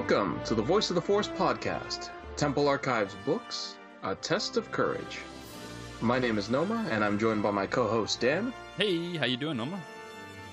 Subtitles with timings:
[0.00, 5.18] Welcome to the Voice of the Force podcast, Temple Archives Books, A Test of Courage.
[6.00, 8.50] My name is Noma, and I'm joined by my co-host Dan.
[8.78, 9.78] Hey, how you doing, Noma?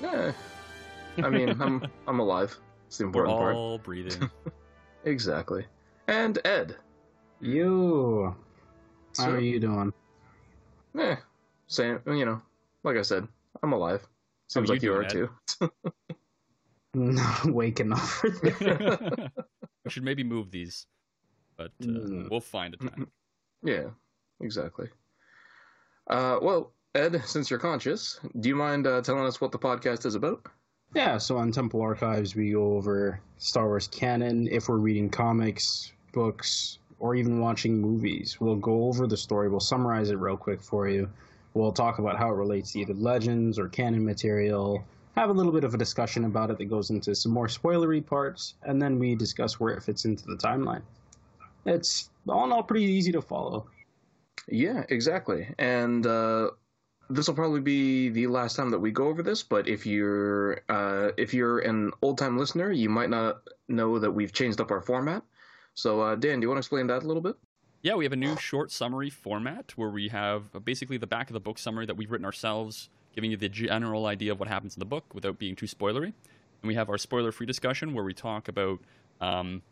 [0.04, 0.34] Eh,
[1.24, 2.60] I mean, I'm I'm alive.
[2.88, 3.56] It's the important We're important part.
[3.56, 4.30] all breathing.
[5.06, 5.66] Exactly.
[6.10, 6.76] And Ed.
[7.40, 8.36] You.
[9.18, 9.94] How So- are you doing?
[11.00, 11.16] Eh,
[11.68, 12.02] same.
[12.06, 12.42] You know,
[12.84, 13.26] like I said,
[13.64, 14.06] I'm alive.
[14.50, 15.72] Seems How are like you you are doing, too.
[16.98, 19.32] Not waking up for that.
[19.86, 20.86] we should maybe move these,
[21.56, 22.30] but uh, Mm.
[22.30, 23.08] we'll find a time.
[23.64, 23.90] Yeah,
[24.42, 24.90] exactly.
[26.10, 30.06] Uh, well, Ed, since you're conscious, do you mind uh, telling us what the podcast
[30.06, 30.46] is about?
[30.96, 34.48] Yeah, so on Temple Archives, we go over Star Wars canon.
[34.50, 39.50] If we're reading comics, books, or even watching movies, we'll go over the story.
[39.50, 41.10] We'll summarize it real quick for you.
[41.54, 44.84] We'll talk about how it relates to either legends or canon material.
[45.18, 48.06] Have a little bit of a discussion about it that goes into some more spoilery
[48.06, 50.84] parts, and then we discuss where it fits into the timeline.
[51.66, 53.66] It's all in all pretty easy to follow.
[54.48, 55.48] Yeah, exactly.
[55.58, 56.52] And uh,
[57.10, 59.42] this will probably be the last time that we go over this.
[59.42, 64.12] But if you're uh, if you're an old time listener, you might not know that
[64.12, 65.24] we've changed up our format.
[65.74, 67.38] So, uh, Dan, do you want to explain that a little bit?
[67.82, 71.32] Yeah, we have a new short summary format where we have uh, basically the back
[71.32, 74.48] of the book summary that we've written ourselves, giving you the general idea of what
[74.48, 76.14] happens in the book without being too spoilery.
[76.62, 78.80] And we have our spoiler-free discussion where we talk about,
[79.20, 79.64] um,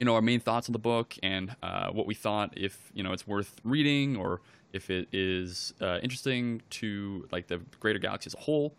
[0.00, 3.04] you know, our main thoughts on the book and uh, what we thought if you
[3.04, 4.40] know it's worth reading or
[4.72, 8.74] if it is uh, interesting to like the greater galaxy as a whole.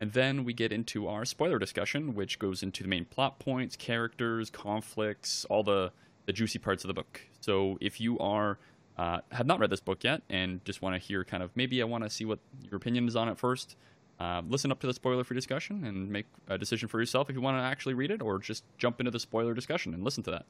[0.00, 3.76] And then we get into our spoiler discussion, which goes into the main plot points,
[3.76, 5.92] characters, conflicts, all the,
[6.26, 7.20] the juicy parts of the book.
[7.40, 8.58] So if you are
[8.98, 11.82] uh, have not read this book yet and just want to hear kind of maybe
[11.82, 13.76] I want to see what your opinion is on it first,
[14.18, 17.36] uh, listen up to the spoiler free discussion and make a decision for yourself if
[17.36, 20.22] you want to actually read it or just jump into the spoiler discussion and listen
[20.22, 20.46] to that.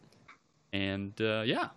[0.72, 1.71] And uh, yeah,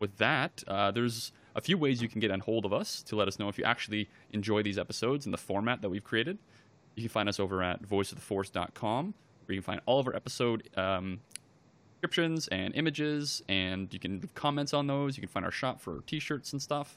[0.00, 3.16] with that, uh, there's a few ways you can get on hold of us to
[3.16, 6.38] let us know if you actually enjoy these episodes and the format that we've created.
[6.96, 9.14] You can find us over at voiceoftheforce.com,
[9.46, 11.20] where you can find all of our episode um,
[12.00, 15.16] descriptions and images, and you can leave comments on those.
[15.16, 16.96] You can find our shop for t-shirts and stuff.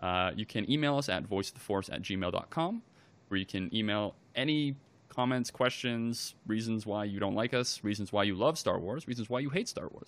[0.00, 2.82] Uh, you can email us at voiceoftheforce at gmail.com,
[3.28, 4.76] where you can email any
[5.08, 9.28] comments, questions, reasons why you don't like us, reasons why you love Star Wars, reasons
[9.28, 10.06] why you hate Star Wars.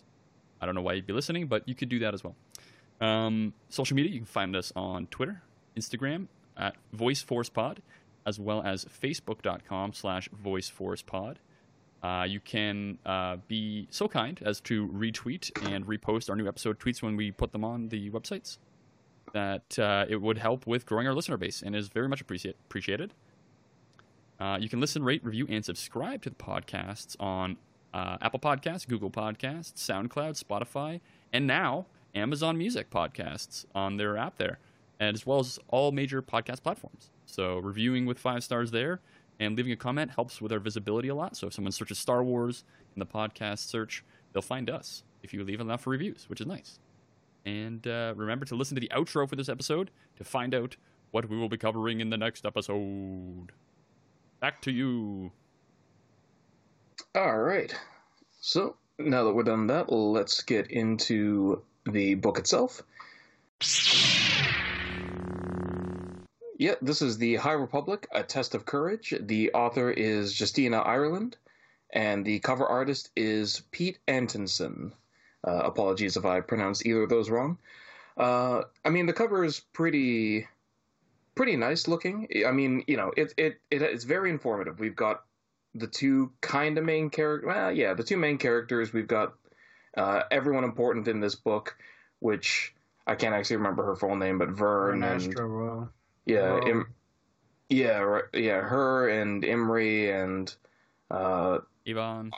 [0.61, 2.37] I don't know why you'd be listening, but you could do that as well.
[3.01, 5.43] Um, social media, you can find us on Twitter,
[5.77, 7.79] Instagram at VoiceForcePod,
[8.27, 11.37] as well as Facebook.com slash VoiceForcePod.
[12.03, 16.79] Uh, you can uh, be so kind as to retweet and repost our new episode
[16.79, 18.59] tweets when we put them on the websites.
[19.33, 22.57] That uh, it would help with growing our listener base and is very much appreciate,
[22.67, 23.13] appreciated.
[24.41, 27.59] Uh, you can listen, rate, review, and subscribe to the podcasts on
[27.93, 31.01] uh, Apple Podcasts, Google Podcasts, SoundCloud, Spotify,
[31.33, 34.59] and now Amazon Music podcasts on their app there,
[34.99, 37.11] as well as all major podcast platforms.
[37.27, 39.01] So reviewing with five stars there
[39.41, 41.37] and leaving a comment helps with our visibility a lot.
[41.37, 42.63] So if someone searches Star Wars
[42.95, 46.79] in the podcast search, they'll find us if you leave enough reviews, which is nice.
[47.47, 50.77] And uh, remember to listen to the outro for this episode to find out
[51.11, 53.51] what we will be covering in the next episode.
[54.41, 55.33] Back to you.
[57.15, 57.75] All right.
[58.41, 62.83] So now that we're done that, let's get into the book itself.
[66.61, 69.15] Yeah, this is the High Republic: A Test of Courage.
[69.19, 71.39] The author is Justina Ireland,
[71.89, 74.93] and the cover artist is Pete Antonsson.
[75.43, 77.57] Uh, apologies if I pronounced either of those wrong.
[78.15, 80.49] Uh, I mean, the cover is pretty,
[81.35, 82.29] pretty nice looking.
[82.47, 84.79] I mean, you know, it it, it it's very informative.
[84.79, 85.25] We've got
[85.75, 87.49] the two kind of main characters.
[87.49, 88.93] Well, yeah, the two main characters.
[88.93, 89.33] We've got
[89.97, 91.79] uh, everyone important in this book,
[92.19, 92.75] which
[93.07, 95.91] I can't actually remember her full name, but Vernestra Royal.
[96.27, 96.67] Yeah, Oh.
[96.69, 96.95] Im-
[97.69, 100.55] yeah, right, yeah, her and Imri and
[101.11, 102.33] uh, Yvonne,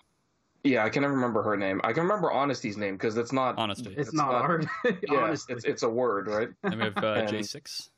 [0.64, 1.80] yeah, I can never remember her name.
[1.84, 3.56] I can remember Honesty's name because it's not.
[3.58, 3.90] honesty.
[3.96, 4.68] It's, It's not, not- hard.
[5.10, 5.54] yeah, honestly.
[5.54, 6.48] it's it's a word, right?
[6.64, 7.88] And we have uh, J6,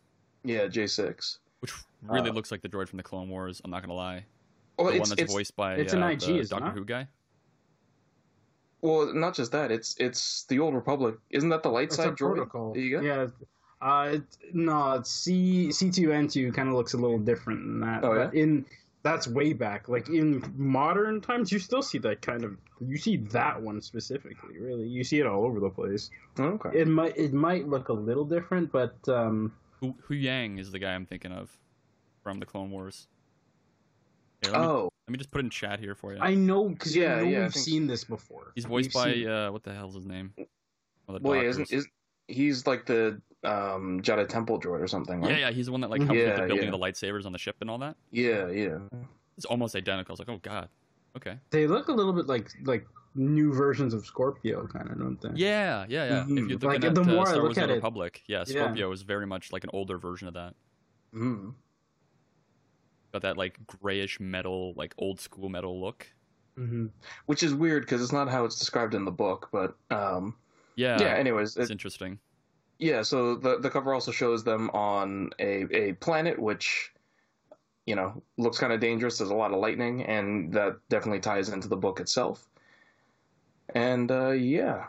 [0.44, 1.38] Yeah, J six.
[1.60, 1.72] which
[2.02, 3.60] really Uh, looks like the droid from the Clone Wars.
[3.64, 4.24] I'm not gonna lie.
[4.78, 6.50] Well, the it's, one that's it's voiced by it's an uh, IG, the is it
[6.50, 6.74] Doctor not?
[6.74, 7.06] Who guy.
[8.80, 9.70] well, not just that.
[9.70, 11.16] It's it's the old Republic.
[11.30, 12.34] Isn't that the light It's side a droid?
[12.36, 12.76] protocol.
[12.76, 13.04] you got?
[13.04, 13.26] Yeah.
[13.80, 14.22] Uh, it,
[14.52, 18.04] no, C C two N two kind of looks a little different than that.
[18.04, 18.64] Oh, but in
[19.02, 19.88] that's way back.
[19.88, 22.56] Like in modern times, you still see that kind of.
[22.80, 24.58] You see that one specifically.
[24.58, 26.10] Really, you see it all over the place.
[26.38, 26.70] Okay.
[26.80, 30.94] It might it might look a little different, but um, Hu, Huyang is the guy
[30.94, 31.56] I'm thinking of
[32.22, 33.06] from the Clone Wars.
[34.42, 36.18] Here, let me, Oh, Let me just put it in chat here for you.
[36.20, 38.52] I know because Yeah, you know yeah, I we've think- seen this before.
[38.54, 40.32] He's voiced We've by seen- uh, what the hell's his name?
[40.36, 41.86] One the Well, yeah, isn't is
[42.28, 45.32] he's like the um, Jedi Temple droid or something, right?
[45.32, 46.72] Yeah, yeah, he's the one that like helped with the building yeah.
[46.74, 47.96] of the lightsabers on the ship and all that.
[48.10, 48.78] yeah, yeah.
[49.36, 50.12] It's almost identical.
[50.12, 50.68] I was like, oh god,
[51.16, 51.38] okay.
[51.50, 52.86] They look a little bit like like
[53.16, 55.30] new versions of Scorpio, kind of, don't they?
[55.34, 56.22] Yeah, yeah, yeah.
[56.22, 56.36] If Mhm.
[56.48, 58.22] you're looking Like, at the uh, more I Star look Wars: at The it- Republic,
[58.26, 58.44] yeah, Yeah.
[58.44, 60.54] Scorpio is very much like an older version of that.
[61.14, 61.54] Mm.
[63.12, 66.06] Got that like grayish metal, like old school metal look.
[66.56, 66.86] hmm
[67.26, 70.34] Which is weird because it's not how it's described in the book, but um,
[70.76, 71.14] Yeah, yeah.
[71.14, 72.18] Anyways, it's it, interesting.
[72.78, 73.02] yeah.
[73.02, 76.92] So the the cover also shows them on a a planet which,
[77.86, 79.18] you know, looks kind of dangerous.
[79.18, 82.48] There's a lot of lightning, and that definitely ties into the book itself.
[83.74, 84.88] And uh, yeah,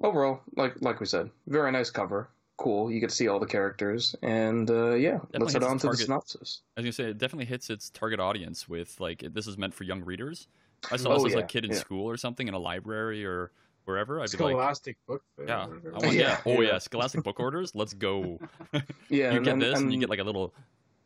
[0.00, 2.30] overall, like like we said, very nice cover.
[2.56, 2.90] Cool.
[2.90, 5.88] You get to see all the characters, and uh, yeah, Definitely let's head on to
[5.88, 6.62] the synopsis.
[6.76, 9.74] I was gonna say it definitely hits its target audience with like this is meant
[9.74, 10.48] for young readers.
[10.90, 11.78] I saw Oh, this as yeah, a kid in yeah.
[11.78, 13.52] school or something in a library or
[13.88, 15.22] wherever, I'd be like, Scholastic book.
[15.36, 15.46] Fair.
[15.48, 16.72] yeah, I want, yeah, Yeah, oh yeah.
[16.72, 18.38] yeah, Scholastic book orders, let's go.
[19.08, 20.54] Yeah, you get then- this, and, you get like a little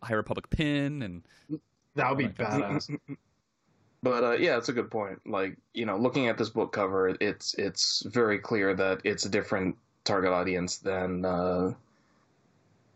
[0.02, 1.22] High Republic pin, and
[1.94, 2.94] that would be badass.
[4.04, 5.20] But uh, yeah, it's a good point.
[5.24, 9.28] Like you know, looking at this book cover, it's it's very clear that it's a
[9.28, 11.72] different target audience than uh,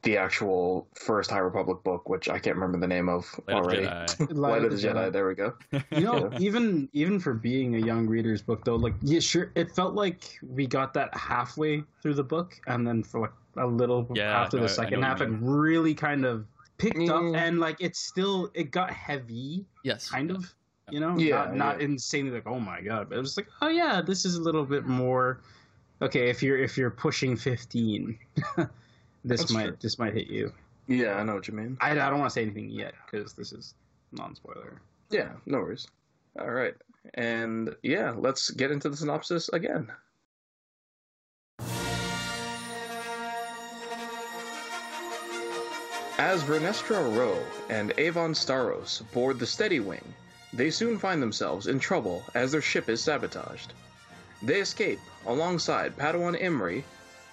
[0.07, 3.87] the actual first High Republic book, which I can't remember the name of Light already.
[3.87, 4.29] Jedi.
[4.37, 5.13] Light of the Jedi.
[5.13, 5.53] There we go.
[5.91, 9.71] You know, even even for being a young reader's book though, like yeah, sure, it
[9.73, 14.07] felt like we got that halfway through the book, and then for like a little
[14.15, 16.47] Yeah, after no, the second half, what it really kind of
[16.79, 17.37] picked up, Mm.
[17.37, 20.55] and like it still it got heavy, yes, kind of.
[20.89, 21.87] You know, Yeah, not, not yeah.
[21.87, 24.65] insanely like oh my god, but it was like oh yeah, this is a little
[24.65, 25.41] bit more.
[26.01, 28.17] Okay, if you're if you're pushing fifteen,
[29.27, 29.77] this That's might true.
[29.83, 30.53] this might hit you.
[30.87, 31.77] Yeah, I know what you mean.
[31.81, 33.75] I, I don't want to say anything yet because this is
[34.13, 34.81] non spoiler.
[35.11, 35.87] Yeah, no worries.
[36.39, 36.75] All right,
[37.15, 39.91] and yeah, let's get into the synopsis again.
[46.19, 50.15] As Vernestra Rowe and Avon Staros board the Steady Wing,
[50.53, 53.73] they soon find themselves in trouble as their ship is sabotaged.
[54.43, 56.85] They escape alongside Padawan Imri,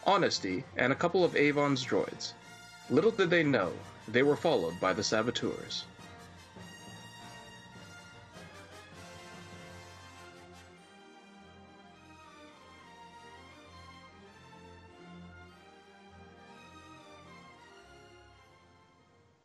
[0.05, 2.33] Honesty, and a couple of Avon's droids.
[2.89, 3.71] Little did they know,
[4.07, 5.85] they were followed by the saboteurs.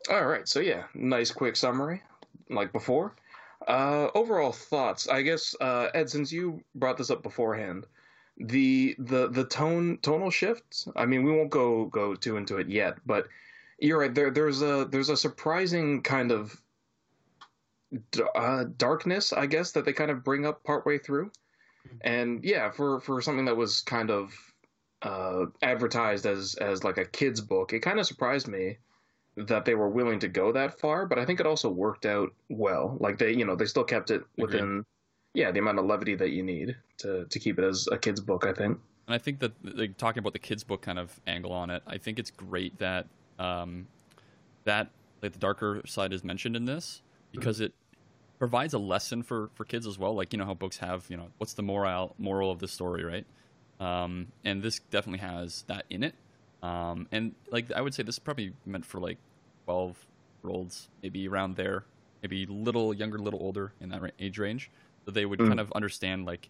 [0.09, 2.01] All right, so yeah, nice quick summary,
[2.49, 3.13] like before.
[3.67, 7.85] Uh, overall thoughts, I guess, uh, Ed, since you brought this up beforehand,
[8.39, 10.87] the the the tone tonal shifts.
[10.95, 13.27] I mean, we won't go go too into it yet, but
[13.79, 14.13] you're right.
[14.13, 16.61] There there's a there's a surprising kind of
[18.11, 21.31] d- uh, darkness, I guess, that they kind of bring up partway through,
[22.01, 24.33] and yeah, for for something that was kind of
[25.01, 28.77] uh, advertised as as like a kids book, it kind of surprised me
[29.35, 32.33] that they were willing to go that far, but I think it also worked out
[32.49, 32.97] well.
[32.99, 34.85] Like they, you know, they still kept it within,
[35.33, 38.19] yeah, the amount of levity that you need to to keep it as a kid's
[38.19, 38.45] book.
[38.45, 38.79] I think.
[39.07, 41.81] And I think that like, talking about the kids' book kind of angle on it,
[41.87, 43.07] I think it's great that
[43.39, 43.87] um,
[44.65, 44.89] that
[45.21, 47.01] like the darker side is mentioned in this
[47.31, 47.73] because it
[48.37, 50.15] provides a lesson for for kids as well.
[50.15, 53.03] Like you know how books have you know what's the moral moral of the story,
[53.03, 53.25] right?
[53.79, 56.15] Um, and this definitely has that in it.
[56.61, 59.17] Um, and like I would say, this is probably meant for like
[59.65, 60.05] twelve
[60.43, 61.85] year olds, maybe around there,
[62.21, 64.69] maybe a little younger, a little older in that age range,
[65.05, 65.47] so they would Mm.
[65.47, 66.49] kind of understand like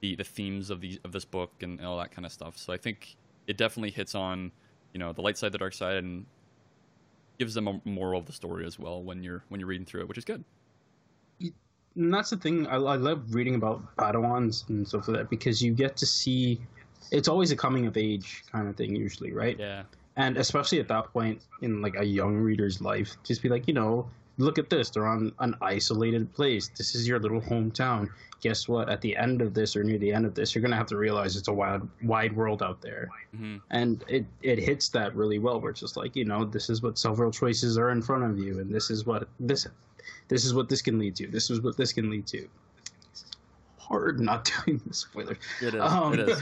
[0.00, 2.56] the the themes of the of this book and all that kind of stuff.
[2.56, 3.16] So I think
[3.46, 4.52] it definitely hits on
[4.92, 6.26] you know the light side, the dark side, and
[7.38, 10.02] gives them a moral of the story as well when you're when you're reading through
[10.02, 10.44] it, which is good.
[11.96, 15.60] and that's the thing I, I love reading about padawans and stuff like that because
[15.62, 16.60] you get to see
[17.10, 19.82] it's always a coming of age kind of thing usually right Yeah,
[20.16, 23.74] and especially at that point in like a young reader's life just be like you
[23.74, 24.08] know
[24.38, 26.68] look at this they're on an isolated place.
[26.68, 28.08] This is your little hometown.
[28.40, 28.88] Guess what?
[28.88, 30.96] At the end of this or near the end of this you're gonna have to
[30.96, 33.08] realize it's a wild, wide world out there.
[33.36, 36.70] Hmm and it it hits that really well where it's just like you know this
[36.70, 39.66] is what several choices are in front of you and this is what this
[40.28, 41.26] this is what this can lead to.
[41.26, 42.48] This is what this can lead to.
[43.10, 43.24] It's
[43.78, 45.36] hard not doing the spoiler.
[45.60, 45.80] It is.
[45.80, 46.40] Um, it is.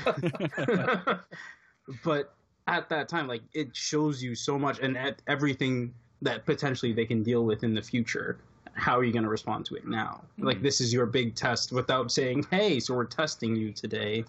[2.04, 2.35] but
[2.66, 7.04] at that time like it shows you so much and at everything that potentially they
[7.06, 8.38] can deal with in the future
[8.75, 10.62] how are you going to respond to it now like Mhm.
[10.62, 14.25] this is your big test without saying hey so we're testing you today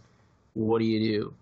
[0.53, 1.33] what do you do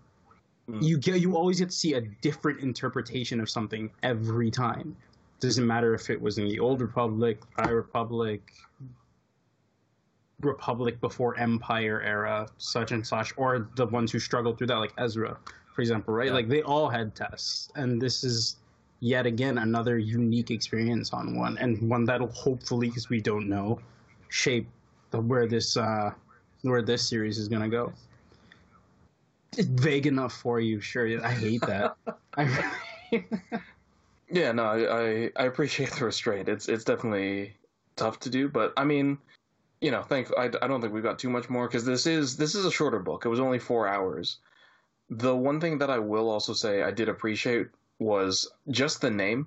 [0.68, 0.82] Mm.
[0.82, 4.94] you get you always get to see a different interpretation of something every time
[5.40, 8.52] doesn't matter if it was in the old republic high republic
[10.40, 14.92] Republic before Empire era, such and such, or the ones who struggled through that, like
[14.96, 15.36] Ezra,
[15.74, 16.28] for example, right?
[16.28, 16.34] Yeah.
[16.34, 18.54] Like they all had tests, and this is
[19.00, 23.80] yet again another unique experience on one, and one that'll hopefully, because we don't know,
[24.28, 24.66] shape
[25.10, 26.10] the, where this uh,
[26.62, 27.92] where this series is gonna go.
[29.56, 31.24] It's vague enough for you, sure.
[31.24, 31.96] I hate that.
[32.36, 32.72] I
[34.30, 36.48] Yeah, no, I, I I appreciate the restraint.
[36.48, 37.56] It's it's definitely
[37.96, 39.18] tough to do, but I mean,
[39.80, 42.36] you know, thank I, I don't think we've got too much more because this is
[42.36, 43.24] this is a shorter book.
[43.24, 44.38] It was only four hours.
[45.08, 49.46] The one thing that I will also say I did appreciate was just the name.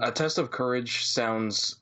[0.00, 1.76] A test of courage sounds.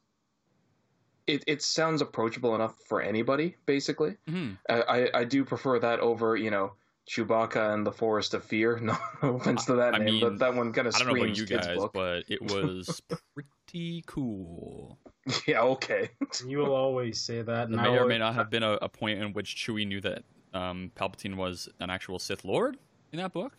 [1.26, 3.56] It it sounds approachable enough for anybody.
[3.66, 4.58] Basically, Mhm.
[4.68, 6.72] I I, I do prefer that over you know.
[7.08, 8.78] Chewbacca and the Forest of Fear.
[8.80, 11.08] No, no offense to that I name, mean, but that one kind of I don't
[11.08, 11.92] know about screams you kids guys, book.
[11.92, 13.02] but it was
[13.34, 14.96] pretty cool.
[15.44, 16.10] Yeah, okay.
[16.46, 17.68] you will always say that.
[17.68, 20.22] There may or may not have been a, a point in which Chewie knew that
[20.54, 22.76] um, Palpatine was an actual Sith Lord
[23.12, 23.54] in that book.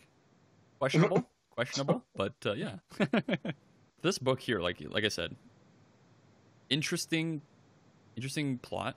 [0.78, 1.28] Questionable,
[1.64, 2.76] questionable, but uh, yeah.
[4.02, 5.36] this book here, like like I said,
[6.70, 7.42] interesting,
[8.16, 8.96] interesting plot.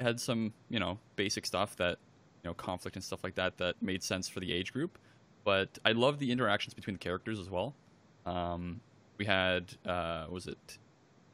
[0.00, 1.98] It had some you know basic stuff that
[2.42, 4.98] you know conflict and stuff like that that made sense for the age group.
[5.44, 7.74] But I love the interactions between the characters as well.
[8.26, 8.80] Um,
[9.18, 10.78] we had uh, was it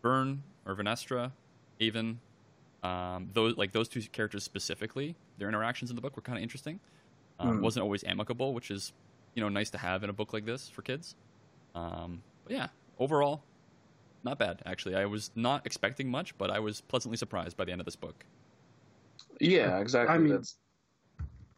[0.02, 1.32] Vern or Vernestra,
[1.80, 2.20] Avon,
[2.82, 6.42] um, those like those two characters specifically, their interactions in the book were kind of
[6.42, 6.80] interesting.
[7.40, 7.62] Um, Hmm.
[7.62, 8.92] Wasn't always amicable, which is
[9.38, 11.14] you know nice to have in a book like this for kids.
[11.76, 12.66] Um, but yeah,
[12.98, 13.44] overall,
[14.24, 14.96] not bad actually.
[14.96, 17.94] I was not expecting much, but I was pleasantly surprised by the end of this
[17.94, 18.24] book.
[19.40, 20.12] Yeah, exactly.
[20.12, 20.56] I mean- That's...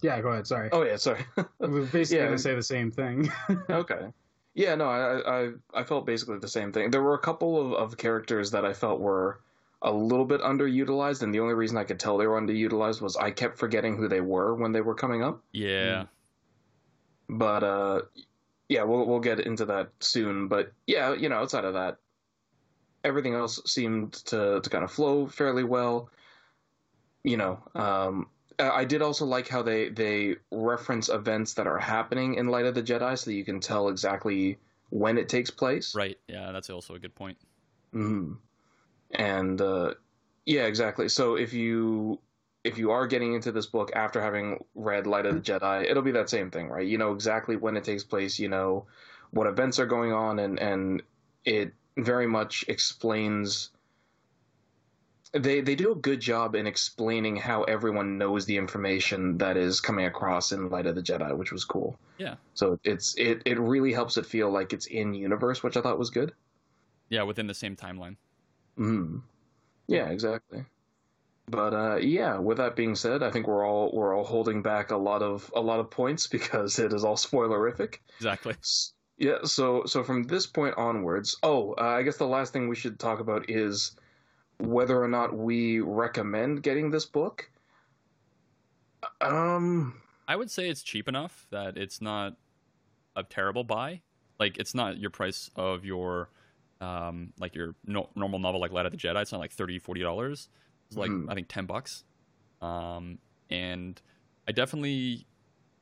[0.02, 0.46] Yeah, go ahead.
[0.46, 0.68] Sorry.
[0.72, 1.24] Oh yeah, sorry.
[1.58, 2.26] We're basically yeah.
[2.26, 3.32] going to say the same thing.
[3.70, 4.12] okay.
[4.52, 6.90] Yeah, no, I, I I felt basically the same thing.
[6.90, 9.40] There were a couple of, of characters that I felt were
[9.80, 13.16] a little bit underutilized, and the only reason I could tell they were underutilized was
[13.16, 15.42] I kept forgetting who they were when they were coming up.
[15.52, 16.04] Yeah,
[17.30, 18.02] But uh,
[18.68, 20.48] yeah, we'll we'll get into that soon.
[20.48, 21.98] But yeah, you know, outside of that,
[23.04, 26.10] everything else seemed to to kind of flow fairly well.
[27.22, 32.34] You know, um, I did also like how they they reference events that are happening
[32.34, 34.58] in Light of the Jedi, so that you can tell exactly
[34.90, 35.94] when it takes place.
[35.94, 36.18] right.
[36.26, 37.38] Yeah, that's also a good point.
[37.92, 38.32] hmm
[39.12, 39.94] And uh,
[40.46, 41.08] yeah, exactly.
[41.08, 42.20] So if you
[42.64, 46.02] if you are getting into this book after having read Light of the Jedi, it'll
[46.02, 46.86] be that same thing, right?
[46.86, 48.38] You know exactly when it takes place.
[48.38, 48.86] You know
[49.30, 51.02] what events are going on, and and
[51.44, 53.70] it very much explains.
[55.32, 59.80] They they do a good job in explaining how everyone knows the information that is
[59.80, 61.98] coming across in Light of the Jedi, which was cool.
[62.18, 62.34] Yeah.
[62.54, 65.98] So it's it it really helps it feel like it's in universe, which I thought
[65.98, 66.32] was good.
[67.08, 68.16] Yeah, within the same timeline.
[68.78, 69.22] Mm.
[69.86, 70.64] Yeah, exactly.
[71.50, 74.92] But uh, yeah, with that being said, I think we're all we're all holding back
[74.92, 77.98] a lot of a lot of points because it is all spoilerific.
[78.18, 78.54] Exactly.
[79.18, 82.76] Yeah, so so from this point onwards, oh, uh, I guess the last thing we
[82.76, 83.96] should talk about is
[84.58, 87.50] whether or not we recommend getting this book.
[89.20, 92.36] Um, I would say it's cheap enough that it's not
[93.16, 94.02] a terrible buy.
[94.38, 96.30] Like it's not your price of your
[96.80, 99.20] um like your no, normal novel like Light of the Jedi.
[99.20, 100.48] It's not like 30 40 dollars.
[100.90, 101.26] It's like Mhm.
[101.28, 102.04] I think 10 bucks.
[102.60, 103.18] Um
[103.50, 104.00] and
[104.48, 105.26] I definitely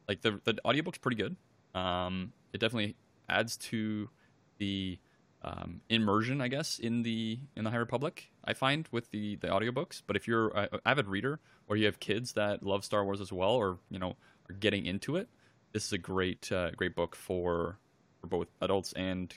[0.09, 1.37] like the the audiobook's pretty good.
[1.75, 2.97] Um it definitely
[3.29, 4.11] adds to
[4.59, 4.99] the
[5.43, 8.33] um, immersion, I guess, in the in the High Republic.
[8.45, 10.03] I find with the the audiobooks.
[10.07, 13.33] But if you're an avid reader or you have kids that love Star Wars as
[13.33, 14.17] well, or you know
[14.51, 15.29] are getting into it,
[15.73, 17.79] this is a great uh, great book for
[18.21, 19.37] for both adults and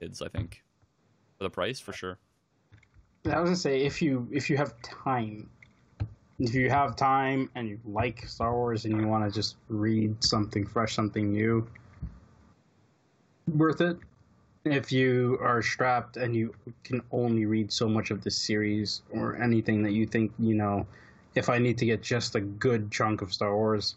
[0.00, 0.22] kids.
[0.22, 0.64] I think
[1.38, 2.18] for the price for sure.
[3.30, 5.48] I was gonna say if you if you have time,
[6.38, 10.22] if you have time and you like Star Wars and you want to just read
[10.22, 11.66] something fresh, something new,
[13.54, 13.98] worth it.
[14.64, 16.54] If you are strapped and you
[16.84, 20.86] can only read so much of the series or anything that you think you know,
[21.34, 23.94] if I need to get just a good chunk of Star Wars,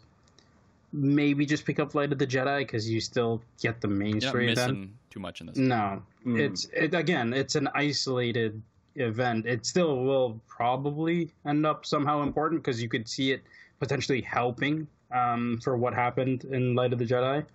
[0.93, 4.33] maybe just pick up Light of the Jedi because you still get the main You're
[4.33, 4.93] not missing then.
[5.09, 5.57] too much in this.
[5.57, 6.39] No, Mm.
[6.39, 7.33] it's it again.
[7.33, 8.61] It's an isolated
[8.95, 9.45] event.
[9.45, 13.41] It still will probably end up somehow important because you could see it
[13.79, 17.45] potentially helping um, for what happened in Light of the Jedi.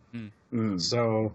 [0.53, 0.81] mm.
[0.81, 1.33] So,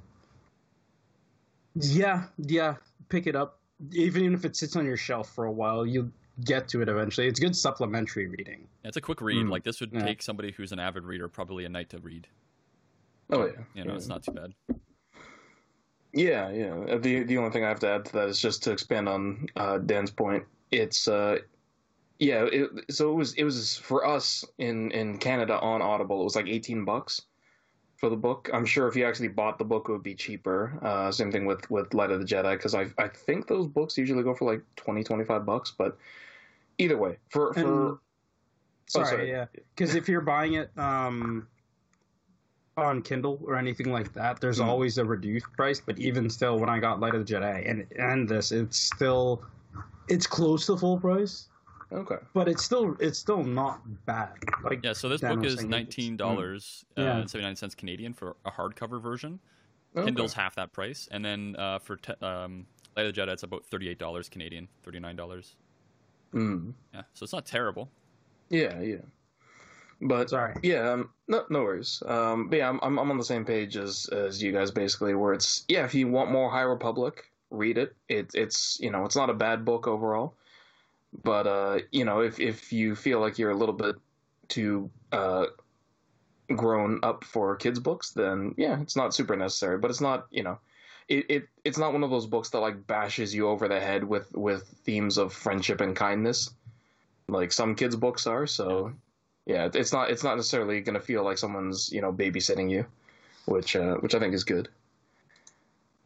[1.76, 2.76] yeah, yeah,
[3.10, 3.60] pick it up.
[3.94, 6.12] Even if it sits on your shelf for a while, you'll
[6.46, 7.28] get to it eventually.
[7.28, 8.68] It's good supplementary reading.
[8.84, 9.46] It's a quick read.
[9.46, 9.50] Mm.
[9.50, 10.04] Like this would Yeah.
[10.06, 12.28] take somebody who's an avid reader probably a night to read.
[13.32, 13.98] oh yeah, You know, yeah.
[13.98, 14.54] it's not too bad.
[16.14, 16.98] Yeah, yeah.
[16.98, 19.48] The the only thing I have to add to that is just to expand on
[19.56, 20.44] uh, Dan's point.
[20.72, 21.38] It's uh,
[22.20, 26.22] yeah, it, so it was it was for us in in Canada on Audible.
[26.22, 27.22] It was like eighteen bucks
[27.98, 28.50] for the book.
[28.54, 30.78] I'm sure if you actually bought the book, it would be cheaper.
[30.82, 33.98] Uh, same thing with with Light of the Jedi because I I think those books
[33.98, 35.72] usually go for like 20, 25 bucks.
[35.78, 35.98] But
[36.78, 37.98] either way, for for And-
[38.88, 39.30] sorry, sorry.
[39.30, 41.48] yeah, because if you're buying it um,
[42.78, 44.66] on Kindle or anything like that, there's Mm.
[44.66, 45.80] always a reduced price.
[45.80, 49.44] But even still, when I got Light of the Jedi and and this, it's still
[50.08, 51.48] it's close to full price,
[51.92, 54.34] okay, but it's still it's still not bad.
[54.64, 57.04] Like Yeah, so this Dan book is nineteen dollars Mm.
[57.04, 57.18] Yeah.
[57.20, 59.40] uh, seventy nine cents Canadian for a hardcover version.
[59.96, 60.06] okay.
[60.06, 63.44] Kindle's half that price, and then uh, for te- um, Light of the Jedi, it's
[63.44, 65.56] about thirty eight dollars Canadian, thirty nine dollars.
[66.34, 66.74] Mm.
[66.94, 67.92] Yeah, so it's not terrible.
[68.50, 68.98] Yeah, yeah.
[70.02, 70.56] But Sorry.
[70.64, 72.02] yeah, um, no, no worries.
[72.06, 75.14] Um, but yeah, I'm, I'm I'm on the same page as as you guys basically.
[75.14, 77.96] Where it's yeah, if you want more High Republic, read it.
[78.10, 80.36] It it's you know it's not a bad book overall,
[81.24, 83.96] but uh, you know if if you feel like you're a little bit
[84.48, 85.46] too uh
[86.56, 89.78] grown up for kids books, then yeah, it's not super necessary.
[89.78, 90.58] But it's not you know.
[91.08, 94.04] It, it it's not one of those books that like bashes you over the head
[94.04, 96.50] with with themes of friendship and kindness
[97.28, 98.94] like some kids books are so
[99.46, 102.86] yeah it's not it's not necessarily going to feel like someone's you know babysitting you
[103.46, 104.70] which uh, which i think is good.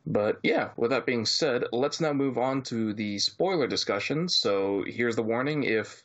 [0.07, 4.29] But yeah with that being said let's now move on to the spoiler discussion.
[4.29, 5.63] So here's the warning.
[5.63, 6.03] If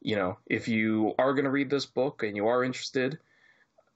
[0.00, 3.18] you know if you are going to read this book and you are interested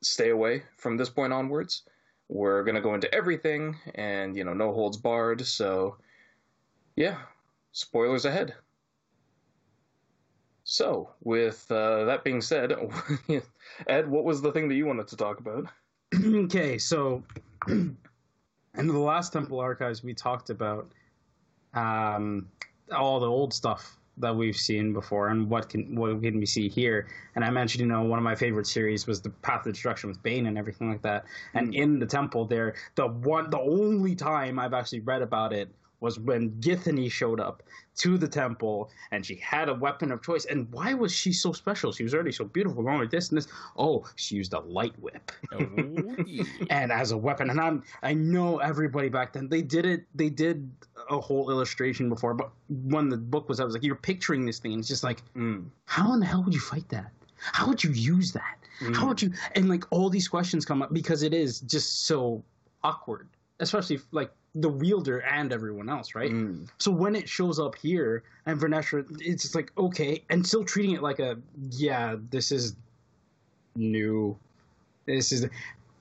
[0.02, 1.82] stay away from this point onwards.
[2.28, 5.46] We're going to go into everything and you know no holds barred.
[5.46, 5.96] So
[6.96, 7.18] yeah
[7.72, 8.54] spoilers ahead
[10.68, 12.74] so, with uh, that being said,
[13.86, 15.68] Ed, what was the thing that you wanted to talk about?
[16.14, 17.22] okay, so
[17.68, 17.96] in
[18.74, 20.90] the last Temple Archives, we talked about
[21.72, 22.48] um,
[22.90, 26.68] all the old stuff that we've seen before and what can what can we see
[26.68, 27.06] here.
[27.36, 30.08] And I mentioned, you know, one of my favorite series was the Path of Destruction
[30.08, 31.26] with Bane and everything like that.
[31.54, 35.70] And in the temple there, the one the only time I've actually read about it
[36.00, 37.62] was when Githany showed up
[37.96, 40.44] to the temple and she had a weapon of choice.
[40.44, 41.92] And why was she so special?
[41.92, 43.48] She was already so beautiful, this and this.
[43.78, 45.66] Oh, she used a light whip Oh,
[46.26, 46.44] yeah.
[46.70, 47.48] and as a weapon.
[47.50, 50.04] And I'm I know everybody back then they did it.
[50.14, 50.70] They did
[51.10, 54.58] a whole illustration before, but when the book was, I was like, you're picturing this
[54.58, 55.66] thing, and it's just like, Mm.
[55.84, 57.10] how in the hell would you fight that?
[57.38, 58.56] How would you use that?
[58.94, 59.32] How would you?
[59.54, 62.42] And like all these questions come up because it is just so
[62.84, 63.28] awkward,
[63.60, 66.32] especially like the wielder and everyone else, right?
[66.32, 66.66] Mm.
[66.78, 70.94] So when it shows up here and Vernestra, it's just like okay, and still treating
[70.94, 71.36] it like a
[71.70, 72.74] yeah, this is
[73.74, 74.36] new,
[75.04, 75.46] this is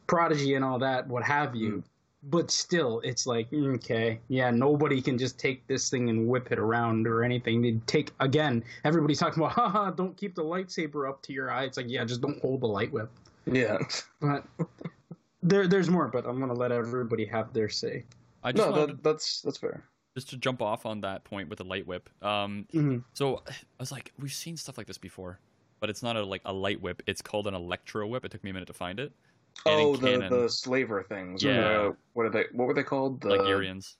[0.07, 1.83] prodigy and all that, what have you.
[2.27, 6.51] But still, it's like mm, okay, yeah, nobody can just take this thing and whip
[6.51, 7.61] it around or anything.
[7.61, 8.63] They take again.
[8.85, 11.65] Everybody's talking about, haha, don't keep the lightsaber up to your eye.
[11.65, 13.11] It's like yeah, just don't hold the light whip.
[13.45, 13.77] Yeah.
[14.21, 14.45] But
[15.43, 16.07] there, there's more.
[16.07, 18.05] But I'm gonna let everybody have their say.
[18.45, 19.83] I just No, that, that's that's fair.
[20.15, 22.09] just to jump off on that point with a light whip.
[22.21, 23.03] Um, Mhm.
[23.13, 25.39] so I was like, we've seen stuff like this before,
[25.79, 27.01] but it's not a like a light whip.
[27.07, 28.23] It's called an electro whip.
[28.23, 29.11] It took me a minute to find it.
[29.65, 31.41] And Oh, the, canon- the slaver things.
[31.43, 31.61] Yeah.
[31.61, 32.45] The, what are they?
[32.51, 33.21] What were they called?
[33.21, 33.95] The like Irians.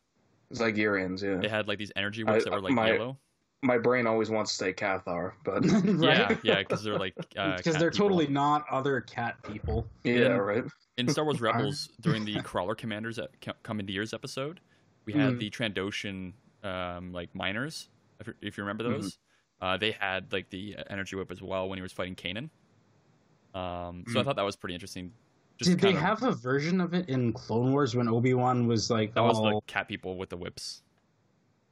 [0.53, 1.21] Zygerians.
[1.23, 1.37] Yeah.
[1.41, 3.17] They had like these energy whips I- that were like my- yellow.
[3.65, 6.39] My brain always wants to say Cathar, but Yeah, right?
[6.43, 8.09] yeah, because they're like uh, because cat they're people.
[8.09, 9.87] totally not other cat people.
[10.03, 10.27] yeah, Yeah.
[10.37, 10.63] right.
[10.97, 14.59] in Star Wars Rebels during the Crawler Commanders at Co- Commandeers episode,
[15.05, 15.39] we had Mhm.
[15.39, 17.89] the Trandoshan um, like miners.
[18.19, 19.01] If, you- if you remember Mhm.
[19.01, 19.17] those,
[19.61, 22.49] uh, they had like the energy whip as well when he was fighting Kanan.
[23.53, 24.25] Um, so I Mhm.
[24.25, 25.11] thought that was pretty interesting.
[25.57, 28.67] Just Did they of- have a version of it in Clone Wars when Obi Wan
[28.67, 30.83] was like That was all the cat people with the whips.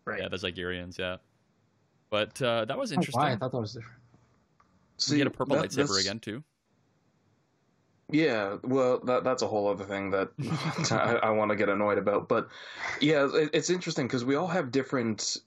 [0.05, 0.21] right?
[0.21, 1.17] Yeah, that's like Yeah,
[2.13, 3.19] but uh, that was Oh, interesting.
[3.21, 3.31] why?
[3.31, 3.97] I thought that was different.
[5.09, 6.43] we had a purple that- lightsaber again too.
[8.11, 10.29] Yeah, well, that that's a whole other thing that
[10.91, 12.29] I, I want to get annoyed about.
[12.29, 12.49] But
[13.01, 15.37] yeah, it, it's interesting because we all have different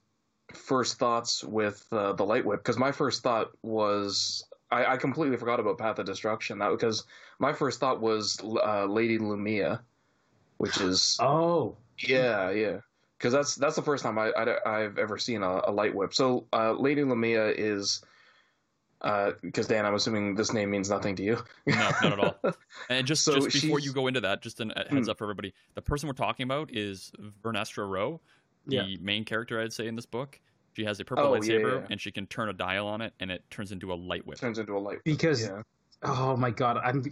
[0.53, 2.59] first thoughts with uh, the light whip.
[2.59, 6.59] Because my first thought was I, I completely forgot about Path of Destruction.
[6.59, 7.05] That because
[7.39, 9.79] my first thought was uh, Lady Lumiya,
[10.57, 12.79] which is Oh, yeah, yeah.
[13.17, 14.31] Because that's that's the first time I,
[14.65, 16.13] I have ever seen a, a light whip.
[16.13, 18.01] So uh, Lady Lumiya is
[19.41, 21.37] because Dan, I'm assuming this name means nothing to you.
[21.67, 22.39] No, not at all.
[22.89, 25.09] And just, So just before you go into that, just a heads Hmm.
[25.09, 25.53] up for everybody.
[25.75, 27.11] The person we're talking about is
[27.43, 28.21] Vernestra Rowe,
[28.65, 28.97] the Yeah.
[29.01, 30.39] main character, I'd say, in this book.
[30.75, 31.87] She has a purple Oh, yeah, lightsaber, yeah.
[31.89, 34.37] and she can turn a dial on it, and it turns into a light whip.
[34.39, 34.99] Turns into a light.
[35.03, 35.61] because Yeah.
[36.03, 37.03] Oh my god, I'm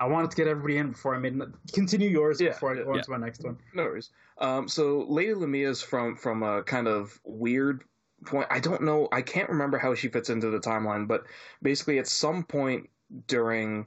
[0.00, 1.38] I wanted to get everybody in before I made
[1.72, 2.96] continue yours Yeah, before I go yeah.
[2.98, 3.58] on to my next one.
[3.74, 4.10] No worries.
[4.38, 7.84] Um, so Lady Lumiya is from from a kind of weird
[8.24, 11.24] point, I don't know, I can't remember how she fits into the timeline, but
[11.60, 12.88] basically at some point
[13.26, 13.86] during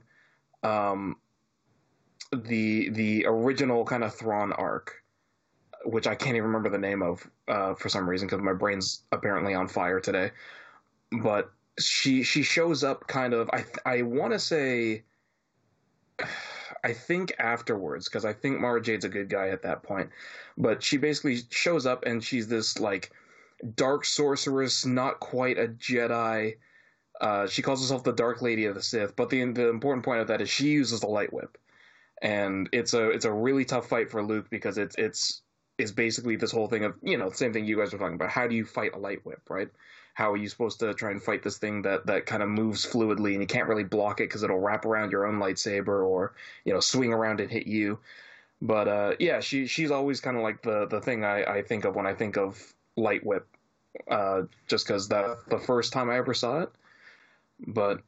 [0.62, 1.16] um,
[2.32, 5.02] the the original kind of Thrawn arc,
[5.84, 9.02] which I can't even remember the name of uh, for some reason because my brain's
[9.12, 10.30] apparently on fire today.
[11.12, 15.04] But she she shows up kind of I I want to say
[16.82, 20.10] I think afterwards because I think Mara Jade's a good guy at that point,
[20.56, 23.10] but she basically shows up and she's this like
[23.74, 26.56] dark sorceress, not quite a Jedi.
[27.20, 30.20] Uh, she calls herself the Dark Lady of the Sith, but the the important point
[30.20, 31.58] of that is she uses the light whip,
[32.22, 35.42] and it's a it's a really tough fight for Luke because it's it's
[35.78, 38.30] is basically this whole thing of you know same thing you guys were talking about.
[38.30, 39.68] How do you fight a light whip, right?
[40.16, 42.86] How are you supposed to try and fight this thing that that kind of moves
[42.86, 46.32] fluidly and you can't really block it because it'll wrap around your own lightsaber or
[46.64, 47.98] you know swing around and hit you.
[48.62, 51.84] But uh, yeah, she she's always kind of like the the thing I, I think
[51.84, 52.58] of when I think of
[52.96, 53.46] light whip,
[54.10, 56.70] uh, just because that the first time I ever saw it.
[57.66, 58.00] But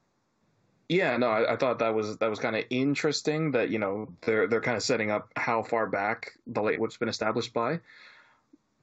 [0.88, 4.08] yeah, no, I, I thought that was that was kind of interesting that you know
[4.22, 7.80] they're they're kind of setting up how far back the light whip's been established by,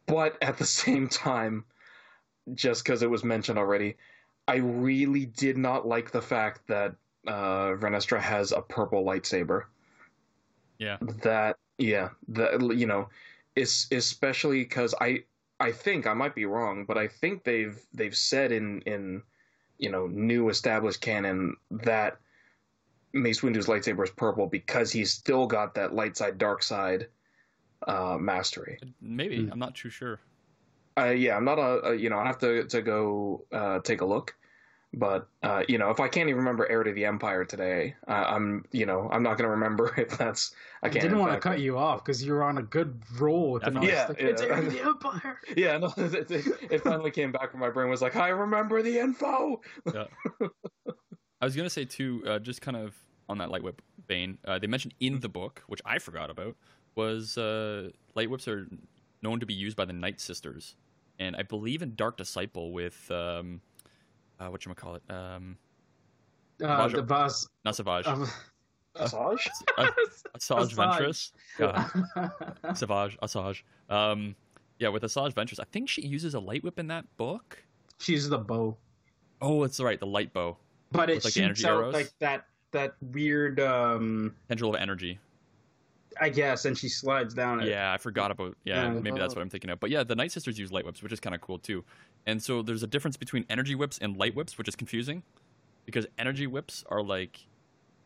[0.06, 1.66] but at the same time,
[2.54, 3.96] just because it was mentioned already,
[4.48, 6.96] I really did not like the fact that
[7.28, 9.64] uh, Vernestra has a purple lightsaber.
[10.78, 10.98] Yeah.
[11.24, 13.10] That yeah, that you know,
[13.56, 15.24] is especially because I
[15.60, 19.24] I think I might be wrong, but I think they've they've said in in
[19.78, 22.18] you know new established canon that
[23.14, 27.08] Mace Windu's lightsaber is purple because he's still got that light side dark side
[27.88, 28.78] uh, mastery.
[29.02, 29.52] Maybe Hmm.
[29.52, 30.20] I'm not too sure.
[30.98, 34.02] Uh, yeah, I'm not a, a you know I have to to go uh, take
[34.02, 34.36] a look,
[34.94, 38.12] but uh, you know if I can't even remember Heir to the Empire today, uh,
[38.28, 41.02] I'm you know I'm not gonna remember if that's I I can't.
[41.02, 43.72] didn't want to cut you off because you were on a good roll with the
[43.72, 44.12] Yeah, Like, yeah.
[44.18, 45.40] It's Heir to the Empire.
[45.58, 47.90] Yeah, no, it, it, it finally came back from my brain.
[47.90, 49.62] Was like I remember the info.
[51.42, 52.96] I was gonna say too, uh, just kind of
[53.28, 54.38] on that light whip vein.
[54.46, 56.56] Uh, they mentioned in the book, which I forgot about,
[56.96, 58.68] was uh, light whips are
[59.22, 60.76] known to be used by the Night Sisters,
[61.20, 63.62] and I believe in Dark Disciple with um,
[64.40, 65.58] uh, what you call it, um,
[66.64, 67.48] Uh, the boss.
[67.64, 68.30] not Savage, Of,
[68.96, 69.48] Asajj?
[69.78, 69.92] uh,
[70.38, 70.74] Asajj.
[70.76, 73.66] Ventress, God, Savage.
[73.90, 74.36] Um,
[74.80, 77.64] yeah, with Asajj Ventress, I think she uses a light whip in that book.
[78.00, 78.78] She's the bow,
[79.42, 80.58] Oh, it's right, the light bow,
[80.92, 81.94] but it like, the shoots energy out arrows?
[81.94, 83.60] like that that weird.
[83.60, 85.20] um tendril of energy.
[86.20, 87.68] I guess, and she slides down it.
[87.68, 88.56] Yeah, I forgot about.
[88.64, 89.00] Yeah, Yeah.
[89.00, 89.80] maybe that's what I'm thinking of.
[89.80, 91.84] But yeah, the Night Sisters use light whips, which is kind of cool too.
[92.26, 95.24] And so there's a difference between energy whips and light whips, which is confusing,
[95.86, 97.40] because energy whips are like,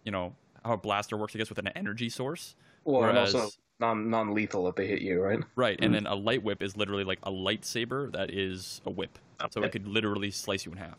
[0.03, 2.55] you know, how a blaster works, I guess, with an energy source.
[2.83, 5.39] Well, and Whereas- also non non lethal if they hit you, right?
[5.55, 5.85] Right, Mm.
[5.85, 9.17] and then a light whip is literally like a lightsaber that is a whip,
[9.51, 10.97] so it could literally slice you in half.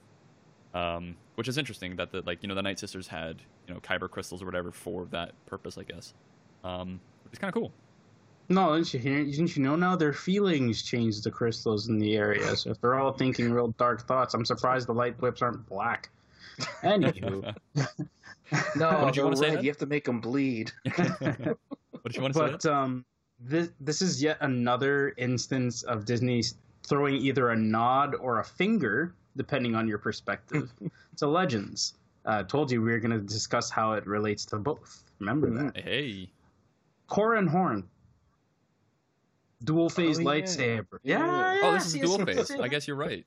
[0.73, 3.81] Um, which is interesting that the like you know the Night Sisters had you know
[3.81, 6.15] kyber crystals or whatever for that purpose, I guess.
[6.65, 7.73] Um, which is kind of cool.
[8.49, 9.25] No, didn't you hear?
[9.25, 12.57] Didn't you know now their feelings change the crystals in the area?
[12.57, 16.11] So if they're all thinking real dark thoughts, I'm surprised the light whips aren't black.
[16.83, 17.55] Anywho,
[18.77, 20.73] No, What did you they're wanna say, You have to make them bleed.
[20.85, 21.21] what
[22.05, 22.51] did you want to say?
[22.51, 23.05] but um,
[23.39, 26.43] this this is yet another instance of Disney
[26.83, 30.73] throwing either a nod or a finger, depending on your perspective,
[31.17, 31.95] to Legends.
[32.27, 35.05] Uh, told you we were going to discuss how it relates to both.
[35.21, 35.77] Remember that?
[35.81, 36.29] Hey,
[37.11, 37.89] Corran Horn.
[39.65, 40.27] Dual phase Oh, yeah.
[40.27, 40.87] lightsaber.
[41.03, 41.19] Yeah.
[41.55, 41.61] Yeah.
[41.65, 42.51] oh, this is dual phase.
[42.51, 43.27] I guess you're right.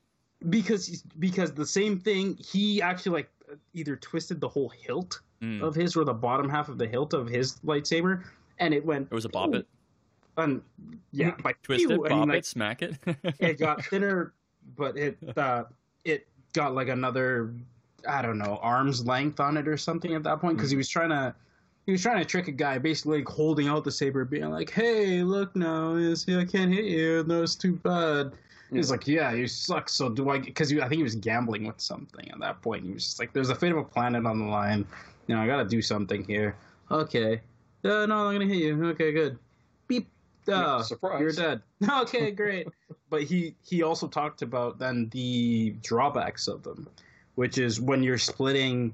[0.50, 2.38] because because the same thing.
[2.38, 3.30] He actually like
[3.74, 5.62] either twisted the whole hilt Mm.
[5.62, 8.24] of his or the bottom half of the hilt of his lightsaber,
[8.60, 9.10] and it went.
[9.12, 9.68] It was a bop it,
[10.38, 10.62] And
[11.12, 12.96] yeah, like twist it, pew, bop and, like, it, smack it.
[13.40, 14.32] it got thinner,
[14.78, 15.66] but it uh,
[16.06, 17.54] it got like another
[18.08, 20.88] I don't know arm's length on it or something at that point because he was
[20.88, 21.36] trying to
[21.86, 24.70] he was trying to trick a guy, basically like holding out the saber, being like,
[24.70, 27.24] "Hey, look now, is I can't hit you.
[27.24, 28.32] That's too bad."
[28.72, 30.40] He's like, "Yeah, you suck." So do I?
[30.40, 32.86] Because I think he was gambling with something at that point.
[32.86, 34.86] He was just like, "There's a fate of a planet on the line.
[35.28, 36.56] You know, I got to do something here."
[36.90, 37.42] Okay.
[37.84, 38.86] Uh, no, I'm gonna hit you.
[38.90, 39.38] Okay, good.
[39.88, 40.08] Beep.
[40.48, 41.20] Oh, surprise.
[41.20, 41.62] You're dead.
[41.90, 42.68] Okay, great.
[43.10, 46.88] but he he also talked about then the drawbacks of them,
[47.36, 48.94] which is when you're splitting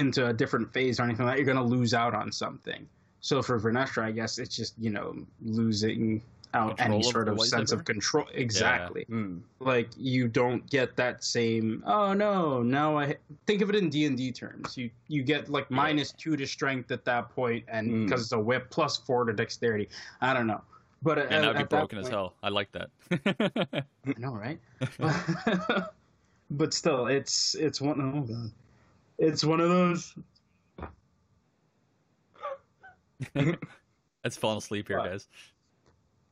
[0.00, 2.86] into a different phase or anything like that, you're going to lose out on something.
[3.20, 6.20] So for Vernestra, I guess it's just you know losing
[6.52, 7.78] out Control any sort the of sense lightsaber?
[7.80, 8.26] of control.
[8.34, 9.04] Exactly.
[9.10, 9.40] Mm.
[9.58, 11.82] Like you don't get that same.
[11.86, 12.62] Oh no!
[12.62, 14.76] Now I think of it in D and D terms.
[14.76, 18.04] You you get like minus two to strength at that point, and Mm.
[18.04, 19.88] because it's a whip plus four to dexterity.
[20.20, 20.60] I don't know,
[21.02, 22.34] But and at, that'd be at that broken as hell.
[22.42, 22.90] I like that.
[24.06, 24.60] I know, right?
[26.50, 28.00] but still, it's it's one.
[28.00, 28.50] Oh god,
[29.18, 30.14] it's one of those.
[34.24, 35.28] Let's fall asleep here, guys.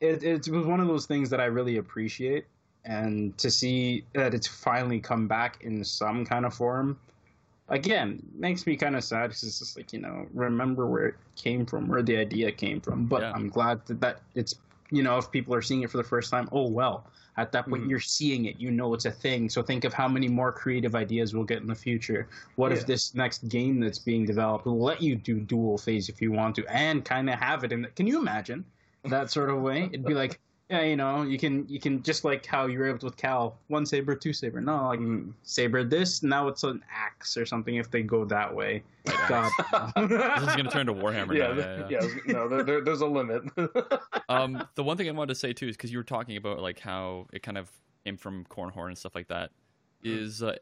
[0.01, 2.47] It it was one of those things that I really appreciate,
[2.85, 6.99] and to see that it's finally come back in some kind of form,
[7.69, 11.15] again, makes me kind of sad because it's just like you know, remember where it
[11.37, 13.07] came from, where the idea came from.
[13.07, 13.33] But Yeah.
[13.35, 14.55] I'm glad that that it's
[14.93, 17.07] you know, if people are seeing it for the first time, oh well.
[17.39, 17.89] At that point, Mhm.
[17.91, 18.61] you're seeing it.
[18.61, 19.49] You know it's a thing.
[19.49, 22.29] So think of how many more creative ideas we'll get in the future.
[22.57, 22.79] What Yeah.
[22.79, 26.31] if this next game that's being developed will let you do dual phase if you
[26.31, 27.83] want to, and kind of have it in?
[27.83, 28.67] The, can you imagine
[29.05, 29.85] that sort of way?
[29.85, 30.39] It'd be like,
[30.73, 33.17] yeah, you know, you can you can just like how you were able to with
[33.19, 34.59] Cal, one saber, two saber.
[34.61, 35.35] No, like Mm.
[35.43, 38.83] saber this now it's an axe or something if they go that way.
[39.29, 39.51] God,
[39.97, 41.55] This is gonna turn to Warhammer yeah, now.
[41.55, 42.09] th- Yeah, yeah.
[42.27, 43.43] yeah, no, there, there, there's a limit.
[44.31, 46.61] um, the one thing I wanted to say too is because you were talking about
[46.61, 47.71] like how it kind of
[48.07, 49.51] came from Corran Horn and stuff like that.
[50.05, 50.57] Is uh,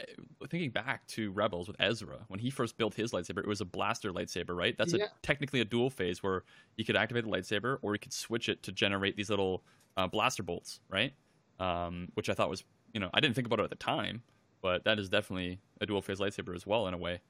[0.51, 3.65] thinking back to Rebels with Ezra when he first built his lightsaber, it was a
[3.65, 4.77] blaster lightsaber, right?
[4.77, 5.05] That's Yeah.
[5.05, 6.43] a technically a dual phase where
[6.77, 9.65] you could activate the lightsaber or you could switch it to generate these little
[9.97, 11.13] uh, blaster bolts, right?
[11.59, 14.23] Um, which I thought was, you know, I didn't think about it at the time,
[14.63, 17.21] but that is definitely a dual phase lightsaber as well in a way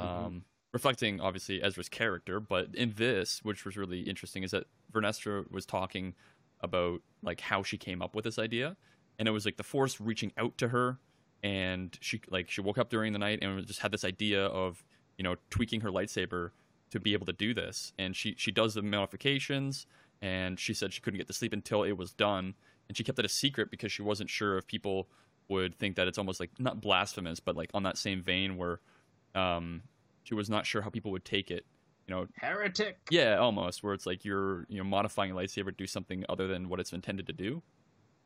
[0.00, 2.40] um, reflecting obviously Ezra's character.
[2.40, 6.14] But in this, which was really interesting, is that Vernestra was talking
[6.60, 8.76] about like how she came up with this idea,
[9.18, 10.98] and it was like the Force reaching out to her,
[11.42, 14.84] and she like she woke up during the night and just had this idea of
[15.16, 16.50] you know tweaking her lightsaber
[16.90, 19.86] to be able to do this, and she she does the modifications,
[20.20, 22.54] and she said she couldn't get to sleep until it was done,
[22.88, 25.08] and she kept it a secret because she wasn't sure if people
[25.48, 28.80] would think that it's almost like not blasphemous, but like on that same vein where
[29.34, 29.82] um,
[30.24, 31.64] she was not sure how people would take it.
[32.06, 32.98] You know, heretic.
[33.10, 36.48] yeah, almost where it's like you're you know modifying a lightsaber to do something other
[36.48, 37.62] than what it's intended to do.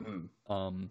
[0.02, 0.28] Mm.
[0.48, 0.90] Um,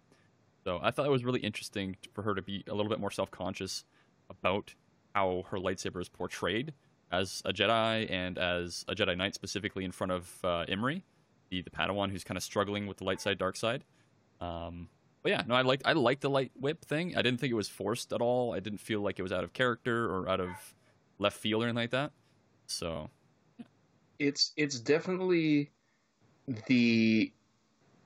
[0.64, 3.10] so I thought it was really interesting for her to be a little bit more
[3.10, 3.84] self conscious
[4.28, 4.74] about
[5.14, 6.72] how her lightsaber is portrayed
[7.12, 11.04] as a Jedi and as a Jedi Knight, specifically in front of uh, Imri,
[11.50, 13.84] the the Padawan who's kind of struggling with the light side, dark side.
[14.40, 14.88] Um,
[15.22, 17.16] but yeah, no, I liked I liked the light whip thing.
[17.16, 18.54] I didn't think it was forced at all.
[18.54, 20.48] I didn't feel like it was out of character or out of
[21.18, 22.10] left field or anything like that.
[22.66, 23.10] So
[24.18, 25.70] it's it's definitely
[26.66, 27.32] the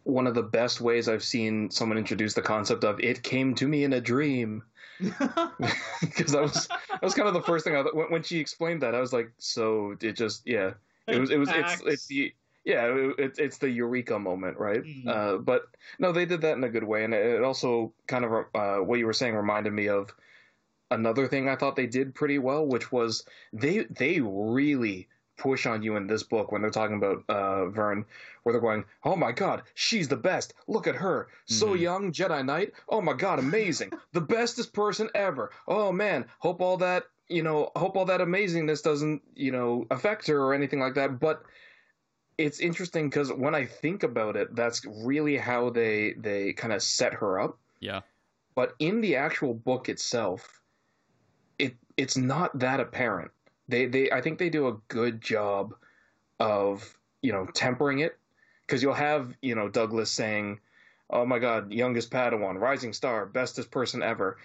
[0.06, 3.66] one of the best ways I've seen someone introduce the concept of it came to
[3.66, 4.62] me in a dream.
[6.00, 8.82] Because that was that was kind of the first thing I when, when she explained
[8.82, 10.74] that I was like so it just yeah.
[11.08, 12.32] It was it was it's it's the
[12.64, 12.86] yeah
[13.18, 14.82] it, it's the eureka moment right?
[14.82, 15.08] Mhm.
[15.08, 15.66] uh, but
[15.98, 18.98] no they did that in a good way and it also kind of uh, what
[18.98, 20.14] you were saying reminded me of
[20.90, 25.82] another thing I thought they did pretty well which was they they really push on
[25.82, 28.04] you in this book when they're talking about uh, Vern,
[28.42, 30.54] where they're going, "Oh my God, she's the best!
[30.66, 31.80] Look at her, so Mhm.
[31.80, 32.72] young, Jedi Knight.
[32.88, 33.92] Oh my God, amazing!
[34.12, 35.50] the bestest person ever.
[35.68, 40.26] Oh man, hope all that you know, hope all that amazingness doesn't you know affect
[40.28, 41.42] her or anything like that." But
[42.38, 46.82] it's interesting because when I think about it, that's really how they they kind of
[46.82, 47.58] set her up.
[47.80, 48.02] yeah,
[48.54, 50.60] But in the actual book itself,
[51.58, 53.30] it it's not that apparent.
[53.68, 55.74] They they I think they do a good job
[56.38, 58.18] of you know tempering it
[58.66, 60.60] because you'll have you know Douglas saying,
[61.10, 64.38] "Oh my God, youngest Padawan, rising star, bestest person ever,"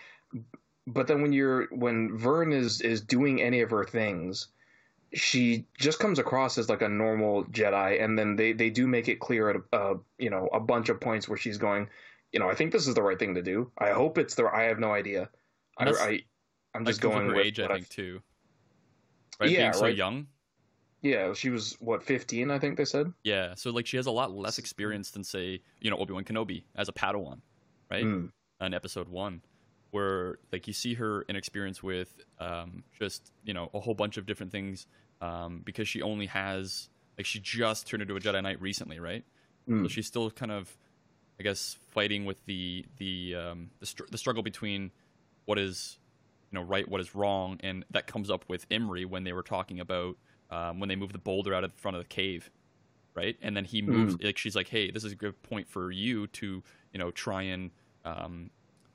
[0.88, 4.48] but then when you're when Vern is is doing any of her things,
[5.14, 9.08] she just comes across as like a normal Jedi, and then they they do make
[9.08, 11.90] it clear at a, uh, you know a bunch of points where she's going,
[12.32, 13.72] you know, I think this is the right thing to do.
[13.78, 14.46] I hope it's the.
[14.46, 15.30] I have no idea.
[15.78, 16.22] I, I
[16.74, 18.22] I'm just going with age, I think too.
[19.40, 19.96] Right, Yeah, being so right.
[19.96, 20.28] young.
[21.02, 23.12] Yeah, she was what 15, I think they said.
[23.24, 26.24] Yeah, so like she has a lot less experience than say you know Obi Wan
[26.24, 27.40] Kenobi as a Padawan,
[27.90, 28.06] right?
[28.06, 28.30] Mm.
[28.62, 29.42] in episode one,
[29.90, 34.28] where like you see her inexperience with um, just you know a whole bunch of
[34.28, 34.86] different things
[35.22, 39.24] um, because she only has like she just turned into a Jedi Knight recently, right?
[39.68, 39.90] So Mm.
[39.92, 40.76] she's still kind of,
[41.40, 44.92] I guess, fighting with the the um, the, str- the struggle between
[45.46, 45.98] what is
[46.52, 49.44] you know right, what is wrong, and that comes up with Imri when they were
[49.44, 50.18] talking about
[50.50, 52.52] um, when they moved the boulder out of the front of the cave,
[53.16, 53.38] right?
[53.42, 56.28] And then he moves like she's like, hey, this is a good point for you
[56.28, 56.62] to
[56.94, 57.72] you know try and
[58.06, 58.50] um,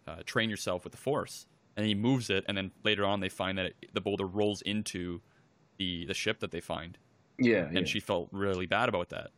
[0.07, 3.29] uh, train yourself with the Force, and he moves it, and then later on they
[3.31, 5.21] find that it, the boulder rolls into
[5.79, 6.99] the the ship that they find,
[7.39, 7.85] Yeah, and yeah.
[7.85, 9.31] she felt really bad about that.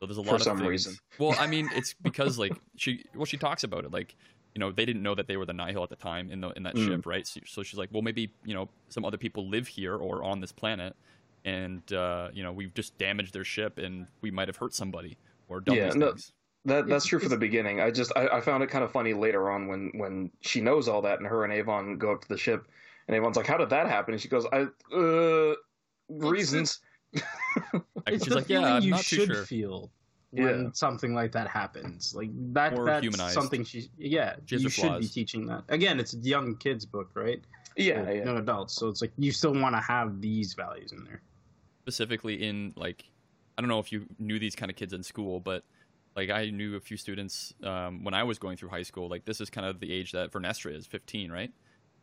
[0.00, 0.94] So there's a For lot of some things- reason.
[1.18, 4.16] Well, I mean, it's because like she well she talks about it like
[4.54, 6.50] you know they didn't know that they were the Nihil at the time in the
[6.50, 6.78] in that Mm.
[6.78, 7.26] ship, right?
[7.26, 10.40] So, so she's like, well, maybe you know some other people live here or on
[10.40, 10.96] this planet,
[11.44, 15.18] and uh, you know we've just damaged their ship and we might have hurt somebody,
[15.48, 16.32] or done Yeah, these no, things.
[16.66, 17.80] That that's true for the beginning.
[17.80, 20.88] I just I, I found it kind of funny later on when when she knows
[20.88, 22.66] all that and her and Avon go up to the ship
[23.08, 25.54] and Avon's like, "How did that happen?" And she goes, "I uh
[26.08, 26.80] reasons."
[28.06, 29.48] It's she's the like, yeah, I'm you not too should sure.
[29.48, 29.90] feel
[30.30, 30.70] when Yeah.
[30.74, 32.14] something like that happens.
[32.14, 32.74] Like that.
[32.74, 33.34] More that's humanized.
[33.34, 33.88] something she.
[33.98, 35.64] Yeah, She has you her should be teaching that.
[35.68, 37.42] Again, it's a young kids book, right?
[37.76, 38.24] Yeah, Or yeah.
[38.24, 38.74] Young adults.
[38.74, 41.22] So it's like you still want to have these values in there.
[41.82, 43.04] specifically in like
[43.58, 45.64] I don't know if you knew these kind of kids in school, but
[46.16, 49.08] like I knew a few students um, when I was going through high school.
[49.08, 51.52] Like this is kind of the age that Vernestra is, 15, right?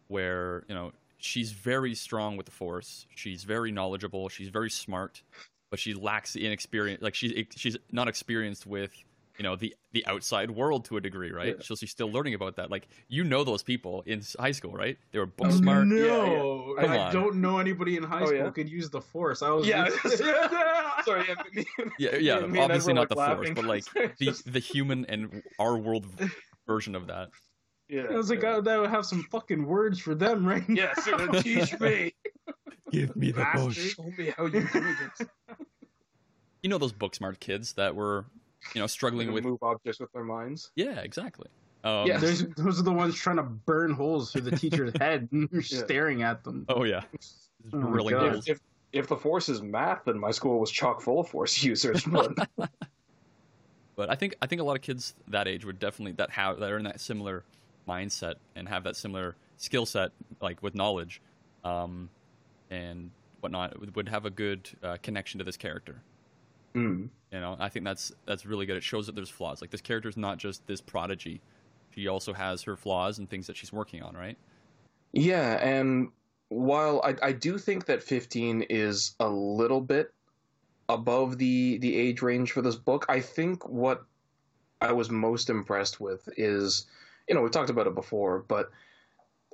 [0.07, 3.05] Where you know she's very strong with the Force.
[3.15, 4.29] She's very knowledgeable.
[4.29, 5.23] She's very smart,
[5.69, 7.01] but she lacks the inexperience.
[7.01, 8.91] Like she's she's not experienced with
[9.38, 11.56] you know the the outside world to a degree, right?
[11.58, 11.63] Yeah.
[11.63, 12.71] So she's still learning about that.
[12.71, 14.97] Like you know those people in high school, right?
[15.12, 15.88] They were book Oh, smart.
[15.88, 17.13] No, Come I on.
[17.13, 18.49] don't know anybody in high Oh, school yeah?
[18.49, 19.41] could use the force.
[19.43, 19.89] I was Yeah.
[21.06, 21.65] Sorry, yeah, me,
[21.99, 22.39] Yeah, yeah.
[22.47, 23.84] me obviously were, not the like, Force, but like
[24.17, 26.06] the the human and our world
[26.65, 27.30] version of that.
[27.88, 28.56] yeah, I was like, yeah.
[28.56, 32.13] oh, that would have some fucking words for them right yeah, so teach me.
[32.91, 33.95] Give me the bush.
[33.95, 35.28] Show me how you do this.
[36.63, 38.26] You know those book smart kids that were,
[38.73, 39.43] you know, struggling with.
[39.43, 40.71] move objects with their minds.
[40.76, 41.47] Yeah, exactly.
[41.84, 42.17] Um, Yeah.
[42.17, 45.62] Those, those are the ones trying to burn holes through the teacher's head, and you're
[45.62, 45.84] Yeah.
[45.84, 46.65] staring at them.
[46.67, 47.04] Oh yeah.
[47.73, 48.32] Oh my Drilling God.
[48.32, 48.47] holes.
[48.47, 48.60] If
[48.91, 52.04] if the force is math, then my school was chock full of force users.
[52.04, 52.34] But
[53.95, 56.60] But I think I think a lot of kids that age would definitely that have
[56.60, 57.43] that are in that similar
[57.88, 61.21] mindset and have that similar skill set, like with knowledge,
[61.63, 62.10] um,
[62.69, 66.01] and whatnot, would- would have a good uh, connection to this character.
[66.73, 67.08] Hmm.
[67.32, 68.77] You know, I think that's that's really good.
[68.77, 69.62] It shows that there's flaws.
[69.62, 71.41] Like this character is not just this prodigy;
[71.89, 74.15] she also has her flaws and things that she's working on.
[74.15, 74.38] Right?
[75.12, 76.10] Yeah, and
[76.49, 80.13] while I, I do think that 15 is a little bit
[80.89, 84.06] above the the age range for this book, I think what
[84.80, 86.86] I was most impressed with is,
[87.27, 88.69] you know, we talked about it before, but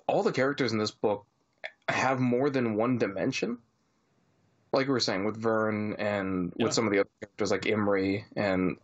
[0.07, 1.25] all the characters in this book
[1.89, 3.57] have more than one dimension.
[4.71, 6.65] Like we were saying with Vern and Yeah.
[6.65, 8.77] with some of the other characters like Imri and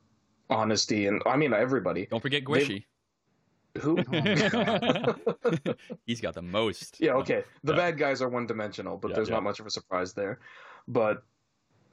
[0.50, 2.06] Honesty and I mean everybody.
[2.08, 2.86] Don't forget Gwishy.
[3.82, 3.98] Who?
[4.12, 5.74] Oh.
[6.06, 7.00] He's got the most.
[7.00, 7.44] Yeah, okay.
[7.64, 7.78] The Yeah.
[7.78, 10.40] bad guys are one dimensional, but Yeah, there's not much of a surprise there.
[10.88, 11.24] But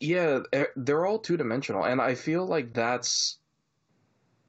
[0.01, 3.39] yeah, eh, they're all two dimensional, and I feel like that's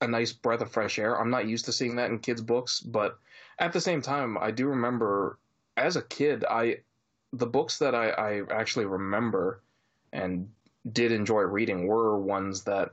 [0.02, 1.20] a nice breath of fresh air.
[1.20, 3.18] I'm not used to seeing that in kids' books, but
[3.60, 5.40] at the same time, I do remember
[5.78, 6.80] as a kid, I
[7.32, 9.62] the books that I, I actually remember
[10.12, 10.50] and
[10.92, 12.92] did enjoy reading were ones that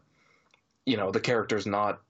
[0.85, 2.01] you know the character's not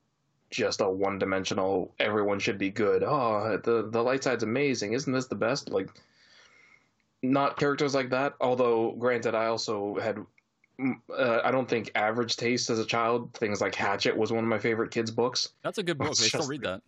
[0.51, 3.03] just a one dimensional everyone should be good.
[3.03, 4.93] Oh the the light side's amazing.
[4.93, 5.71] Isn't this the best?
[5.71, 5.89] Like
[7.23, 8.35] not characters like that.
[8.41, 10.19] Although granted i also had
[10.81, 14.45] mm, uh, i don't think average taste as a child things like hatchet was one
[14.45, 15.51] of my favorite kids books.
[15.63, 16.17] That's a good book.
[16.17, 16.83] They still read that.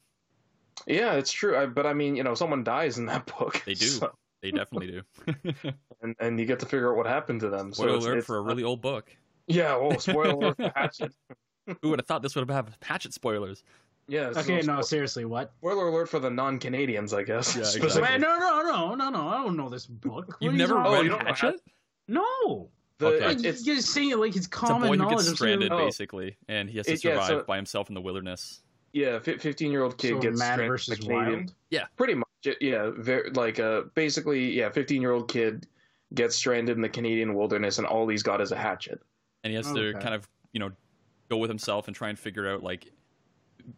[0.86, 3.74] Yeah it's true I, but i mean you know someone dies in that book They
[3.74, 3.86] do.
[3.86, 4.12] so-
[4.42, 4.88] They definitely
[5.26, 5.52] do.
[6.02, 8.18] and, and you get to figure out what happened to them Spoiler so it's, alert
[8.18, 9.14] it's for a really old book.
[9.46, 11.12] yeah well spoiler alert for hatchet
[11.82, 13.64] Who would have thought this would have Hatchet spoilers?
[14.08, 15.52] yeah Okay, no, spo- seriously, what?
[15.58, 18.02] spoiler alert for the non-canadians i guess Yeah, exactly.
[18.02, 19.28] Wait, no, no, no, no, no!
[19.28, 20.28] I don't know this book.
[20.28, 21.26] What You've never talking Oh, read you about?
[21.26, 21.60] Hatchet?
[22.06, 22.70] No.
[22.98, 23.26] The- Okay.
[23.26, 25.78] Like, it's, you're saying it like it's It's a common boy who gets stranded, Oh.
[25.84, 28.60] basically, and he has to It- yeah, survive so- by himself in the wilderness.
[28.96, 31.38] Yeah, fifteen year old kid So gets Mad stranded versus in the Canadian.
[31.40, 31.54] Wild?
[31.70, 31.84] Yeah.
[31.96, 32.26] pretty much.
[32.60, 35.66] Yeah, very, like uh, basically, yeah, fifteen year old kid
[36.14, 39.00] gets stranded in the Canadian wilderness, and all he's got is a hatchet.
[39.44, 40.70] and he has to kind of you know
[41.28, 42.90] go with himself and try and figure out like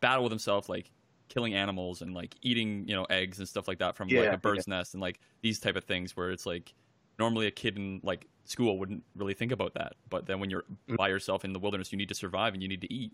[0.01, 0.91] battle with himself like
[1.29, 4.35] killing animals and like eating you know eggs and stuff like that from like Yeah,
[4.35, 6.75] a bird's nest and like these type of things where it's like
[7.19, 10.65] normally a kid in like school wouldn't really think about that but then when you're
[10.89, 10.97] Mm.
[10.97, 13.13] by yourself in the wilderness you need to survive and you need to eat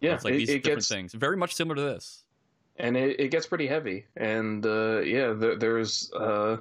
[0.00, 2.24] Yeah, it's like it, these it different gets things very much similar to this
[2.78, 6.58] and it, it gets pretty heavy, and uh, yeah, there, there's uh,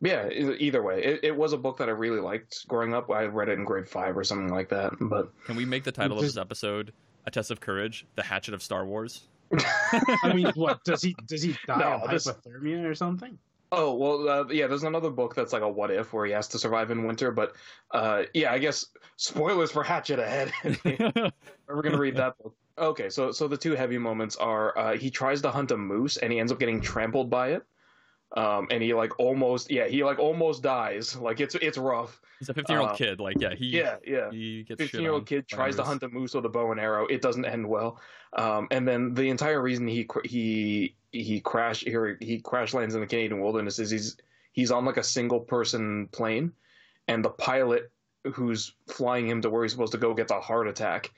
[0.00, 0.28] yeah.
[0.30, 3.10] Either way, it, it was a book that I really liked growing up.
[3.10, 5.92] I read it in grade five or something like that, but can we make the
[5.92, 6.92] title of this episode
[7.26, 9.22] a test of courage the hatchet of star wars
[10.22, 13.38] I mean, what does he does he die No, of this- hypothermia or something?
[13.76, 14.68] Oh well, uh, yeah.
[14.68, 17.32] There's another book that's like a what if where he has to survive in winter,
[17.32, 17.56] but
[17.90, 20.52] uh, yeah, I guess spoilers for Hatchet ahead.
[21.66, 22.54] We're gonna read that book.
[22.78, 26.18] Okay, so so the two heavy moments are uh, he tries to hunt a moose
[26.18, 27.64] and he ends up getting trampled by it,
[28.36, 31.16] um, and he like almost yeah he like almost dies.
[31.16, 32.20] Like it's it's rough.
[32.38, 34.30] he's a 15 year old Uh, kid like yeah he Yeah, yeah.
[34.30, 36.80] he gets Fifteen year old kid tries to hunt a moose with a bow and
[36.80, 37.06] arrow.
[37.06, 38.00] It doesn't end well,
[38.32, 43.00] um, and then the entire reason he he he crash here he crash lands in
[43.00, 44.16] the Canadian wilderness is he's
[44.52, 46.52] he's on like a single person plane,
[47.08, 47.90] and the pilot
[48.32, 51.12] who's flying him to where he's supposed to go gets a heart attack,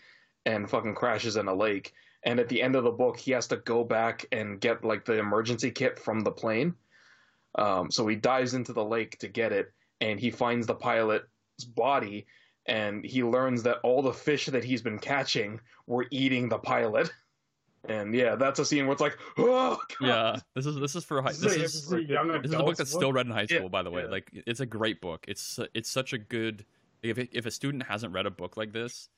[0.44, 1.94] and fucking crashes in a lake.
[2.24, 5.04] And at the end of the book, he has to go back and get like
[5.04, 6.74] the emergency kit from the plane.
[7.56, 11.24] Um, so he dives into the lake to get it, and he finds the pilot's
[11.74, 12.26] body,
[12.66, 17.10] and he learns that all the fish that he's been catching were eating the pilot.
[17.88, 20.06] And yeah, that's a scene where it's like, oh, God.
[20.08, 21.30] Yeah, this is this is for high.
[21.30, 23.00] This This is- is this is a young this is a book that's book?
[23.00, 23.68] still read in high Yeah, school.
[23.68, 24.08] By the way, yeah.
[24.10, 25.24] like it's a great book.
[25.28, 26.64] It's it's such a good.
[27.02, 29.08] If if a student hasn't read a book like this,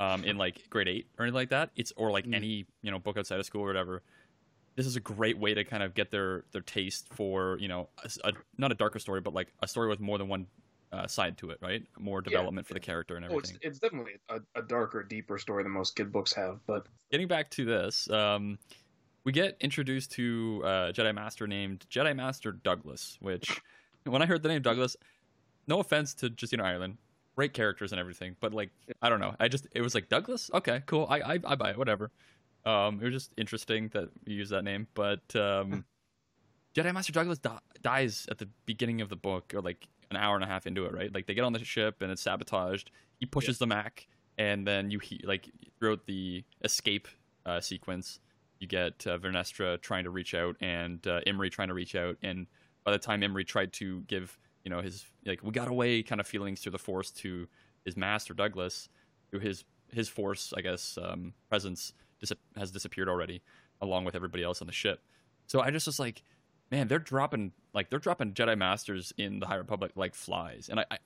[0.00, 2.34] um, in like grade eight or anything like that, it's or like Mm.
[2.34, 4.02] any you know book outside of school or whatever.
[4.76, 7.88] This is a great way to kind of get their their taste for you know
[8.02, 10.46] a, a- not a darker story, but like a story with more than one
[10.92, 11.82] uh, side to it, right?
[11.98, 13.68] More development for the character and Oh, it's, everything.
[13.68, 16.60] it's definitely a, a darker, deeper story than most kid books have.
[16.66, 18.58] But Getting back to this, um,
[19.24, 23.60] we get introduced to a Jedi Master named Jedi Master Douglas, which
[24.04, 24.96] when I heard the name Douglas,
[25.66, 26.98] no offense to Justina Ireland,
[27.36, 28.70] great characters and everything, but like
[29.02, 31.70] I don't know, I just it was like Douglas, okay, cool, I I, I buy
[31.70, 32.10] it, whatever.
[32.66, 35.84] Um, it was just interesting that you use that name, but um,
[36.74, 40.34] Jedi Master Douglas di- dies at the beginning of the book, or like an hour
[40.34, 41.12] and a half into it, right?
[41.12, 42.90] Like they get on the ship and it's sabotaged.
[43.20, 44.06] He pushes the Mac,
[44.38, 47.06] and then you he- like throughout the escape
[47.46, 48.20] uh, sequence,
[48.60, 52.16] you get uh, Vernestra trying to reach out and uh, Imri trying to reach out,
[52.22, 52.46] and
[52.84, 56.20] by the time Imri tried to give you know his like we got away kind
[56.20, 57.46] of feelings through the Force to
[57.84, 58.88] his master Douglas,
[59.30, 63.42] through his his Force I guess um, presence dis- has disappeared already,
[63.80, 65.00] along with everybody else on the ship.
[65.46, 66.22] So I just was like,
[66.70, 70.80] man, they're dropping like they're dropping Jedi Masters in the High Republic like flies, and
[70.80, 70.98] I, I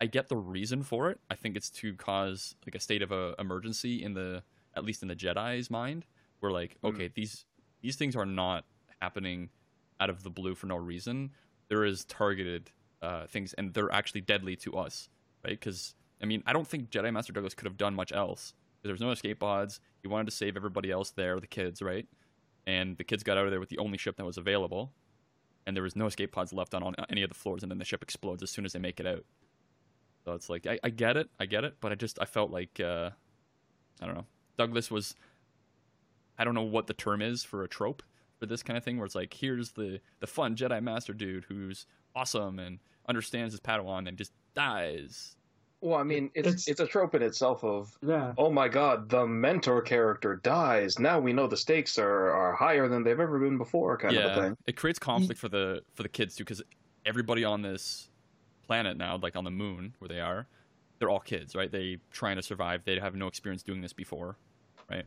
[0.00, 1.20] I get the reason for it.
[1.30, 4.42] I think it's to cause like a state of a emergency in the
[4.74, 6.06] at least in the Jedi's mind,
[6.40, 6.88] where like Mm.
[6.94, 7.44] okay these
[7.82, 8.64] these things are not
[9.00, 9.50] happening
[10.00, 11.30] out of the blue for no reason.
[11.68, 12.70] There is targeted
[13.02, 15.08] uh, things, and they're actually deadly to us,
[15.44, 15.58] right?
[15.58, 18.54] Because I mean, I don't think Jedi Master Douglas could have done much else.
[18.82, 19.80] There was no escape pods.
[20.02, 22.06] He wanted to save everybody else there, the kids, right?
[22.66, 24.92] And the kids got out of there with the only ship that was available,
[25.66, 27.78] and there was no escape pods left on, on any of the floors, and then
[27.78, 29.24] the ship explodes as soon as they make it out.
[30.24, 32.50] So it's like I, I get it, I get it, but I just I felt
[32.50, 33.10] like uh,
[34.00, 34.26] I don't know.
[34.56, 35.16] Douglas was
[36.38, 38.02] I don't know what the term is for a trope
[38.38, 41.44] for this kind of thing, where it's like here's the the fun Jedi Master dude
[41.48, 42.78] who's awesome and
[43.08, 45.36] understands his Padawan and just dies.
[45.82, 48.32] Well, I mean, it's It's- it's, a trope in itself of Yeah.
[48.38, 50.98] oh my god, the mentor character dies.
[50.98, 54.24] Now we know the stakes are, are higher than they've ever been before, kind of
[54.36, 54.56] a thing.
[54.66, 56.62] it creates conflict for the for the kids too, because
[57.04, 58.08] everybody on this
[58.64, 60.46] planet now, like on the moon where they are,
[60.98, 61.70] they're all kids, right?
[61.70, 62.84] They trying to survive.
[62.84, 64.36] They have no experience doing this before,
[64.88, 65.04] right?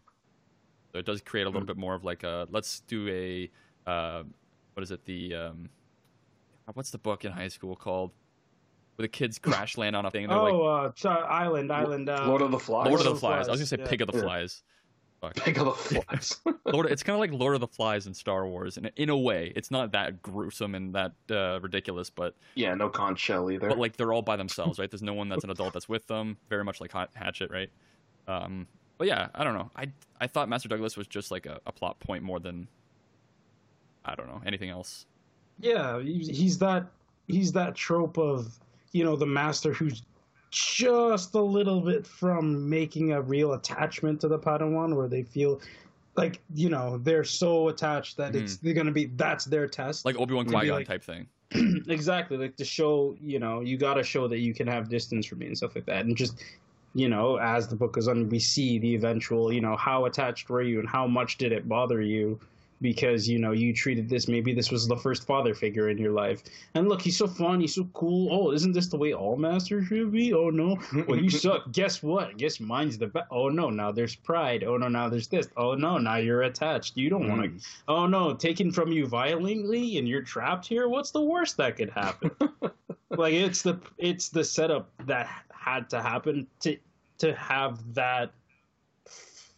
[0.91, 1.67] So it does create a little Hmm.
[1.67, 3.49] bit more of like a let's do a
[3.89, 4.23] uh,
[4.73, 5.69] what is it the um,
[6.73, 8.11] what's the book in high school called
[8.95, 11.71] where the kids crash land on a thing and they're Oh, like uh, ch- Island,
[11.71, 12.09] Island.
[12.09, 12.87] Uh, Lord of the Flies.
[12.87, 13.47] Lord of the the Flies.
[13.47, 13.87] I was gonna say yeah.
[13.87, 14.23] Pig of the Yeah.
[14.23, 14.63] Flies.
[15.21, 15.35] Fuck.
[15.35, 16.39] Pick of the Flies.
[16.65, 19.17] Lord, it's kind of like Lord of the Flies in Star Wars, in in a
[19.17, 19.51] way.
[19.55, 23.69] It's not that gruesome and that uh, ridiculous, but yeah, no conch shell either.
[23.69, 24.89] but like they're all by themselves, right?
[24.91, 26.37] There's no one that's an adult that's with them.
[26.49, 27.69] Very much like Hatchet, right?
[28.27, 28.67] Um,
[28.97, 29.71] but yeah, I don't know.
[29.75, 29.87] I
[30.21, 32.67] I thought Master Douglas was just like a, a plot point more than
[34.03, 35.05] I don't know anything else.
[35.59, 36.87] Yeah, he's he's that
[37.27, 38.59] he's that trope of
[38.95, 40.03] you know the master who's
[40.51, 45.59] just a little bit from making a real attachment to the Padawan, where they feel
[46.15, 48.65] like you know they're so attached that it's mm-hmm.
[48.65, 50.05] they're gonna be that's their test.
[50.05, 51.27] Like Obi Wan Qui Gon like- type thing.
[51.87, 55.25] exactly, like to show you know you got to show that you can have distance
[55.25, 56.41] from me and stuff like that, and just
[56.93, 60.49] you know as the book goes on, we see the eventual you know how attached
[60.49, 62.39] were you and how much did it bother you
[62.81, 66.11] because you know you treated this maybe this was the first father figure in your
[66.11, 66.43] life.
[66.73, 68.27] And look he's so fun he's so cool.
[68.31, 70.33] Oh isn't this the way all masters should be?
[70.33, 70.77] Oh no.
[71.07, 71.71] Well you suck.
[71.71, 72.37] Guess what?
[72.37, 74.63] Guess mine's the best oh no now there's pride.
[74.63, 75.47] Oh no now there's this.
[75.55, 76.97] Oh no now you're attached.
[76.97, 80.87] You don't want to oh no taken from you violently and you're trapped here?
[80.89, 82.31] What's the worst that could happen?
[83.11, 86.75] Like it's the it's the setup that had to happen to
[87.19, 88.31] to have that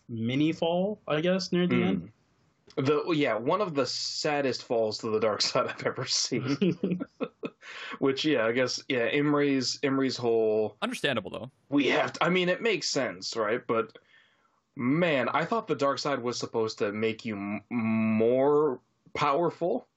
[0.10, 1.88] mini fall i guess near the Mm.
[1.88, 2.12] end
[2.78, 7.02] The yeah, one of the saddest falls to the dark side I've ever seen.
[8.00, 11.52] Which yeah, I guess yeah, Imri's Imri's whole Understandable though.
[11.70, 13.62] we have to, I mean it makes sense, right?
[13.68, 13.98] But
[14.76, 18.80] man, I thought the dark side was supposed to make you m- more
[19.14, 19.88] powerful.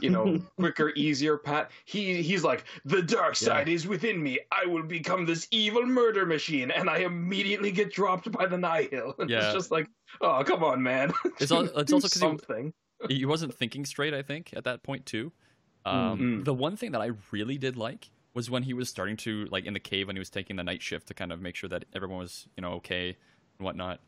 [0.00, 1.70] You know, quicker, easier pat.
[1.84, 4.38] He he's like, the dark side is within me.
[4.52, 9.14] I will become this evil murder machine, and I immediately get dropped by the Nihil.
[9.18, 9.44] And Yeah.
[9.44, 9.88] It's just like,
[10.20, 11.12] oh come on, man.
[11.38, 12.72] It's al- it's Do also 'cause he- something.
[13.08, 15.32] he wasn't thinking straight i think at that point too
[15.86, 16.44] um, Mhm.
[16.44, 19.64] the one thing that i really did like was when he was starting to like
[19.64, 21.70] in the cave when he was taking the night shift to kind of make sure
[21.70, 23.16] that everyone was you know okay
[23.58, 24.00] and whatnot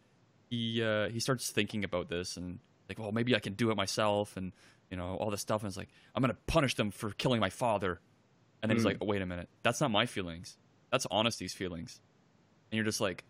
[0.50, 2.58] he uh, he starts thinking about this and
[2.90, 4.52] like, well, maybe I can do it myself, and
[4.92, 5.62] you know all this stuff.
[5.62, 8.00] And it's like, I'm gonna punish them for killing my father.
[8.62, 8.90] And then he's Mm.
[8.90, 10.56] like, oh, wait a minute, that's not my feelings.
[10.92, 12.00] That's Honesty's feelings.
[12.70, 13.24] And you're just like,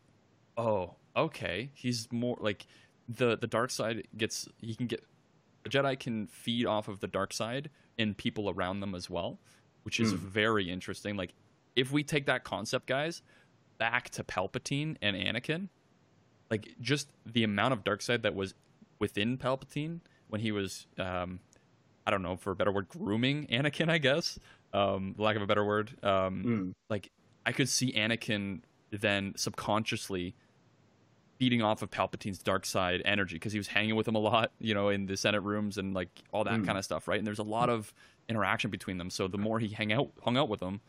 [0.59, 1.71] oh, okay.
[1.75, 2.67] He's more like
[3.09, 5.03] the the dark side gets he can get
[5.63, 9.39] the Jedi can feed off of the dark side in people around them as well,
[9.85, 10.19] which is Mm.
[10.19, 11.17] very interesting.
[11.17, 11.33] Like
[11.77, 13.23] if we take that concept, guys,
[13.79, 15.69] back to Palpatine and Anakin,
[16.51, 18.55] like just the amount of dark side that was
[18.99, 21.41] within Palpatine when he was um
[22.07, 24.39] I don't know, for a better word, grooming Anakin, I guess.
[24.73, 25.93] Um, lack of a better word.
[26.03, 26.73] Um, Mm.
[26.91, 27.11] like
[27.47, 30.35] I could see Anakin then subconsciously
[31.39, 34.53] feeding off of Palpatine's dark side energy because he was hanging with him a lot,
[34.61, 36.67] you know, in the Senate rooms and like all that Mm.
[36.67, 37.19] kind of stuff, right?
[37.19, 37.93] And there's a lot of
[38.29, 39.11] interaction between them.
[39.11, 40.81] So the more he hang out, hung out with him,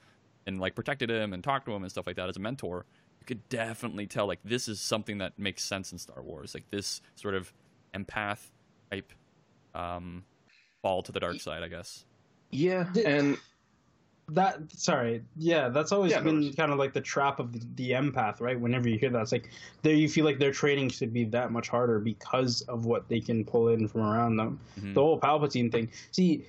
[0.45, 2.85] and like protected him and talked to him and stuff like that as a mentor,
[3.19, 6.69] you could definitely tell like this is something that makes sense in Star Wars, like
[6.69, 7.51] this sort of
[7.95, 8.49] empath
[8.91, 9.11] type
[9.73, 10.23] um,
[10.83, 12.05] fall to the dark side, I guess.
[12.51, 13.37] Yeah, and
[14.29, 16.55] that sorry yeah that's always Yeah, been worries.
[16.55, 19.33] kind of like the trap of the, the empath right whenever you hear that it's
[19.33, 19.49] like
[19.81, 23.19] there you feel like their training should be that much harder because of what they
[23.19, 24.93] can pull in from around them Mhm.
[24.93, 26.45] the whole palpatine thing see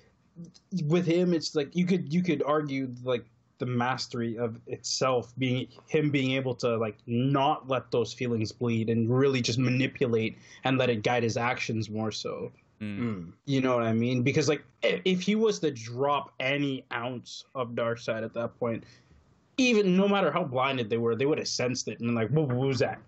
[0.86, 3.24] with him it's like you could you could argue like
[3.58, 8.88] the mastery of itself being him being able to like not let those feelings bleed
[8.88, 12.98] and really just manipulate and let it guide his actions more so Mm.
[12.98, 14.22] mm, you know what I mean?
[14.22, 18.84] Because like, if he was to drop any ounce of dark side at that point,
[19.56, 22.30] even no matter how blinded they were, they would have sensed it and been like,
[22.30, 23.00] "What, what was that?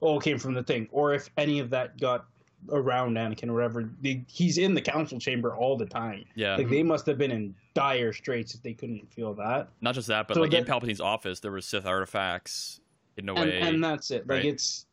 [0.00, 2.26] Oh, it came from the thing." Or if any of that got
[2.70, 6.24] around Anakin or whatever, they, he's in the council chamber all the time.
[6.34, 9.68] Yeah, Like they must have been in dire straits if they couldn't feel that.
[9.80, 12.80] not just that, but So like in Palpatine's office, there were Sith artifacts
[13.16, 13.60] hidden and, away.
[13.60, 14.26] and that's it.
[14.28, 14.44] Like right?
[14.44, 14.86] it's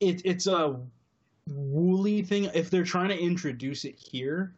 [0.00, 0.78] it, it's a
[1.48, 2.44] woolly thing.
[2.54, 4.54] If they're trying to introduce it here,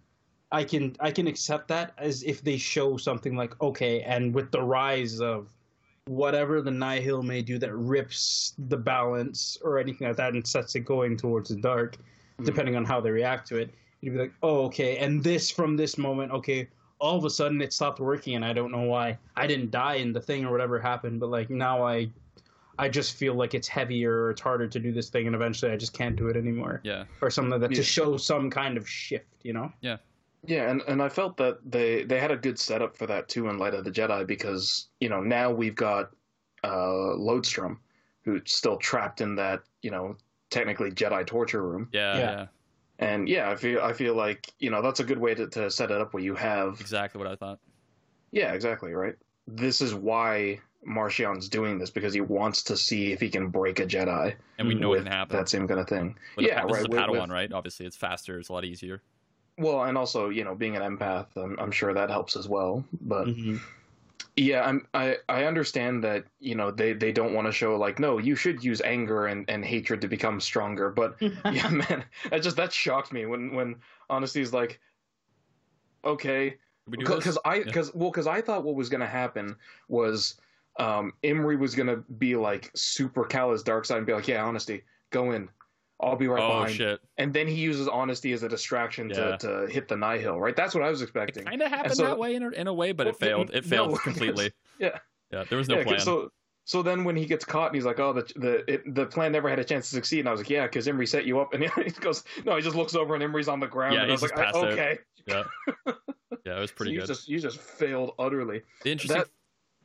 [0.52, 4.50] I can I can accept that as if they show something like okay, and with
[4.50, 5.48] the rise of
[6.06, 10.74] whatever the Nihil may do that rips the balance or anything like that and sets
[10.74, 11.96] it going towards the dark,
[12.38, 12.44] Mhm.
[12.44, 13.70] depending on how they react to it,
[14.00, 16.68] you'd be like, oh okay, and this from this moment, okay.
[17.00, 19.18] All of a sudden, it stopped working, and I don't know why.
[19.36, 22.08] I didn't die in the thing or whatever happened, but like now I
[22.78, 25.70] I just feel like it's heavier or it's harder to do this thing, and eventually
[25.72, 27.76] I just can't do it anymore, yeah, or something like that Yeah.
[27.76, 29.72] to show some kind of shift, you know?
[29.80, 29.98] yeah,
[30.46, 33.48] Yeah, and and I felt that they they had a good setup for that too
[33.48, 36.10] in Light of the Jedi because you know now we've got
[36.64, 37.78] uh, Lodestrom,
[38.24, 40.16] who's still trapped in that you know
[40.50, 42.30] technically Jedi torture room, yeah, Yeah.
[42.30, 42.46] yeah,
[42.98, 45.70] and yeah, I feel I feel like you know that's a good way to, to
[45.70, 47.60] set it up where you have exactly what I thought.
[48.32, 49.14] Yeah, exactly, right?
[49.46, 53.80] This is why Marchion's doing this because he wants to see if he can break
[53.80, 55.36] a Jedi And we know it can happen.
[55.36, 56.16] that same kind of thing.
[56.36, 56.80] With yeah, this right.
[56.80, 57.52] is a Padawan, with- right?
[57.52, 58.38] Obviously, it's faster.
[58.38, 59.02] It's a lot easier.
[59.56, 62.84] Well, and also, you know, being an empath, I'm, I'm sure that helps as well.
[63.00, 63.56] But Mm-hmm.
[64.36, 68.00] yeah, I'm, I I understand that you know they, they don't want to show like
[68.00, 70.90] no, you should use anger and, and hatred to become stronger.
[70.90, 73.76] But yeah, man, that just that shocked me when when
[74.10, 74.80] honesty is like,
[76.04, 76.58] okay, Did
[76.88, 77.16] we do this?
[77.16, 77.64] because I Yeah.
[77.64, 79.56] because well because I thought what was going to happen
[79.88, 80.34] was
[80.78, 84.44] um Imri was going to be like super callous dark side and be like yeah
[84.44, 85.48] honesty go in
[86.00, 87.00] I'll be right oh behind shit!
[87.18, 89.36] and then he uses honesty as a distraction Yeah.
[89.36, 91.44] to, to hit the Nihil right that's what I was expecting.
[91.44, 93.50] It kind of happened so- that way in a, in a way, but it failed.
[93.54, 94.52] It no, failed because- completely.
[94.80, 94.98] yeah
[95.32, 96.00] Yeah, there was no yeah plan.
[96.00, 96.30] so
[96.66, 99.30] so then when he gets caught and he's like oh the the it, the plan
[99.32, 101.38] never had a chance to succeed and I was like yeah because Imri set you
[101.38, 104.02] up and he goes no he just looks over and Imri's on the ground Yeah,
[104.02, 105.42] and I was he's like I, okay yeah,
[106.44, 107.06] yeah, it was pretty you good.
[107.06, 109.18] just you just failed utterly the interesting.
[109.20, 109.28] that-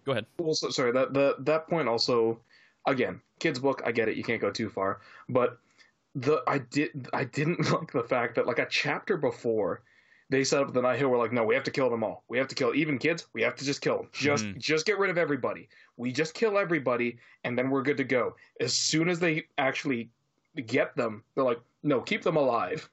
[0.10, 0.26] Go ahead.
[0.39, 0.91] Well, so, sorry.
[0.91, 2.39] That the that point also,
[2.88, 3.84] again, kids book.
[3.86, 4.18] I get it.
[4.18, 5.60] You can't go too far, but
[6.16, 9.84] the I did I didn't like the fact that like a chapter before
[10.32, 11.10] they set up the Nihil.
[11.10, 12.24] We're like, no, we have to kill them all.
[12.28, 13.28] We have to kill even kids.
[13.34, 14.10] We have to just kill them.
[14.12, 14.57] Just Mhm.
[14.57, 15.70] just get rid of everybody.
[15.97, 18.36] We just kill everybody, and then we're good to go.
[18.60, 20.10] As soon as they actually
[20.66, 22.89] get them, they're like, no, keep them alive.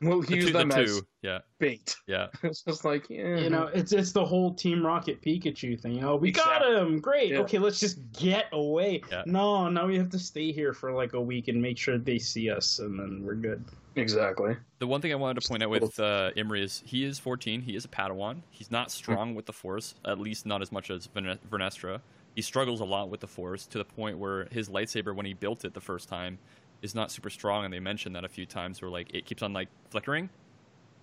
[0.00, 1.02] We'll The use two, them the as.
[1.22, 1.96] Yeah, bait.
[2.06, 2.28] yeah.
[2.44, 3.36] it's just like, yeah.
[3.38, 5.94] You know, it's it's the whole Team Rocket Pikachu thing.
[5.94, 6.76] You know, we got Exactly.
[6.76, 7.30] him, great.
[7.32, 7.38] Yeah.
[7.40, 9.02] Okay, let's just get away.
[9.10, 9.22] Yeah.
[9.26, 12.18] No, now we have to stay here for like a week and make sure they
[12.18, 13.64] see us, and then we're good.
[13.96, 14.56] exactly.
[14.78, 17.62] The one thing I wanted to point out with uh, Imri is he is 14.
[17.62, 18.42] He is a Padawan.
[18.50, 22.00] He's not strong with the Force, at least not as much as Verne- Vernestra.
[22.36, 25.34] He struggles a lot with the Force to the point where his lightsaber, when he
[25.34, 26.38] built it the first time,
[26.82, 27.64] is not super strong.
[27.64, 30.30] And they mentioned that a few times, where like it keeps on like flickering.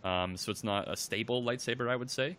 [0.03, 2.37] Um, so it's not a stable lightsaber, I would say.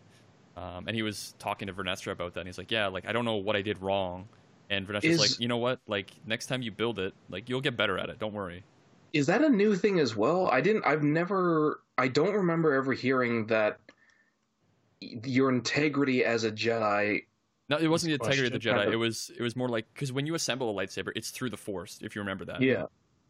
[0.56, 3.12] Um, and he was talking to Vernestra about that, and he's like, "Yeah, like I
[3.12, 4.28] don't know what I did wrong."
[4.70, 5.80] And Vernestra's Is- like, "You know what?
[5.86, 8.18] Like next time you build it, like you'll get better at it.
[8.18, 8.64] Don't worry."
[9.12, 10.48] Is that a new thing as well?
[10.48, 10.86] I didn't.
[10.86, 11.80] I've never.
[11.98, 13.78] I don't remember ever hearing that
[15.00, 17.24] your integrity as a Jedi.
[17.68, 18.68] No, it wasn't the integrity of the.
[18.68, 18.92] Jedi.
[18.92, 21.56] It was it was more like because when you assemble a lightsaber, it's through the
[21.56, 21.98] Force.
[22.02, 22.86] If you remember that, Yeah.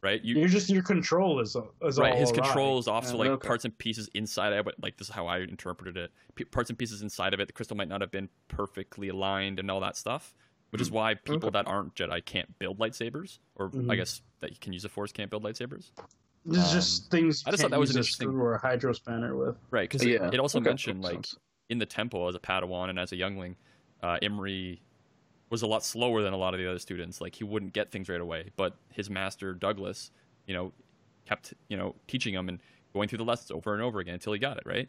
[0.07, 0.25] Right?
[0.25, 2.13] You You're just your control is is right.
[2.13, 2.39] all His awry.
[2.45, 3.47] control is off, so like Okay.
[3.47, 4.75] parts and pieces inside of it.
[4.81, 6.13] Like this is how I interpreted it.
[6.37, 9.59] P- parts and pieces inside of it, the crystal might not have been perfectly aligned
[9.59, 10.35] and all that stuff.
[10.71, 11.51] Which is why people Okay.
[11.51, 13.97] that aren't Jedi can't build lightsabers, or I Mhm.
[13.97, 15.91] guess that you can use the Force can't build lightsabers.
[16.45, 17.43] This is just things.
[17.47, 19.57] I just thought that was can't an interesting- screw or a hydro spanner with.
[19.71, 20.27] Right, because Yeah.
[20.27, 21.37] it, it also Okay, mentioned like sense.
[21.71, 23.57] in the temple as a Padawan and as a youngling,
[24.03, 24.83] uh, Imri
[25.51, 27.21] was a lot slower than a lot of the other students.
[27.21, 30.11] Like he wouldn't get things right away, but his master Douglas,
[30.47, 30.73] you know,
[31.27, 32.61] kept you know teaching him and
[32.93, 34.89] going through the lessons over and over again until he got it right.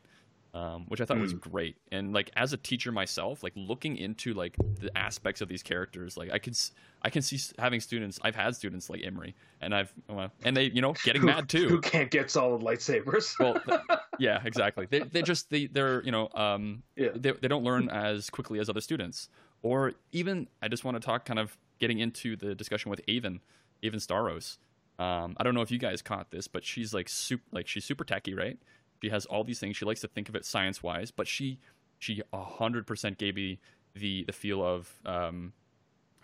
[0.54, 4.34] Um, which I thought was great, and like as a teacher myself, like looking into
[4.34, 6.72] like the aspects of these characters, like I could, s-
[7.04, 8.18] I can see having students.
[8.24, 11.48] I've had students like Imri, and I've, well, and they, you know, getting Who- mad
[11.50, 11.68] too.
[11.68, 13.36] Who can't get solid lightsabers?
[13.40, 13.62] well,
[14.20, 14.88] yeah, exactly.
[14.90, 17.10] They they just they they're you know um Yeah.
[17.14, 19.30] they they don't learn as quickly as other students.
[19.68, 23.42] Or even I just want to talk kind of getting into the discussion with Avon,
[23.84, 24.58] Avon Starros.
[24.98, 27.84] Um, I don't know if you guys caught this, but she's like super like she's
[27.84, 28.58] super techie, right?
[29.04, 29.76] She has all these things.
[29.76, 31.60] She likes to think of it science wise, but she
[32.00, 33.60] she hundred percent gave me
[33.94, 35.52] the the feel of um,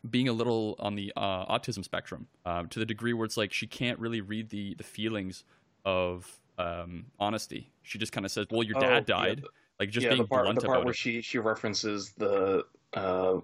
[0.09, 3.51] being a little on the uh, autism spectrum um, to the degree where it's like
[3.51, 5.43] she can't really read the the feelings
[5.83, 7.73] of um, honesty.
[7.81, 9.43] She just kind of says, "Well, your Oh, dad yeah, died."
[9.79, 10.97] like just yeah, being the part blunt the part about where it.
[10.97, 12.63] she she references the
[12.93, 13.39] uh,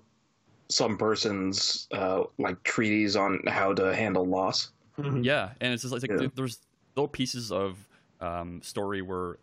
[0.70, 4.72] some person's uh, like treaties on how to handle loss.
[4.98, 5.24] Mhm.
[5.24, 6.28] Yeah, and it's just like, Yeah.
[6.36, 6.60] there's
[6.96, 7.88] little pieces of
[8.20, 9.38] um, story where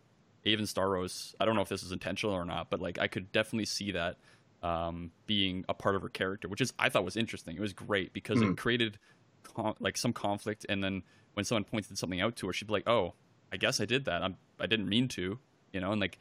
[0.45, 1.33] Avon Starros.
[1.39, 3.91] I don't know if this is intentional or not, but like I could definitely see
[3.91, 4.17] that
[4.63, 7.55] um, being a part of her character, which is I thought was interesting.
[7.57, 8.51] It was great because Hmm.
[8.51, 8.97] it created
[9.43, 11.03] con- like some conflict, and then
[11.33, 13.13] when someone pointed something out to her, she'd be like, "Oh,
[13.51, 14.23] I guess I did that.
[14.23, 15.37] I'm, I didn't mean to,"
[15.73, 16.17] you know, and like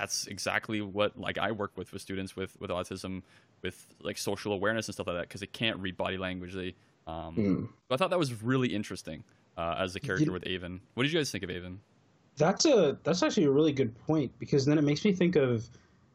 [0.00, 3.22] that's exactly what like I work with with students with with autism,
[3.62, 6.54] with like social awareness and stuff like that because they can't read body language.
[6.54, 6.74] They
[7.06, 7.68] um, Mm.
[7.90, 9.24] I thought that was really interesting
[9.56, 10.80] uh, as a character You- with Avon.
[10.94, 11.80] What did you guys think of Avon?
[12.36, 15.68] That's a that's actually a really good point because then it makes me think of,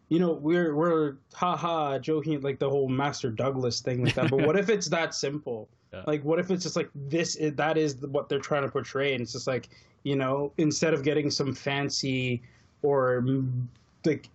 [0.07, 4.29] you know, we're we're haha joking like the whole Master Douglas thing like that.
[4.29, 5.69] But what if it's that simple?
[5.93, 6.01] Yeah.
[6.07, 7.35] Like, what if it's just like this?
[7.35, 9.69] Is, that is what they're trying to portray, and it's just like
[10.01, 12.41] you know, instead of getting some fancy
[12.83, 13.25] or
[14.05, 14.29] like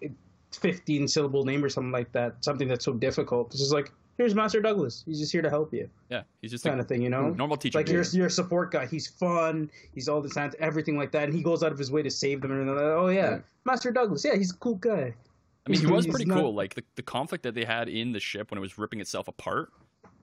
[0.53, 3.49] fifteen syllable name or something like that, something that's so difficult.
[3.53, 5.05] It's just like here's Master Douglas.
[5.07, 7.03] He's just here to help you, Yeah, he's just kind of thing.
[7.03, 7.79] You know, normal teacher.
[7.79, 7.95] like dude.
[7.95, 8.87] your your support guy.
[8.87, 9.71] He's fun.
[9.95, 12.11] He's all this and everything like that, and he goes out of his way to
[12.11, 12.51] save them.
[12.51, 13.39] And they're like, oh yeah, Yeah.
[13.65, 14.25] Master Douglas.
[14.25, 15.15] Yeah, he's a cool guy.
[15.67, 16.55] I mean, he was pretty not- cool.
[16.55, 19.29] Like the, the conflict that they had in the ship when it was ripping itself
[19.29, 19.71] apart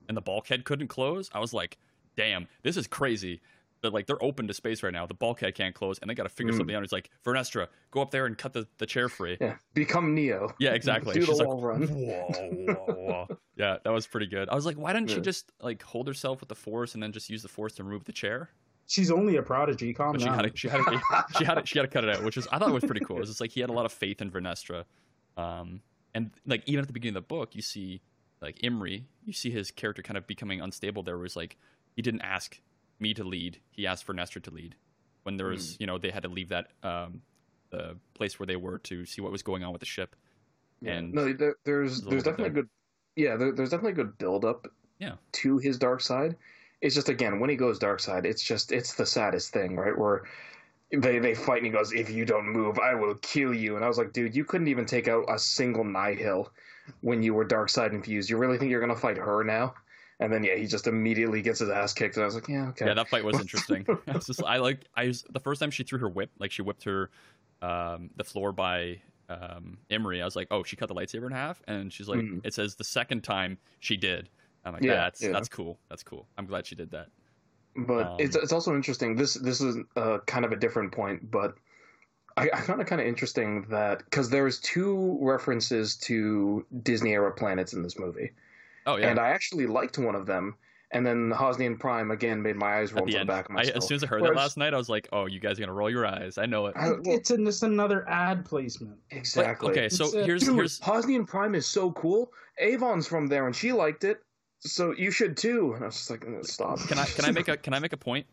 [0.08, 1.30] and the bulkhead couldn't close.
[1.32, 1.78] I was like,
[2.16, 3.40] damn, this is crazy.
[3.82, 5.04] That like they're open to space right now.
[5.06, 6.56] The bulkhead can't close, and they got to figure Mm.
[6.56, 6.82] something out.
[6.82, 9.36] It's like Vernestra, go up there and cut the, the chair free.
[9.40, 10.54] Yeah, become Neo.
[10.58, 11.12] Yeah, exactly.
[11.14, 11.82] Do the She's like, wall run.
[11.86, 12.74] Whoa, whoa,
[13.28, 13.38] whoa.
[13.56, 14.48] yeah, that was pretty good.
[14.48, 17.12] I was like, why didn't she just like hold herself with the force and then
[17.12, 18.48] just use the force to remove the chair?
[18.88, 19.92] She's only a prodigy.
[19.92, 20.36] Calm But she down.
[20.38, 21.00] had to, she had to,
[21.38, 22.84] she had to, she had to cut it out, which is I thought it was
[22.84, 23.18] pretty cool.
[23.18, 24.84] It's just like he had a lot of faith in Vernestra,
[25.36, 25.80] um,
[26.14, 28.00] and like even at the beginning of the book, you see
[28.40, 31.02] like Imri, you see his character kind of becoming unstable.
[31.02, 31.56] There was like
[31.94, 32.58] he didn't ask
[32.98, 34.74] me to lead; he asked Vernestra to lead.
[35.22, 37.20] When there was, you know, they had to leave that um,
[37.70, 40.14] the place where they were to see what was going on with the ship.
[40.84, 42.62] And no, there, there's there's definitely there.
[42.62, 42.68] good.
[43.16, 44.66] Yeah, there, there's definitely good build up.
[44.98, 45.14] Yeah.
[45.32, 46.36] To his dark side,
[46.80, 49.96] it's just again when he goes dark side, it's just it's the saddest thing, right?
[49.96, 50.24] Where
[50.92, 53.84] they they fight and he goes, "If you don't move, I will kill you." And
[53.84, 56.52] I was like, "Dude, you couldn't even take out a single Nihil
[57.00, 58.30] when you were dark side infused.
[58.30, 59.74] You really think you're gonna fight her now?"
[60.18, 62.68] And then yeah, he just immediately gets his ass kicked, and I was like, "Yeah,
[62.68, 63.84] okay." Yeah, that fight was interesting.
[64.08, 66.50] I was just, I like, I was, the first time she threw her whip, like
[66.50, 67.10] she whipped her,
[67.60, 70.22] um, the floor by um, Imri.
[70.22, 72.40] I was like, oh, she cut the lightsaber in half, and she's like, Mhm.
[72.44, 74.30] it says the second time she did.
[74.64, 75.32] I'm like, Yeah, that's yeah.
[75.32, 75.78] that's cool.
[75.90, 76.26] That's cool.
[76.38, 77.08] I'm glad she did that.
[77.76, 79.16] but Um, it's it's also interesting.
[79.16, 81.56] This this is uh, kind of a different point, but
[82.38, 87.32] I, I found it kind of interesting that because there's two references to Disney era
[87.32, 88.32] planets in this movie,
[88.86, 89.08] Oh yeah.
[89.08, 90.56] and I actually liked one of them.
[90.92, 93.46] And then Hosnian Prime again made my eyes roll At to the the end, back
[93.46, 93.78] of my I, skull.
[93.78, 95.58] as soon as I heard Whereas- that last night, I was like, "Oh, you guys
[95.58, 96.76] are gonna roll your eyes." I know it.
[96.76, 98.96] I- well, it's an, just another ad placement.
[99.10, 99.70] exactly.
[99.72, 102.32] okay, so It's, here's Dude, here's Hosnian Prime is so cool.
[102.58, 104.22] Avon's from there, and she liked it,
[104.60, 105.72] so you should too.
[105.74, 106.78] And I was just like, "Uh, stop.
[106.86, 108.24] can I can I make a can I make a point?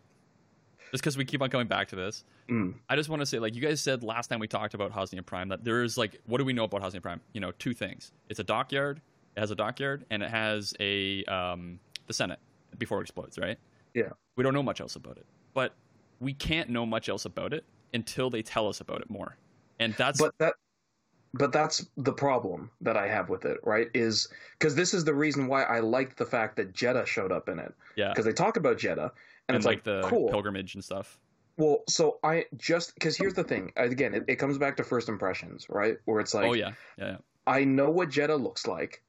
[0.91, 2.75] Just because we keep on coming back to this, Mm.
[2.87, 5.25] I just want to say, like you guys said last time we talked about Hosnian
[5.25, 7.19] Prime, that there is like, what do we know about Hosnian Prime?
[7.33, 8.11] You know, two things.
[8.29, 9.01] It's a dockyard.
[9.35, 12.39] It has a dockyard, and it has a um, the Senate
[12.77, 13.57] before it explodes, right?
[13.93, 14.09] Yeah.
[14.35, 15.73] We don't know much else about it, but
[16.19, 17.63] we can't know much else about it
[17.93, 19.37] until they tell us about it more.
[19.79, 20.53] And that's but that
[21.33, 23.89] but that's the problem that I have with it, right?
[23.93, 24.27] Is
[24.57, 27.59] because this is the reason why I liked the fact that Jedha showed up in
[27.59, 27.73] it.
[27.95, 29.11] yeah, Because they talk about Jedha, and,
[29.49, 30.29] and, it's like, like, the cool.
[30.29, 31.17] pilgrimage and stuff.
[31.57, 33.73] Well, so I just because here's the thing.
[33.75, 35.97] Again, it, it comes back to first impressions, right?
[36.05, 37.17] Where it's like, oh yeah, yeah, yeah.
[37.45, 39.03] I know what Jedha looks like.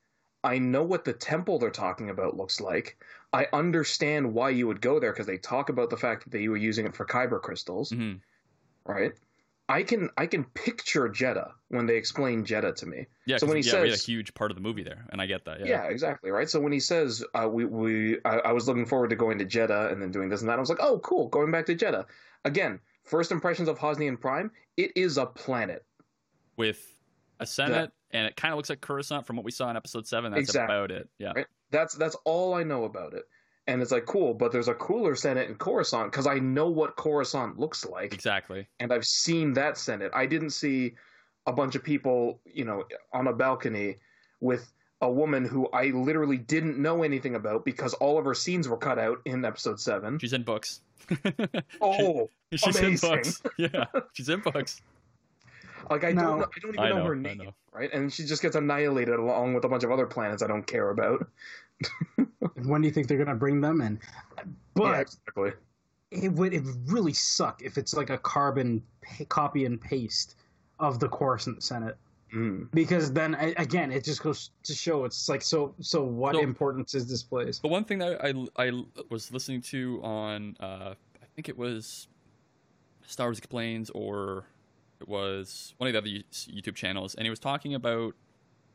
[0.44, 3.02] I know what the temple they're talking about looks like.
[3.32, 6.46] I understand why you would go there because they talk about the fact that they
[6.48, 8.20] were using it for kyber crystals, Mhm.
[8.86, 9.12] right?
[9.66, 13.06] I can I can picture Jedha when they explain Jedha to me.
[13.24, 15.22] Yeah, so when he yeah, we had a huge part of the movie there, and
[15.22, 15.60] I get that.
[15.60, 16.50] Yeah, Yeah, exactly, right.
[16.50, 19.46] So when he says uh, we we I, I was looking forward to going to
[19.46, 21.74] Jedha and then doing this and that, I was like, oh, cool, going back to
[21.74, 22.04] Jedha
[22.44, 22.78] again.
[23.04, 25.84] First impressions of Hosnian Prime, it is a planet.
[26.56, 26.98] with
[27.40, 30.06] a senate, and it kind of looks like Coruscant from what we saw in Episode
[30.06, 30.32] Seven.
[30.32, 30.74] That's Exactly.
[30.74, 31.08] about it.
[31.18, 31.46] Yeah, Right.
[31.70, 33.24] That's that's all I know about it.
[33.66, 36.96] And it's like cool, but there's a cooler Senate in Coruscant because I know what
[36.96, 38.66] Coruscant looks like, exactly.
[38.80, 40.10] and I've seen that Senate.
[40.14, 40.94] I didn't see
[41.46, 43.96] a bunch of people, you know, on a balcony
[44.40, 48.68] with a woman who I literally didn't know anything about because all of her scenes
[48.68, 50.18] were cut out in Episode Seven.
[50.18, 50.80] She's in books.
[51.80, 53.10] Oh, she's amazing.
[53.10, 53.42] in books.
[53.58, 54.80] Yeah, she's in books.
[55.90, 56.22] like I No.
[56.22, 57.54] don't, know, I don't even I know, know, her name, know.
[57.72, 57.92] right?
[57.92, 60.90] And she just gets annihilated along with a bunch of other planets I don't care
[60.90, 61.26] about.
[62.64, 63.98] When do you think they're gonna bring them in?
[64.74, 65.52] But yeah, exactly.
[66.12, 70.36] it would it would really suck if it's like a carbon pa- copy and paste
[70.78, 71.96] of the Coruscant Senate.
[72.34, 72.70] Mm.
[72.72, 75.74] Because then again, it just goes to show it's like so.
[75.80, 77.58] So what So- importance is this place?
[77.58, 78.32] But one thing that I,
[78.68, 78.70] I
[79.10, 82.06] was listening to on, uh, I think it was
[83.06, 84.46] Star Wars Explains or
[85.00, 88.14] it was one of the other YouTube channels, and he was talking about,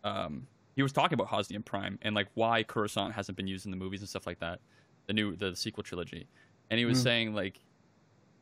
[0.04, 3.72] um, he was talking about Hosnian Prime and like why Coruscant hasn't been used in
[3.72, 4.60] the movies and stuff like that,
[5.08, 6.28] the new the sequel trilogy,
[6.70, 7.04] and he was Mm.
[7.04, 7.60] saying like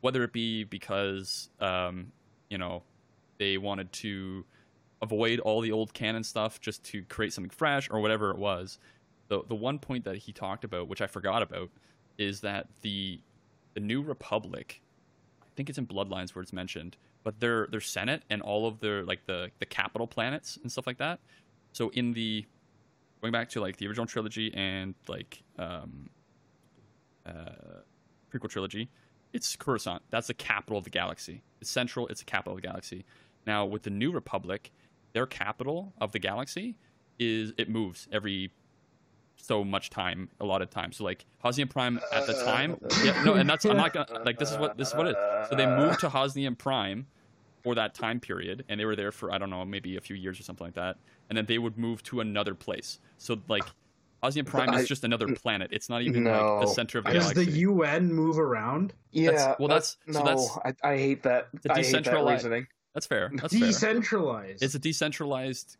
[0.00, 2.12] whether it be because um,
[2.50, 2.82] you know
[3.38, 4.44] they wanted to
[5.02, 8.78] avoid all the old canon stuff just to create something fresh or whatever it was
[9.28, 11.70] the the one point that he talked about, which I forgot about,
[12.18, 13.20] is that the
[13.74, 14.80] the New Republic,
[15.42, 16.96] I think it's in Bloodlines where it's mentioned,
[17.28, 20.86] but their their Senate and all of their like the the capital planets and stuff
[20.86, 21.20] like that.
[21.74, 22.46] So in the
[23.20, 26.08] going back to like the original trilogy and like um,
[27.26, 27.82] uh,
[28.32, 28.88] prequel trilogy,
[29.34, 30.00] it's Coruscant.
[30.08, 31.42] That's the capital of the galaxy.
[31.60, 32.06] It's central.
[32.06, 33.04] It's the capital of the galaxy.
[33.46, 34.70] Now with the New Republic,
[35.12, 36.78] their capital of the galaxy
[37.18, 38.52] is it moves every
[39.36, 40.92] so much time, a lot of time.
[40.92, 44.38] So like Hosnian Prime at the time, yeah, no, and that's I'm not gonna like
[44.38, 45.50] this is what this is what it is.
[45.50, 47.06] So they moved to Hosnian Prime
[47.68, 50.16] for that time period, and they were there for I don't know maybe a few
[50.16, 50.96] years or something like that,
[51.28, 52.98] and then they would move to another place.
[53.18, 53.64] So like
[54.22, 55.36] Hosnian Prime I- is just another mm.
[55.36, 55.68] planet.
[55.70, 57.44] It's not even like the center of the Does galaxy.
[57.44, 58.94] the UN move around?
[59.12, 60.12] Yeah, That's- well, that's- no.
[60.14, 61.32] so that's- I, I hate that.
[61.32, 62.66] a I hate that decentralized- reasoning.
[62.94, 63.30] That's fair.
[63.34, 63.66] That's fair.
[63.66, 64.62] Decentralized.
[64.62, 65.76] It's a decentralized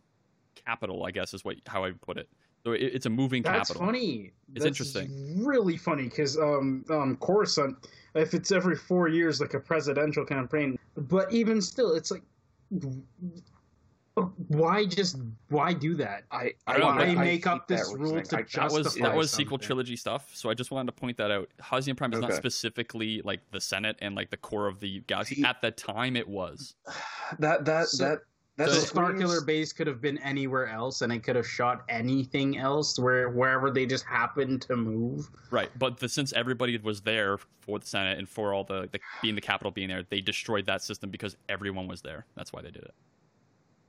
[0.54, 2.28] capital, I guess, is what how I put it.
[2.68, 3.86] So it, it's a moving That's capital.
[3.86, 4.32] funny.
[4.54, 5.44] It's That's interesting.
[5.44, 10.78] Really funny because um, um, Coruscant, if it's every four years, like a presidential campaign,
[10.96, 12.22] but even still, it's like,
[14.48, 15.16] why just
[15.48, 16.24] why do that?
[16.30, 18.24] I, I I, don't know, Why I make hate up this rule reasoning.
[18.24, 20.30] to I- that justify was that was sequel trilogy stuff.
[20.34, 21.48] So I just wanted to point that out.
[21.62, 25.36] Hosnian Prime is not specifically like the Senate and like the core of the galaxy.
[25.36, 26.74] See- At the time, it was.
[27.38, 28.18] that that So- that
[28.58, 31.84] that the screams- Starkiller base could have been anywhere else, and it could have shot
[31.88, 35.30] anything else where wherever they just happened to move.
[35.50, 38.98] Right, but the, since everybody was there for the Senate and for all the, the
[39.22, 42.26] being the capital being there, they destroyed that system because everyone was there.
[42.36, 42.94] That's why they did it.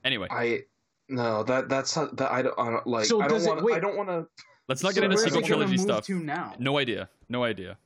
[0.04, 0.60] Anyway, I
[1.08, 3.04] no that that's not- that I don't, I don't like.
[3.06, 3.74] So I does don't it- want.
[3.74, 4.26] I don't want to.
[4.68, 6.06] let's not So get into where's sequel it gonna trilogy move stuff.
[6.06, 7.08] To now, No idea.
[7.28, 7.76] No idea.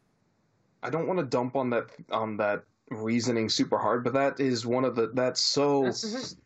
[0.82, 4.66] I don't want to dump on that on that reasoning super hard, but that is
[4.66, 5.11] one of the.
[5.14, 5.85] That's so.
[5.85, 6.39] That's just-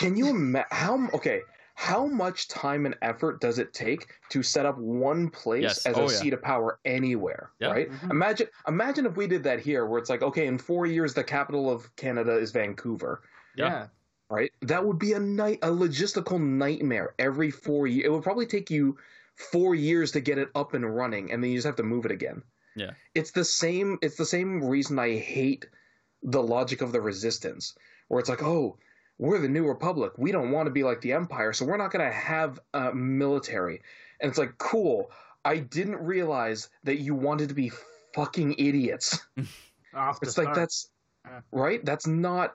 [0.00, 1.08] Can you imagine how?
[1.12, 1.42] Okay,
[1.74, 5.84] how much time and effort does it take to set up one place Yes.
[5.86, 6.18] as Oh, a yeah.
[6.18, 7.50] seat of power anywhere?
[7.58, 7.70] Yeah.
[7.70, 7.90] Right.
[7.90, 8.10] Mhm.
[8.10, 11.22] Imagine, imagine if we did that here, where it's like, okay, in four years, the
[11.22, 13.22] capital of Canada is Vancouver.
[13.56, 13.66] Yeah.
[13.66, 13.86] yeah.
[14.30, 14.52] Right.
[14.62, 18.06] That would be a night, a logistical nightmare every four years.
[18.06, 18.96] It would probably take you
[19.34, 22.06] four years to get it up and running, and then you just have to move
[22.06, 22.42] it again.
[22.74, 22.92] Yeah.
[23.14, 23.98] It's the same.
[24.00, 25.66] It's the same reason I hate
[26.22, 27.74] the logic of the resistance,
[28.08, 28.78] where it's like, oh,
[29.20, 30.12] we're the new republic.
[30.16, 32.92] We don't want to be like the empire, so we're not going to have a
[32.94, 33.82] military.
[34.20, 35.10] And it's like, cool.
[35.44, 37.70] I didn't realize that you wanted to be
[38.14, 39.20] fucking idiots.
[40.22, 40.54] It's like start.
[40.54, 40.88] that's
[41.26, 41.40] Yeah.
[41.50, 41.84] right.
[41.84, 42.54] That's not.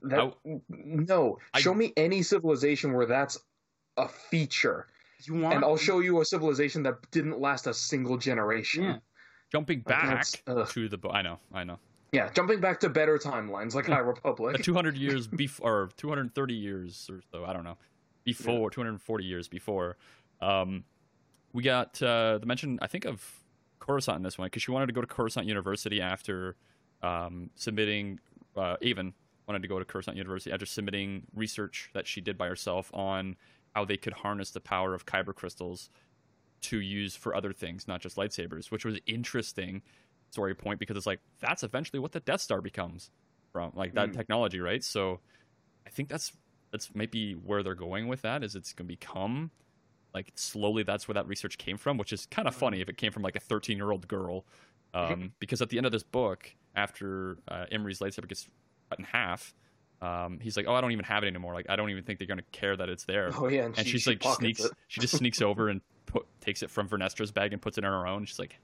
[0.00, 0.32] That
[0.70, 1.38] no.
[1.52, 3.38] I- Show me any civilization where that's
[3.98, 4.86] a feature,
[5.24, 8.84] you want and I'll show you a civilization that didn't last a single generation.
[8.84, 8.96] Yeah.
[9.52, 11.10] jumping back to the.
[11.12, 11.78] I know, I know.
[12.12, 14.62] Yeah, jumping back to better timelines like High Republic.
[14.62, 17.44] 200 years before, or 230 years or so.
[17.44, 17.76] I don't know.
[18.24, 19.96] Before 240 years before,
[20.40, 20.84] um,
[21.52, 22.78] we got uh, the mention.
[22.82, 23.24] I think of
[23.78, 26.56] Coruscant in this one because she wanted to go to Coruscant University after
[27.02, 28.18] um, submitting.
[28.56, 29.14] Uh, Avon
[29.46, 33.36] wanted to go to Coruscant University after submitting research that she did by herself on
[33.74, 35.90] how they could harness the power of kyber crystals
[36.60, 39.80] to use for other things, not just lightsabers, which was interesting
[40.30, 43.10] story point because it's like that's eventually what the Death Star becomes
[43.52, 44.16] from like that Mm.
[44.16, 44.82] technology, right?
[44.82, 45.20] So
[45.86, 46.32] I think that's
[46.72, 49.50] that's maybe where they're going with that is it's gonna become
[50.14, 52.96] like slowly that's where that research came from, which is kind of funny if it
[52.96, 54.44] came from like a 13 year old girl,
[54.94, 58.48] um, because at the end of this book, after uh, Imri's lightsaber gets
[58.90, 59.54] cut in half,
[60.02, 61.54] um, he's like, "Oh, I don't even have it anymore.
[61.54, 63.86] Like, I don't even think they're gonna care that it's there." oh yeah, and, and
[63.86, 64.72] she, she's she like sneaks it.
[64.88, 65.80] she just sneaks over and
[66.10, 68.58] put, takes it from Vernestra's bag and puts it in her own she's like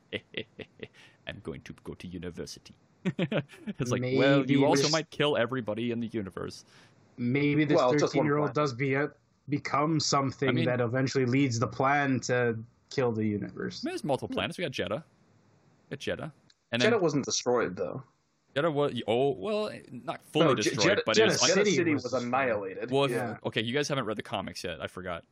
[1.26, 2.74] i'm going to go to university
[3.04, 6.64] it's like well you also might kill everybody in the universe
[7.18, 8.64] Maybe this Well, 13 year old plan.
[8.64, 9.10] does be a,
[9.48, 12.58] become something I mean- that eventually leads the plan to
[12.90, 13.80] kill the universe.
[13.82, 14.34] I mean, there's multiple hmm.
[14.34, 15.02] planets we got jedha
[15.90, 16.32] we got jedha
[16.72, 18.02] and then Jedha wasn't destroyed though.
[18.54, 21.54] jedha was oh well not fully No, Je- destroyed Jedha, but Jedha it was Jedha
[21.54, 22.90] City City was was, annihilated.
[22.90, 23.36] well if- Yeah.
[23.44, 25.24] okay you guys haven't read the comics yet i forgot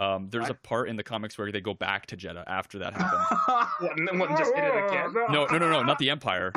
[0.00, 2.78] um, there's a I- part in the comics where they go back to jedha after
[2.80, 5.12] that happened What, and then one just hit it again.
[5.30, 6.52] no no no no not the empire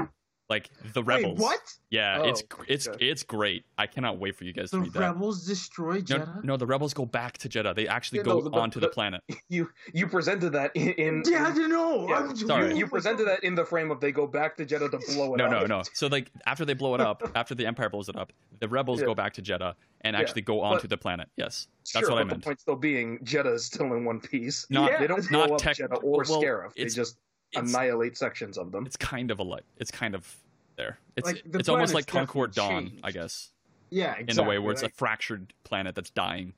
[0.50, 1.24] like the rebels.
[1.24, 1.60] Wait, rebels what?
[1.90, 3.06] Yeah, Oh, it's it's okay.
[3.10, 3.64] it's great.
[3.78, 5.00] I cannot wait for you guys The to read that.
[5.00, 6.44] rebels destroy No, Jedha?
[6.44, 7.74] no, the rebels go back to Jedha.
[7.76, 9.22] They actually Yeah, go no, but- onto the but- planet.
[9.50, 12.08] You you presented that in, in Yeah, I didn't know.
[12.10, 12.76] Yeah, I'm- sorry.
[12.78, 15.38] You presented that in the frame of they go back to Jedha to blow it
[15.38, 15.52] No, up.
[15.52, 15.66] no, no.
[15.78, 15.84] No.
[15.94, 19.00] So like after they blow it up, after the Empire blows it up, the rebels
[19.00, 19.06] Yeah.
[19.08, 21.30] go back to Jedha and Yeah, actually go but- onto the planet.
[21.38, 22.42] Yes, that's Sure, what I but meant.
[22.42, 24.66] The point still being Jedha is still in one piece.
[24.70, 26.74] Not- they don't not blow up tech- Jedha or well, Scarif.
[26.76, 27.20] They it's- just It's,
[27.56, 28.86] annihilate sections of them.
[28.86, 29.64] it's kind of a light.
[29.78, 30.36] It's kind of
[30.76, 30.98] there.
[31.16, 33.02] It's Like, the it's almost like Concord Dawn, changed.
[33.04, 33.52] I guess,
[33.90, 34.32] Yeah, exactly.
[34.32, 36.54] in the way where it's like, a fractured planet that's dying.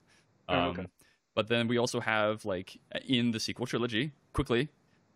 [0.48, 0.88] Um, Oh, okay.
[1.36, 2.78] But then we also have like
[3.08, 4.70] in the sequel trilogy, quickly,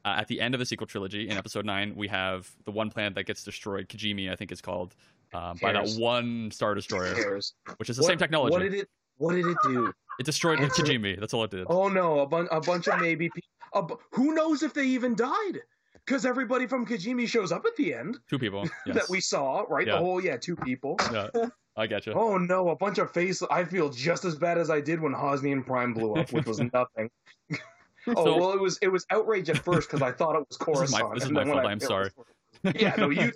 [0.03, 2.89] uh, at the end of the sequel trilogy in episode nine, we have the one
[2.89, 4.95] planet that gets destroyed, Kijimi, I think it's called,
[5.33, 7.53] um, by that one star destroyer, Cares.
[7.77, 8.51] which is the What- same technology.
[8.51, 8.89] What did it?
[9.17, 9.93] What did it do?
[10.19, 11.17] it destroyed Answer- Kijimi.
[11.19, 11.67] That's all it did.
[11.69, 13.29] Oh no, a, bun- a bunch of maybe.
[13.29, 13.58] Pe- a bu-
[14.11, 15.59] who knows if they even died?
[16.05, 18.67] Because everybody from Kijimi shows up at the end Two people.
[18.85, 18.95] Yes.
[18.95, 19.85] that we saw, right?
[19.85, 19.93] Yeah.
[19.93, 20.95] The whole yeah, two people.
[21.11, 21.27] Yeah,
[21.77, 22.13] I get you.
[22.13, 23.43] Oh no, a bunch of face.
[23.51, 26.59] I feel just as bad as I did when Hosnian Prime blew up, which was
[26.73, 27.09] nothing.
[28.07, 30.57] oh So- well, it was it was outrage at first because I thought it was
[30.81, 32.13] This is my- this is my fault, I I'm realized-
[32.75, 33.33] Yeah, no, you did.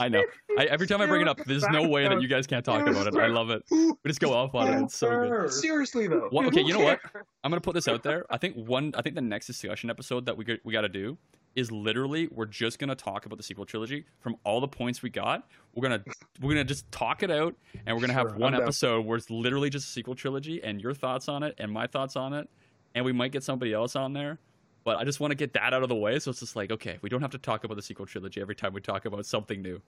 [0.00, 0.24] I know.
[0.58, 2.86] I, every time I bring it up, there's no way that you guys can't talk
[2.86, 3.14] about it.
[3.16, 3.62] I love it.
[3.70, 4.82] We just go off on it.
[4.82, 5.52] It's so good.
[5.52, 6.28] Seriously though.
[6.32, 7.00] Okay, you know what?
[7.44, 8.26] I'm gonna put this out there.
[8.30, 8.92] I think one.
[8.96, 11.16] I think the next discussion episode that we got, we got to do
[11.54, 15.10] is literally we're just gonna talk about the sequel trilogy from all the points we
[15.10, 15.48] got.
[15.74, 16.04] We're gonna
[16.40, 17.54] we're gonna just talk it out,
[17.86, 18.62] and we're gonna have one I'm down.
[18.62, 21.86] episode where it's literally just a sequel trilogy and your thoughts on it and my
[21.86, 22.48] thoughts on it,
[22.94, 24.38] and we might get somebody else on there.
[24.86, 26.70] But I just want to get that out of the way, so it's just like
[26.70, 29.26] okay, we don't have to talk about the sequel trilogy every time we talk about
[29.26, 29.82] something new.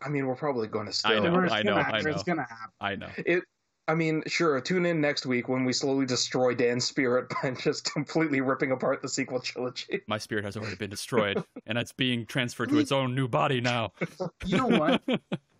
[0.00, 1.10] I mean, we're probably going to still.
[1.10, 2.10] I know, I know, happen, I know.
[2.10, 2.72] It's gonna happen.
[2.80, 3.08] I know.
[3.18, 3.42] It.
[3.88, 4.60] I mean, sure.
[4.60, 9.02] Tune in next week when we slowly destroy Dan's spirit by just completely ripping apart
[9.02, 10.02] the sequel trilogy.
[10.06, 13.60] My spirit has already been destroyed, and it's being transferred to its own new body
[13.60, 13.92] now.
[14.46, 15.02] You know what?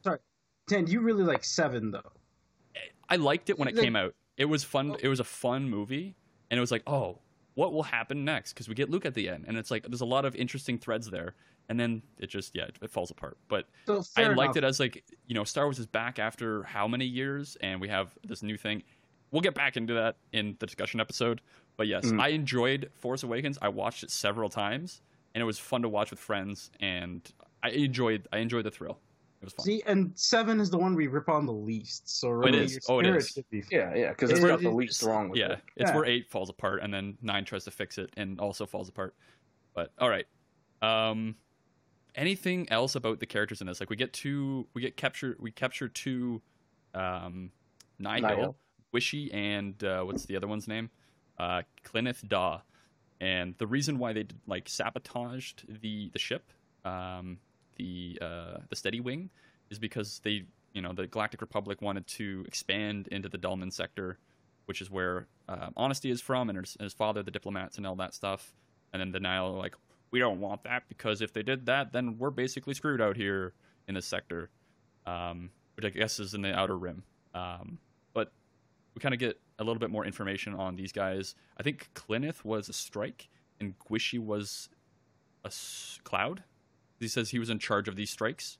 [0.04, 0.20] Sorry,
[0.68, 2.12] Dan, You really like Seven though.
[3.08, 4.14] I liked it when it Like- came out.
[4.36, 4.92] It was fun.
[4.92, 4.98] Oh.
[5.02, 6.14] It was a fun movie,
[6.48, 7.18] and it was like, oh,
[7.54, 8.52] what will happen next?
[8.52, 10.78] Because we get Luke at the end, and it's like there's a lot of interesting
[10.78, 11.34] threads there,
[11.68, 13.36] and then it just yeah, it, it falls apart.
[13.48, 14.56] But So I liked enough.
[14.56, 17.88] it as like you know, Star Wars is back after how many years, and we
[17.88, 18.82] have this new thing.
[19.30, 21.40] We'll get back into that in the discussion episode.
[21.76, 22.20] But yes, Mm.
[22.20, 23.58] I enjoyed Force Awakens.
[23.60, 25.00] I watched it several times,
[25.34, 27.20] and it was fun to watch with friends, and
[27.62, 28.98] I enjoyed I enjoyed the thrill.
[29.44, 29.64] It was fun.
[29.66, 32.08] See, and Seven is the one we rip on the least.
[32.08, 32.72] So it really, is.
[32.72, 33.28] your Oh, it spirit is.
[33.28, 35.58] should be- Yeah, yeah, because It- it's got the least wrong with yeah, it.
[35.76, 35.96] it's Yeah.
[35.96, 39.14] where eight falls apart, and then nine tries to fix it and also falls apart.
[39.74, 40.26] But all right,
[40.80, 41.36] um,
[42.14, 43.80] anything else about the characters in this?
[43.80, 46.40] Like we get two, we get capture, we capture two,
[46.94, 47.52] um,
[47.98, 48.56] Nihil, Nihil.
[48.94, 50.90] Gwishy, and uh, what's the other one's name?
[51.38, 52.62] Uh, Clinith Daw.
[53.20, 56.50] And the reason why they like sabotaged the the ship,
[56.84, 57.38] um,
[57.76, 59.30] the uh, the Steady Wing,
[59.70, 64.18] is because they, you know, the Galactic Republic wanted to expand into the Dulman sector,
[64.66, 67.96] which is where um, Honesty is from, and his, his father, the diplomats, and all
[67.96, 68.54] that stuff.
[68.92, 69.74] And then Denial are like,
[70.10, 73.52] we don't want that because if they did that, then we're basically screwed out here
[73.88, 74.50] in this sector,
[75.06, 77.02] um, which I guess is in the Outer Rim.
[77.34, 77.78] Um,
[78.12, 78.32] but
[78.94, 81.34] we kind of get a little bit more information on these guys.
[81.58, 84.68] I think Clinith was a strike, and Gwishy was
[85.44, 86.44] a s- cloud.
[87.00, 88.58] He says he was in charge of these strikes.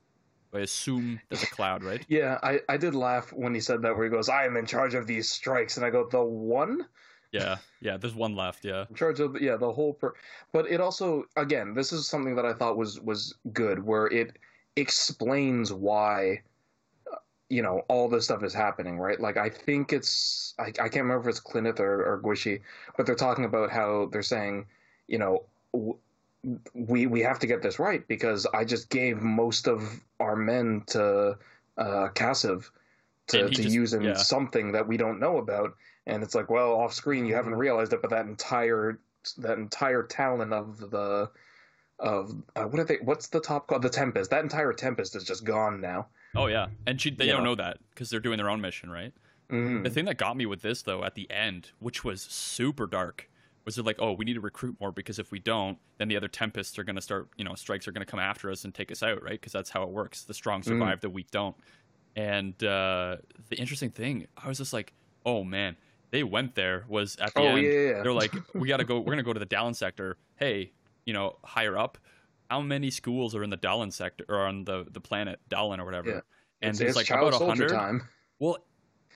[0.53, 2.05] I assume that's a cloud, right?
[2.09, 4.67] Yeah, I, I did laugh when he said that, where he goes, "I am in
[4.67, 6.87] charge of these strikes," and I go, "The one."
[7.33, 7.97] Yeah, yeah.
[7.97, 8.65] There's one left.
[8.65, 8.85] Yeah.
[8.89, 10.15] in charge of yeah the whole per
[10.53, 14.39] but it also again this is something that i thought was was good where it
[14.77, 16.41] explains why
[17.49, 21.05] you know all this stuff is happening right like i think it's i, I can't
[21.07, 22.61] remember if it's Clineth or, or Gwishy,
[22.97, 24.67] but they're talking about how they're saying
[25.09, 25.45] you know
[26.75, 30.83] we we have to get this right because i just gave most of our men
[30.87, 31.37] to
[31.79, 32.71] uh Kassav
[33.29, 34.15] to, to just- use in yeah.
[34.15, 35.75] something that we don't know about
[36.07, 38.99] and it's like well off screen you haven't realized it but that entire
[39.39, 41.31] that entire talent of the
[42.01, 45.25] of uh, what are they what's the top called the tempest that entire tempest is
[45.25, 47.51] just gone now Oh yeah, and she, they You don't know.
[47.51, 49.13] know that because they're doing their own mission, right?
[49.49, 49.85] mm.
[49.85, 53.31] The thing that got me with this though, at the end, which was super dark,
[53.65, 56.17] was they're like, "Oh, we need to recruit more because if we don't, then the
[56.17, 58.65] other tempests are going to start, you know, strikes are going to come after us
[58.65, 59.33] and take us out, right?
[59.33, 60.25] Because that's how it works.
[60.25, 61.57] The strong survive, the weak don't."
[62.17, 63.17] And uh,
[63.49, 64.93] the interesting thing, I was just like,
[65.25, 65.77] "Oh man."
[66.11, 67.67] They went there was at the oh end.
[67.67, 68.03] yeah.
[68.05, 69.01] They're like, we got to go.
[69.01, 70.17] We're gonna go to the Dallin sector.
[70.37, 70.71] Hey,
[71.07, 71.99] you know, higher up,
[72.51, 75.85] how many schools are in the Dallin sector or on the the planet Dallin or
[75.85, 76.09] whatever?
[76.09, 76.21] Yeah.
[76.63, 77.71] And it's, there's like about a hundred.
[77.71, 78.09] time
[78.39, 78.59] Well,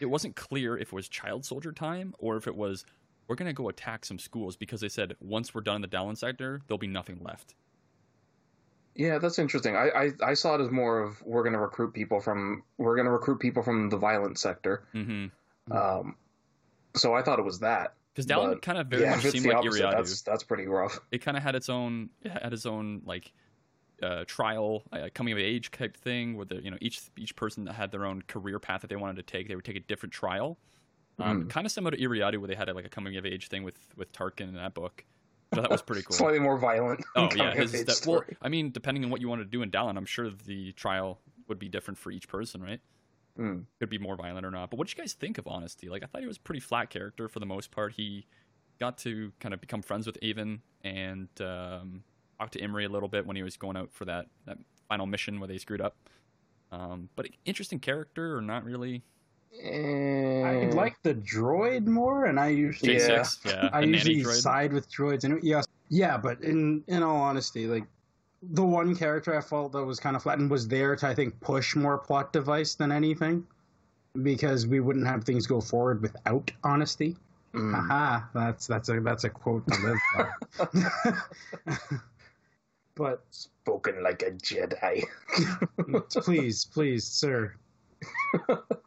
[0.01, 2.85] it wasn't clear if it was child soldier time or if it was
[3.29, 6.17] we're gonna go attack some schools because they said once we're done in the Dallin
[6.17, 7.55] sector, there'll be nothing left.
[8.95, 11.93] yeah that's interesting I, I i saw it as more of we're going to recruit
[11.95, 15.73] people from we're going to recruit people from the violent sector Mm-hmm.
[15.73, 16.17] um
[16.97, 19.57] so i thought it was that Because Dallin kind of very yeah much seemed like
[19.57, 23.03] opposite that's that's pretty rough It kind of had its own, it had its own
[23.05, 23.33] like
[24.03, 27.65] uh, trial, uh, coming of age type thing, where the you know each each person
[27.65, 29.81] that had their own career path that they wanted to take, they would take a
[29.81, 30.57] different trial.
[31.21, 31.51] Um, Mhm.
[31.51, 33.79] Kind of similar to Eriadu, where they had like a coming of age thing with
[33.97, 35.05] with Tarkin in that book.
[35.55, 36.17] So that was pretty cool.
[36.17, 38.37] slightly more violent Oh yeah, his, that, well, story.
[38.43, 41.21] I mean, depending on what you want to do in Dallin, I'm sure the trial
[41.49, 42.81] would be different for each person, right?
[43.39, 43.65] Mm.
[43.81, 44.71] Could be more violent or not.
[44.71, 45.89] But what did you guys think of Honesty?
[45.89, 47.95] Like, I thought he was a pretty flat character for the most part.
[47.95, 48.27] He
[48.79, 52.03] got to kind of become friends with Avon and um,
[52.39, 54.59] talk to Imri a little bit when he was going out for that that
[54.89, 55.97] final mission where they screwed up.
[56.71, 59.03] Um, but interesting character or not really?
[59.53, 63.21] I Eh, like the droid more, and I usually Yeah.
[63.21, 65.25] J6, yeah, I a nanny usually side with droids.
[65.25, 67.85] And yes, yeah, but in in all honesty, like
[68.43, 71.41] the one character I felt that was kind of flattened was there to I think
[71.41, 73.47] push more plot device than anything,
[74.23, 77.17] because we wouldn't have things go forward without honesty.
[77.55, 77.75] mm.
[77.75, 81.13] Haha, that's that's a that's a quote to live by.
[82.95, 85.05] but spoken like a jedi
[86.11, 87.55] please, please, sir.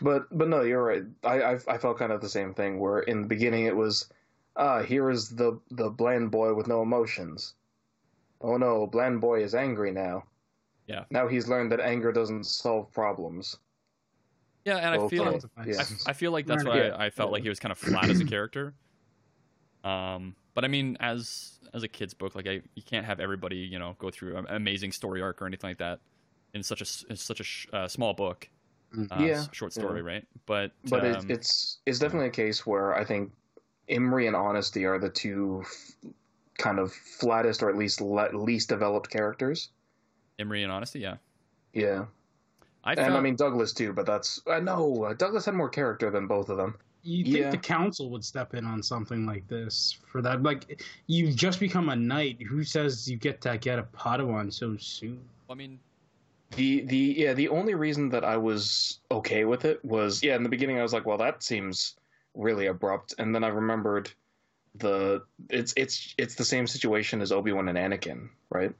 [0.00, 1.02] But but no, you're right.
[1.24, 2.78] I, I I felt kind of the same thing.
[2.78, 4.08] Where in the beginning it was,
[4.56, 7.54] ah, here is the the bland boy with no emotions.
[8.40, 10.24] Oh no, bland boy is angry now.
[10.86, 11.04] Yeah.
[11.10, 13.58] Now he's learned that anger doesn't solve problems.
[14.64, 15.40] Yeah, and I feel fine.
[15.56, 15.82] I, Yeah.
[16.06, 16.88] I feel like that's why.
[16.88, 18.74] I, I felt like he was kind of flat as a character.
[19.82, 23.56] Um, but I mean, as as a kid's book, like I, you can't have everybody,
[23.56, 26.00] you know, go through an amazing story arc or anything like that
[26.54, 28.48] in such a s- in such a sh- uh, small book,
[28.94, 29.12] Mm.
[29.12, 30.26] uh, Yeah, short story, right?
[30.46, 33.32] But But um, it's it's it's definitely a case where I think
[33.88, 36.12] Imri and Honesty are the two f-
[36.56, 39.70] kind of flattest or at least le- least developed characters.
[40.38, 41.16] Imri and Honesty, yeah.
[41.74, 42.06] Yeah,
[42.84, 45.68] I and felt, I mean Douglas too, but that's uh, no uh, Douglas had more
[45.68, 46.76] character than both of them.
[47.02, 47.50] You think Yeah.
[47.50, 50.42] the council would step in on something like this for that?
[50.42, 52.42] Like, you've just become a knight.
[52.42, 55.20] Who says you get to get a Padawan so soon?
[55.48, 55.78] I mean,
[56.56, 60.42] The the yeah the only reason that I was okay with it was yeah in
[60.42, 61.94] the beginning I was like well that seems
[62.34, 64.10] really abrupt and then I remembered
[64.74, 68.72] the it's it's it's the same situation as Obi Wan and Anakin right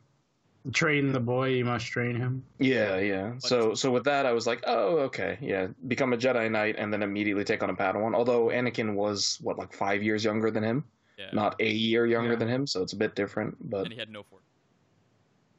[0.72, 2.44] Train the boy, you must train him.
[2.58, 6.50] yeah yeah so so with that I was like oh okay yeah become a Jedi
[6.50, 10.24] Knight and then immediately take on a Padawan although Anakin was what like five years
[10.24, 10.84] younger than him
[11.18, 11.26] yeah.
[11.32, 12.38] not a year younger Yeah.
[12.38, 14.42] than him so it's a bit different but and he had no force.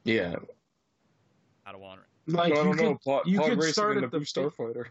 [0.03, 0.35] yeah
[1.69, 1.97] Padawan.
[2.27, 4.85] Like, you could, plot, you could start at the- Starfighter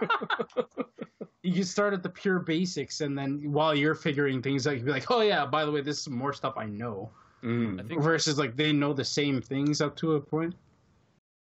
[1.42, 4.84] you could start at the pure basics, and then while you're figuring things out, you'd
[4.84, 7.10] be like, oh, yeah, by the way, this is more stuff I know.
[7.42, 7.80] Mm.
[7.80, 10.54] I think Versus, like, they know the same things up to a point.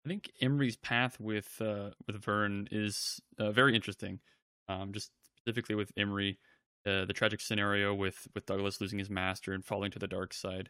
[0.06, 4.20] I think Imri's path with uh, with Vern is uh, very interesting.
[4.68, 6.40] Um, just specifically with Emery,
[6.86, 10.34] uh, the tragic scenario with with Douglas losing his master and falling to the dark
[10.34, 10.70] side.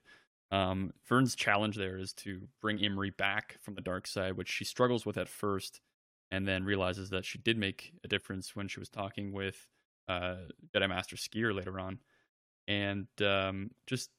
[0.54, 4.64] Um, Vern's challenge there is to bring Imri back from the dark side, which she
[4.64, 5.82] struggles with at first,
[6.30, 9.68] and then realizes that she did make a difference when she was talking with
[10.08, 10.36] uh,
[10.74, 11.98] Jedi Master Sskeer later on,
[12.68, 14.12] and um, just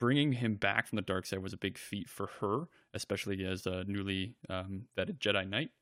[0.00, 3.66] bringing him back from the dark side was a big feat for her, especially as
[3.66, 5.72] a newly um, vetted Jedi Knight.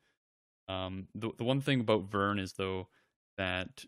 [0.68, 2.88] Um, the the one thing about Vern is though
[3.38, 3.84] that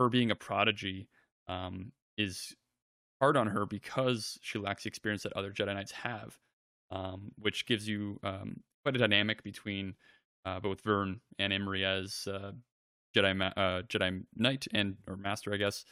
[0.00, 1.08] her being a prodigy
[1.46, 2.56] um, is
[3.20, 6.38] hard on her because she lacks the experience that other Jedi Knights have,
[6.90, 9.94] um, which gives you um, quite a dynamic between
[10.44, 12.52] uh, both Vern and Imri as uh,
[13.16, 15.84] Jedi Ma- uh, Jedi Knight and or Master, I guess,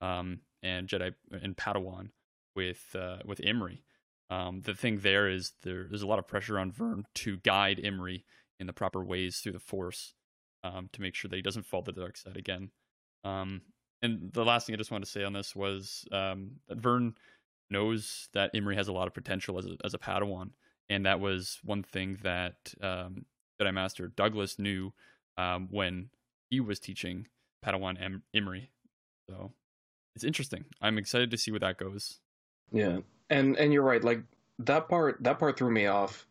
[0.00, 2.10] um, and Jedi and Padawan
[2.54, 3.82] with uh, with Imri.
[4.30, 7.78] Um, the thing there is there, there's a lot of pressure on Vern to guide
[7.78, 8.24] Imri
[8.58, 10.14] in the proper ways through the Force
[10.64, 12.70] um, to make sure that he doesn't fall to the dark side again.
[13.24, 13.62] Um,
[14.02, 17.14] and the last thing I just wanted to say on this was um, that Vern
[17.70, 20.50] knows that Imri has a lot of potential as a, as a Padawan,
[20.88, 23.24] and that was one thing that um,
[23.60, 24.92] Jedi Master Douglas knew
[25.38, 26.10] um, when
[26.50, 27.26] he was teaching
[27.64, 28.70] Padawan em- Imri.
[29.30, 29.52] So
[30.14, 30.64] it's interesting.
[30.80, 32.18] I'm excited to see where that goes.
[32.72, 32.98] Yeah,
[33.30, 34.02] and and you're right.
[34.02, 34.22] Like
[34.58, 36.26] that part, that part threw me off,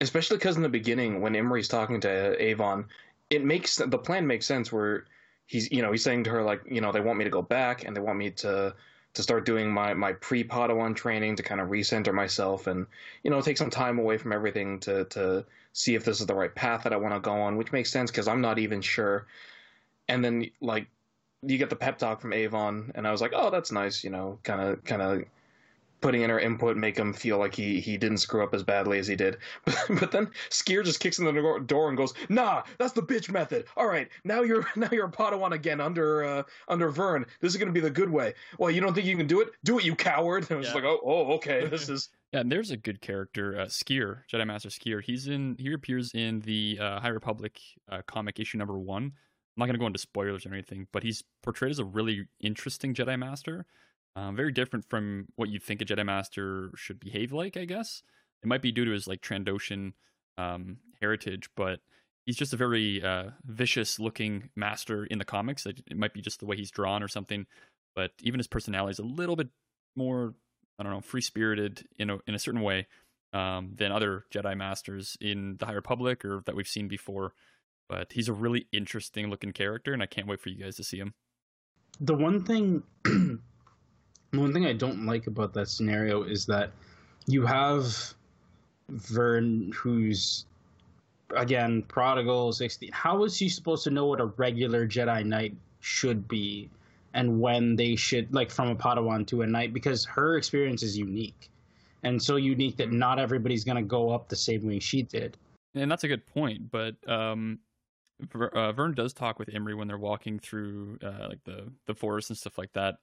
[0.00, 2.86] especially because in the beginning when Imri's talking to Avon,
[3.28, 5.04] it makes the plan makes sense where
[5.46, 7.42] he's you know he's saying to her like you know they want me to go
[7.42, 8.74] back and they want me to
[9.14, 12.86] to start doing my my pre Padawan training to kind of recenter myself and
[13.22, 16.34] you know take some time away from everything to to see if this is the
[16.34, 18.80] right path that I want to go on, which makes sense because I'm not even
[18.80, 19.26] sure.
[20.08, 20.88] And then like
[21.42, 24.10] you get the pep talk from Avon, and I was like, oh, that's nice, you
[24.10, 25.24] know, kind of kind of
[26.06, 29.00] putting in her input make him feel like he he didn't screw up as badly
[29.00, 29.38] as he did.
[29.64, 33.28] But, but then Sskeer just kicks in the door and goes, "Nah, that's the bitch
[33.28, 33.64] method.
[33.76, 37.26] All right, now you're now you're a Padawan again under uh, under Vern.
[37.40, 38.34] This is gonna be the good way.
[38.56, 39.48] Well, you don't think you can do it?
[39.64, 40.74] Do it, you coward!" And I was yeah.
[40.74, 44.46] like, "Oh, oh, okay, this is." Yeah, and there's a good character, uh, Sskeer, Jedi
[44.46, 45.02] Master Sskeer.
[45.02, 45.56] He's in.
[45.58, 49.02] He appears in the uh, High Republic uh, comic issue number one.
[49.04, 52.28] I'm not going to go into spoilers or anything, but he's portrayed as a really
[52.40, 53.66] interesting Jedi Master.
[54.16, 58.02] Um, very different from what you'd think a Jedi Master should behave like, I guess.
[58.42, 59.92] It might be due to his like Trandoshan
[60.38, 61.80] um, heritage, but
[62.24, 65.66] he's just a very uh, vicious looking master in the comics.
[65.66, 67.46] It, might be just the way he's drawn or something,
[67.94, 69.48] but even his personality is a little bit
[69.94, 70.34] more,
[70.78, 72.86] I don't know, free spirited in a in a certain way
[73.34, 77.34] um, than other Jedi Masters in the High Republic or that we've seen before.
[77.88, 80.84] But he's a really interesting looking character, and I can't wait for you guys to
[80.84, 81.14] see him.
[82.00, 82.82] The one thing
[84.32, 86.70] one thing I don't like about that scenario is that
[87.26, 88.14] you have
[88.88, 90.46] Vern, who's
[91.34, 92.90] again prodigal, sixteen.
[92.92, 96.70] How is he supposed to know what a regular Jedi Knight should be,
[97.14, 99.72] and when they should like from a Padawan to a Knight?
[99.72, 101.48] Because her experience is unique,
[102.02, 105.36] and so unique that not everybody's going to go up the same way she did.
[105.74, 107.58] And that's a good point, but um,
[108.34, 112.30] uh, Vern does talk with Imri when they're walking through uh, like the the forest
[112.30, 112.96] and stuff like that,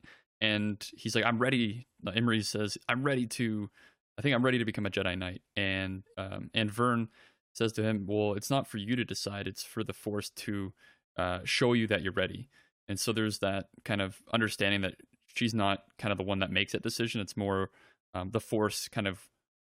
[0.44, 3.70] and he's like, "I'm ready." Imri says, "I'm ready to."
[4.18, 7.08] I think I'm ready to become a Jedi Knight, and um, and Vern
[7.54, 10.74] says to him, "Well, it's not for you to decide; it's for the Force to
[11.18, 12.50] uh, show you that you're ready."
[12.90, 14.96] And so there's that kind of understanding that
[15.28, 17.72] she's not kind of the one that makes that decision; it's more
[18.14, 19.20] um, the Force kind of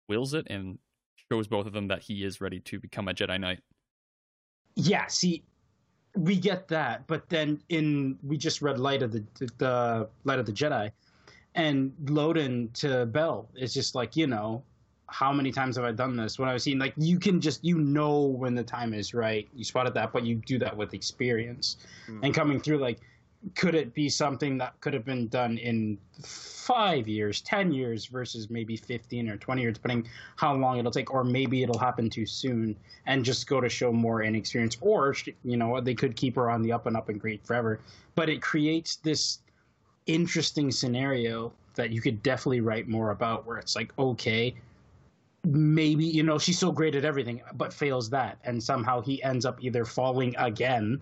[0.08, 0.78] wills it and
[1.30, 3.60] shows both of them that he is ready to become a Jedi Knight.
[4.76, 5.42] Yeah, see,
[6.16, 9.24] we get that, but then in we just read Light of the
[9.58, 10.90] the Light of the Jedi,
[11.54, 14.62] and Loden to Bell is just like you know,
[15.06, 16.38] how many times have I done this?
[16.38, 19.48] When I was seeing like you can just you know when the time is right.
[19.54, 21.76] You spot spotted that, but you do that with experience,
[22.08, 22.20] mm.
[22.22, 22.98] and coming through like
[23.54, 28.50] could it be something that could have been done in five years, 10 years versus
[28.50, 32.26] maybe 15 or 20 years, depending how long it'll take, or maybe it'll happen too
[32.26, 32.76] soon
[33.06, 34.76] and just go to show more inexperience.
[34.80, 37.80] Or, you know, they could keep her on the up and up and great forever.
[38.14, 39.38] But it creates this
[40.06, 44.54] interesting scenario that you could definitely write more about where it's like, okay,
[45.44, 48.38] maybe, you know, she's so great at everything, but fails that.
[48.44, 51.00] And somehow he ends up either falling again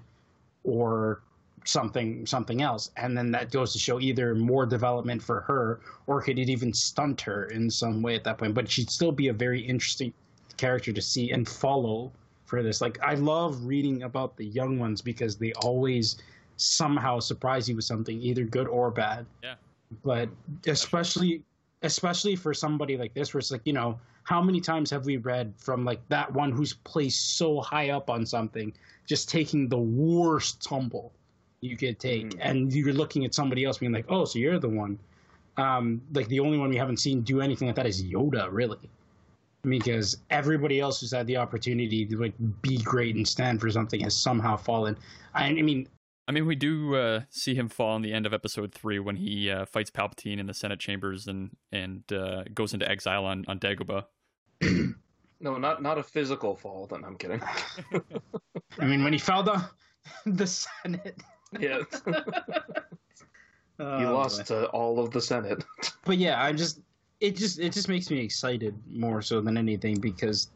[0.63, 1.23] or
[1.69, 2.91] something something else.
[2.97, 6.73] And then that goes to show either more development for her or could it even
[6.73, 8.55] stunt her in some way at that point.
[8.55, 10.13] But she'd still be a very interesting
[10.57, 12.11] character to see and follow
[12.47, 12.81] for this.
[12.81, 16.17] Like i love reading about the young ones because they always
[16.57, 19.27] somehow surprise you with something either good or bad.
[19.43, 19.55] Yeah.
[20.03, 20.31] But
[20.67, 21.43] especially
[21.83, 25.19] especially for somebody like this where it's like you know how many times have we
[25.19, 28.73] read from like that one who's placed so high up on something
[29.07, 31.13] just taking the worst tumble
[31.61, 32.41] you could take, mm-hmm.
[32.41, 34.99] and you're looking at somebody else being like, "Oh, so you're the one."
[35.57, 38.79] Um, like the only one we haven't seen do anything like that is Yoda, really,
[39.63, 44.01] because everybody else who's had the opportunity to like be great and stand for something
[44.01, 44.97] has somehow fallen.
[45.35, 45.89] I, I mean,
[46.29, 49.17] I mean, we do uh, see him fall in the end of episode three when
[49.17, 53.45] he uh, fights Palpatine in the Senate chambers and and uh, goes into exile on
[53.49, 54.05] on Dagobah.
[55.41, 56.87] no, not not a physical fall.
[56.87, 57.43] Then I'm kidding.
[58.79, 59.65] I mean, when he fell down
[60.27, 61.23] the Senate.
[61.59, 61.81] Yeah.
[63.79, 65.65] he lost to all of the Senate.
[66.05, 66.81] but yeah, I just
[67.21, 70.51] it just it just makes me excited more so than anything because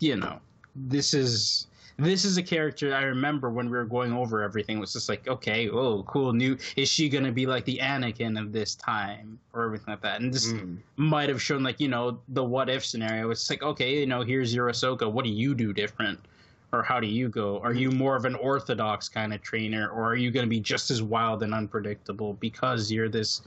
[0.00, 0.40] you know
[0.74, 1.66] this is
[1.96, 4.78] this is a character I remember when we were going over everything.
[4.78, 6.58] It was just like, okay, oh, cool, new.
[6.76, 10.20] Is she gonna be like the Anakin of this time or everything like that?
[10.20, 10.78] And this mm.
[10.96, 13.30] might have shown like you know the what if scenario.
[13.30, 15.10] It's like, okay, you know, here's your Ahsoka.
[15.10, 16.18] What do you do different?
[16.74, 17.60] Or how do you go?
[17.60, 20.60] Are you more of an orthodox kind of trainer, or are you going to be
[20.60, 23.42] just as wild and unpredictable because you're this,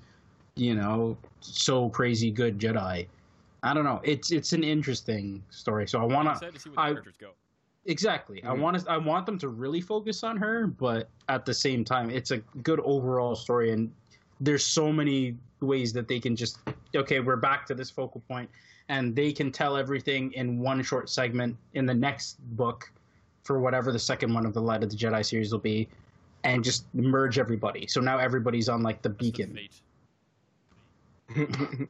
[0.56, 3.08] you know, so crazy good Jedi?
[3.64, 4.00] I don't know.
[4.04, 5.88] It's it's an interesting story.
[5.88, 7.32] So I want to see where the I, characters go.
[7.86, 8.38] Exactly.
[8.38, 8.50] Mm-hmm.
[8.50, 8.92] I want to.
[8.92, 12.38] I want them to really focus on her, but at the same time, it's a
[12.64, 13.92] good overall story, and
[14.40, 16.60] there's so many ways that they can just
[16.96, 18.50] okay, we're back to this focal point,
[18.90, 22.92] and they can tell everything in one short segment in the next book,
[23.48, 25.88] for whatever the second one of the Light of the Jedi series will be,
[26.44, 27.88] and just merge everybody.
[27.88, 29.58] So now everybody's on like the beacon.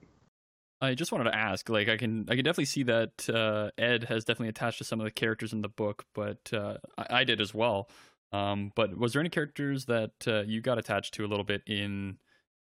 [0.79, 4.03] I just wanted to ask, like, I can I can definitely see that uh, Ed
[4.03, 7.23] has definitely attached to some of the characters in the book, but uh, I, I,
[7.23, 7.89] did as well.
[8.31, 11.63] Um, but was there any characters that uh, you got attached to a little bit
[11.65, 12.19] in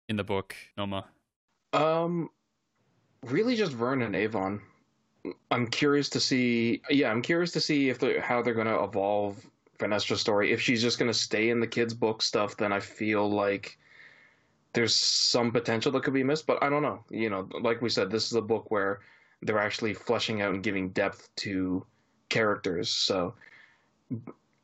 [0.08, 1.06] in the book, Noma?
[1.74, 2.30] Um,
[3.26, 4.62] really, just Vern and Avon.
[5.52, 6.82] I'm curious to see.
[6.90, 9.46] Yeah, I'm curious to see if they how they're going to evolve
[9.80, 10.52] Vernestra's story.
[10.52, 13.78] If she's just going to stay in the kids' book stuff, then I feel like
[14.74, 17.04] there's some potential that could be missed, but I don't know.
[17.10, 19.02] You know, like we said, this is a book where
[19.42, 21.86] they're actually fleshing out and giving depth to
[22.30, 22.90] characters.
[22.90, 23.36] So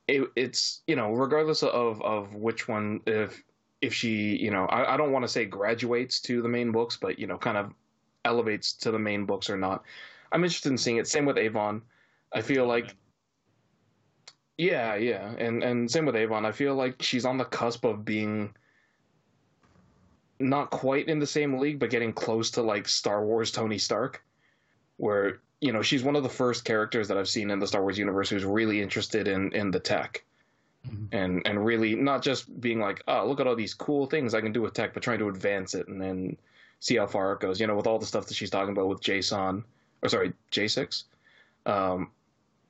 [0.08, 3.44] it, it's you know, regardless of of which one, if
[3.82, 6.98] if she, you know, I, I don't want to say graduates to the main books,
[6.98, 7.72] but you know, kind of
[8.26, 9.84] elevates to the main books or not.
[10.32, 11.08] I'm interested in seeing it.
[11.08, 11.82] Same with Avon.
[12.34, 12.96] I feel like.
[14.58, 16.46] Yeah, yeah, and and same with Avon.
[16.46, 18.54] I feel like she's on the cusp of being
[20.40, 24.24] not quite in the same league, but getting close to like Star Wars Tony Stark,
[24.98, 27.82] where you know she's one of the first characters that I've seen in the Star
[27.82, 30.24] Wars universe who's really interested in in the tech,
[30.88, 31.06] mm-hmm.
[31.12, 34.42] and and really not just being like, oh, look at all these cool things I
[34.42, 36.38] can do with tech, but trying to advance it and then
[36.80, 37.60] see how far it goes.
[37.60, 39.64] You know, with all the stuff that she's talking about with Jason,
[40.02, 41.04] or sorry, J6,
[41.66, 42.12] um,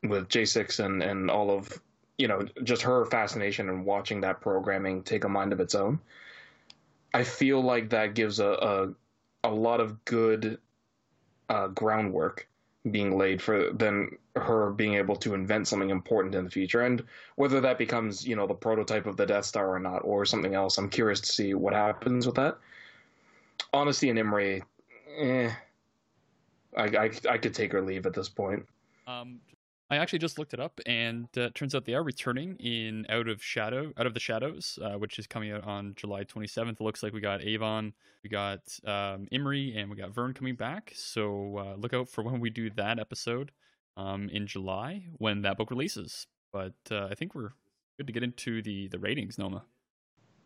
[0.04, 1.82] with J6 and and all of
[2.18, 6.00] you know just her fascination and watching that programming take a mind of its own
[7.14, 8.50] I feel like that gives a
[9.44, 10.60] a, a lot of good
[11.50, 12.48] uh, groundwork
[12.92, 16.82] being laid for then her being able to invent something important in the future.
[16.82, 17.04] And
[17.36, 20.56] whether that becomes you know the prototype of the death star or not or something
[20.56, 22.58] else i'm curious to see what happens with that.
[23.74, 24.64] Honesty and imri
[25.18, 25.52] eh,
[26.78, 28.66] I, I, I could take or leave at this point
[29.08, 29.40] um
[29.92, 33.28] I actually just looked it up, and uh, turns out they are returning in Out
[33.28, 36.74] of Shadow, Out of the Shadows, uh, which is coming out on July 27th.
[36.74, 37.94] It looks like we got Avon,
[38.24, 40.92] we got um, Imri, and we got Vern coming back.
[40.96, 43.52] So uh, look out for when we do that episode
[43.98, 46.28] um, in July when that book releases.
[46.54, 47.54] But uh, I think we're
[47.98, 49.64] good to get into the the ratings, Noma.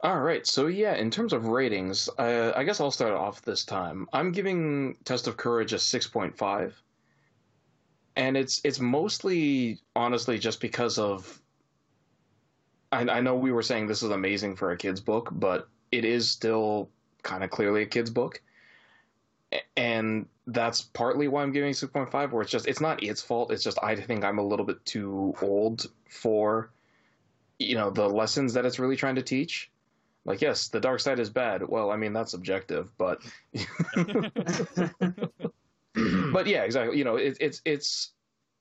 [0.03, 3.63] All right, so yeah, in terms of ratings, uh, I guess I'll start off this
[3.65, 4.07] time.
[4.13, 6.73] I'm giving Test of Courage a 6.5
[8.15, 11.41] and it's it's mostly honestly just because of
[12.91, 16.05] I, I know we were saying this is amazing for a kid's book, but it
[16.05, 16.89] is still
[17.23, 18.41] kind of clearly a kid's book,
[19.75, 22.33] and that's partly why I'm giving six point five.
[22.33, 23.51] Where it's just it's not its fault.
[23.51, 26.71] It's just I think I'm a little bit too old for
[27.59, 29.71] you know the lessons that it's really trying to teach.
[30.25, 31.67] Like yes, the dark side is bad.
[31.67, 33.21] Well, I mean that's subjective, but
[35.93, 36.97] but yeah, exactly.
[36.97, 38.11] You know, it, it's it's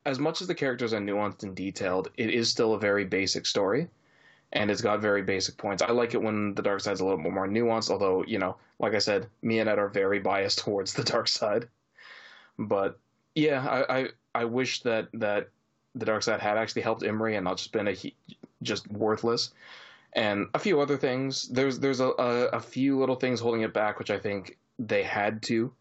[0.05, 3.47] as much as the characters are nuanced and detailed, it is still a very basic
[3.47, 3.89] story,
[4.52, 5.82] and it's got very basic points.
[5.82, 7.90] I like it when the dark side's a little bit more nuanced.
[7.90, 11.28] Although, you know, like I said, me and Ed are very biased towards the dark
[11.28, 11.68] side.
[12.59, 12.98] But
[13.36, 15.48] yeah, I I, I wish that that
[15.94, 17.97] the dark side had actually helped Imri and not just been a
[18.62, 19.52] just worthless.
[20.14, 21.48] And a few other things.
[21.48, 25.02] There's there's a, a, a few little things holding it back, which I think they
[25.02, 25.72] had to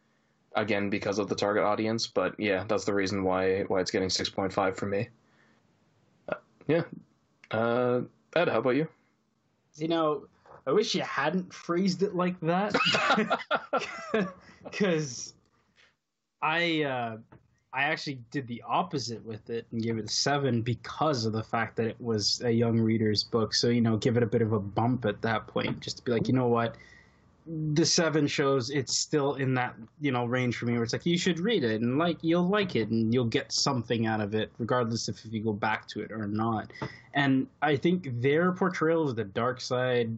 [0.56, 2.08] again because of the target audience.
[2.08, 5.10] But yeah, that's the reason why why it's getting six point five from me.
[6.30, 6.36] Uh,
[6.68, 6.84] yeah,
[7.52, 8.02] uh,
[8.36, 8.88] Ed, how about you?
[9.76, 10.28] You know,
[10.66, 12.74] I wish you hadn't phrased it like that,
[14.64, 15.34] because
[16.41, 17.18] I, uh,
[17.73, 21.43] I actually did the opposite with it and gave it a seven because of the
[21.43, 23.53] fact that it was a young reader's book.
[23.53, 26.03] So, you know, give it a bit of a bump at that point, just to
[26.03, 26.76] be like, you know what?
[27.73, 31.06] The seven shows it's still in that, you know, range for me where it's like
[31.06, 34.35] you should read it and like you'll like it and you'll get something out of
[34.35, 36.72] it, regardless if you go back to it or not.
[37.14, 40.15] And I think their portrayal of the dark side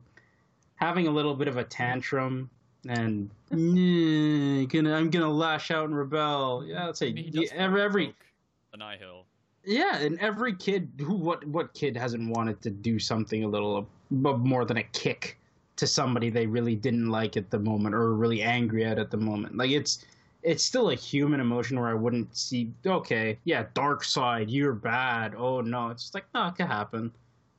[0.76, 2.50] having a little bit of a tantrum
[2.88, 6.64] and "Nah, gonna I'm gonna lash out and rebel.
[6.66, 8.26] Yeah, I'd say I mean, he yeah, every, every provoke
[8.72, 9.26] the Nihil.
[9.66, 13.88] yeah, and every kid who what what kid hasn't wanted to do something a little
[14.12, 15.40] ab- more than a kick
[15.76, 19.18] to somebody they really didn't like at the moment or really angry at at the
[19.18, 19.58] moment.
[19.58, 20.06] Like it's
[20.44, 25.36] it's still a human emotion where I wouldn't see okay, yeah, dark side, you're bad.
[25.36, 27.12] Oh no, it's just like no, it could happen.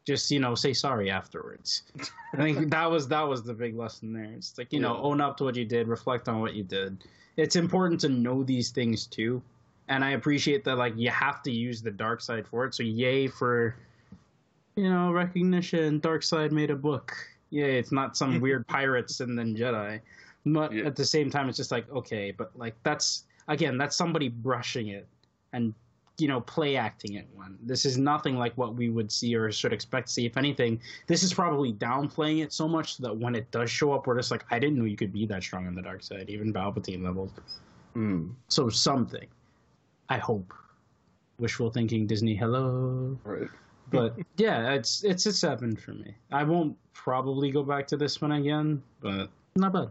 [0.04, 1.82] Just you know, say sorry afterwards.
[2.34, 4.30] I think that was that was the big lesson there.
[4.36, 7.04] It's like you know, own up to what you did, reflect on what you did.
[7.36, 9.42] It's important to know these things too
[9.88, 12.74] and I appreciate that like you have to use the dark side for it.
[12.74, 13.76] So yay for
[14.76, 16.00] you know recognition.
[16.00, 17.14] Dark side made a book.
[17.50, 20.00] Yeah, It's not some weird pirates and then Jedi.
[20.46, 20.84] But Yeah.
[20.84, 24.88] at the same time, it's just like okay, but like that's again that's somebody brushing
[24.88, 25.06] it
[25.52, 25.74] and
[26.18, 27.58] you know play acting it one.
[27.62, 30.26] This is nothing like what we would see or should expect to see.
[30.26, 34.06] If anything, this is probably downplaying it so much that when it does show up,
[34.06, 36.30] we're just like I didn't know you could be that strong on the dark side,
[36.30, 37.30] even Palpatine levels.
[37.94, 38.28] Hmm.
[38.48, 39.26] So something.
[40.08, 40.52] I hope.
[41.38, 43.18] Wishful thinking Disney hello.
[43.24, 43.48] Right.
[43.90, 46.14] But yeah, it's it's a seven for me.
[46.32, 49.90] I won't probably go back to this one again, but not bad.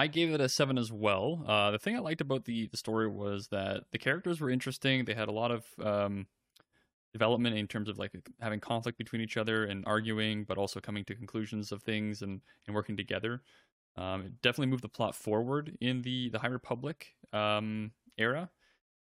[0.00, 1.44] I gave it a seven as well.
[1.46, 5.04] Uh, the thing I liked about the the story was that the characters were interesting.
[5.04, 6.26] They had a lot of um,
[7.12, 11.04] development in terms of like having conflict between each other and arguing, but also coming
[11.04, 13.42] to conclusions of things and and working together.
[13.98, 18.48] Um, it definitely moved the plot forward in the the High Republic um, era.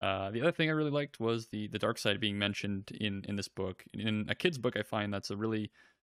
[0.01, 3.23] Uh, the other thing I really liked was the the dark side being mentioned in
[3.29, 3.85] in this book.
[3.93, 5.71] In a kid's book, I find that's a really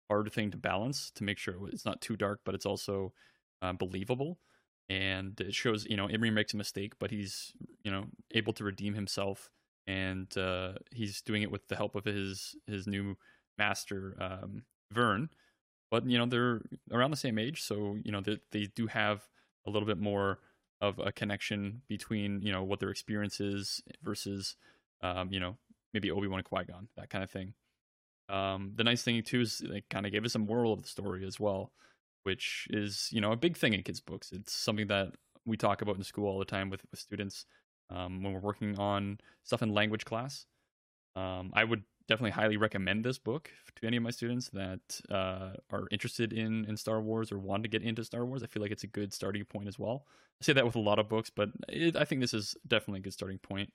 [0.09, 3.13] hard thing to balance to make sure it's not too dark, but it's also
[3.61, 4.39] uh, believable.
[4.89, 7.53] And it shows, you know, Imri makes a mistake, but he's,
[7.83, 9.49] you know, able to redeem himself,
[9.87, 13.15] and uh, he's doing it with the help of his his new
[13.57, 15.29] master, um, Vern.
[15.89, 16.61] But you know, they're
[16.91, 19.21] around the same age, so you know they they do have
[19.65, 20.39] a little bit more
[20.81, 24.55] of a connection between you know what their experience is versus,
[25.01, 25.55] um, you know,
[25.93, 27.53] maybe Obi Wan and Qui Gon, that kind of thing.
[28.29, 30.87] Um, the nice thing too is they kind of gave us a moral of the
[30.87, 31.71] story as well,
[32.23, 34.31] which is you know a big thing in kids' books.
[34.31, 35.13] It's something that
[35.45, 37.45] we talk about in school all the time with with students
[37.89, 40.45] um, when we're working on stuff in language class.
[41.15, 45.51] Um, I would definitely highly recommend this book to any of my students that uh,
[45.71, 48.43] are interested in in Star Wars or want to get into Star Wars.
[48.43, 50.05] I feel like it's a good starting point as well.
[50.41, 52.99] I say that with a lot of books, but it, I think this is definitely
[52.99, 53.71] a good starting point.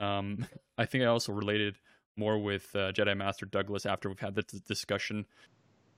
[0.00, 0.46] Um,
[0.78, 1.78] I think I also related
[2.16, 5.26] more with uh, Jedi Master Douglas after we've had this discussion.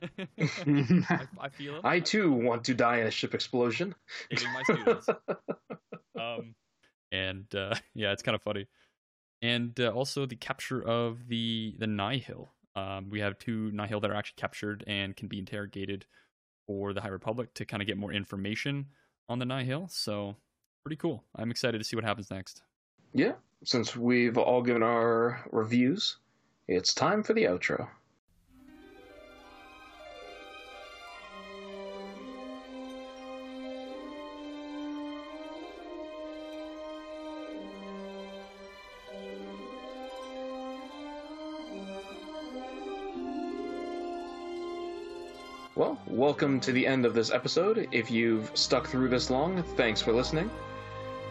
[0.39, 1.85] I, I feel it.
[1.85, 3.94] I too want to die in a ship explosion.
[4.31, 5.09] hating my students.
[6.20, 6.55] um,
[7.12, 8.66] and uh, yeah, it's kind of funny.
[9.43, 12.52] And uh, also the capture of the the Nihil.
[12.74, 16.05] Um, we have two Nihil that are actually captured and can be interrogated
[16.66, 18.86] for the High Republic to kind of get more information
[19.28, 19.89] on the Nihil.
[19.89, 20.36] So
[20.85, 21.24] pretty cool.
[21.35, 22.62] I'm excited to see what happens next.
[23.14, 23.32] Yeah,
[23.64, 26.18] since we've all given our reviews,
[26.68, 27.89] it's time for the outro.
[46.16, 47.86] Welcome to the end of this episode.
[47.93, 50.51] If you've stuck through this long, thanks for listening.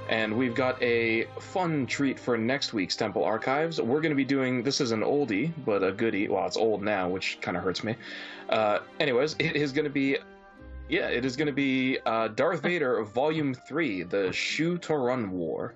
[0.09, 3.81] And we've got a fun treat for next week's Temple Archives.
[3.81, 6.27] We're going to be doing this is an oldie, but a goodie.
[6.27, 7.95] Well, it's old now, which kind of hurts me.
[8.47, 10.19] Uh, anyways, it is going to be,
[10.87, 15.73] yeah, it is going to be uh, Darth Vader Volume 3, The Shu Torun War.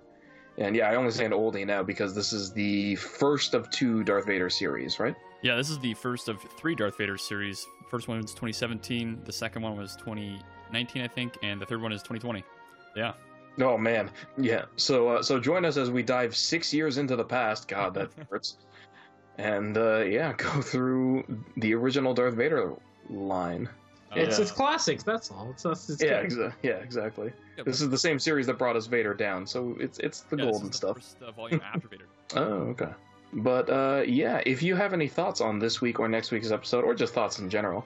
[0.60, 4.04] And yeah, I only say an oldie now because this is the first of two
[4.04, 5.16] Darth Vader series, right?
[5.42, 7.66] Yeah, this is the first of three Darth Vader series.
[7.90, 11.92] First one was 2017, the second one was 2019, I think, and the third one
[11.92, 12.44] is 2020.
[12.96, 13.14] Yeah.
[13.62, 14.66] Oh man, yeah.
[14.76, 17.68] So uh, so join us as we dive six years into the past.
[17.68, 18.58] God, that hurts.
[19.38, 21.24] And uh, yeah, go through
[21.58, 22.74] the original Darth Vader
[23.10, 23.68] line.
[24.16, 25.04] It's Uh, it's classics.
[25.04, 25.50] That's all.
[25.52, 27.32] It's, it's, it's Yeah, exa- yeah, exactly.
[27.58, 30.38] yeah, This is the same series that brought us Vader down, so it's it's the
[30.38, 30.96] yeah, this golden is the stuff.
[30.98, 32.06] First, uh, volume after Vader.
[32.36, 32.90] Oh, okay.
[33.34, 36.84] But uh, yeah, if you have any thoughts on this week or next week's episode,
[36.84, 37.86] or just thoughts in general,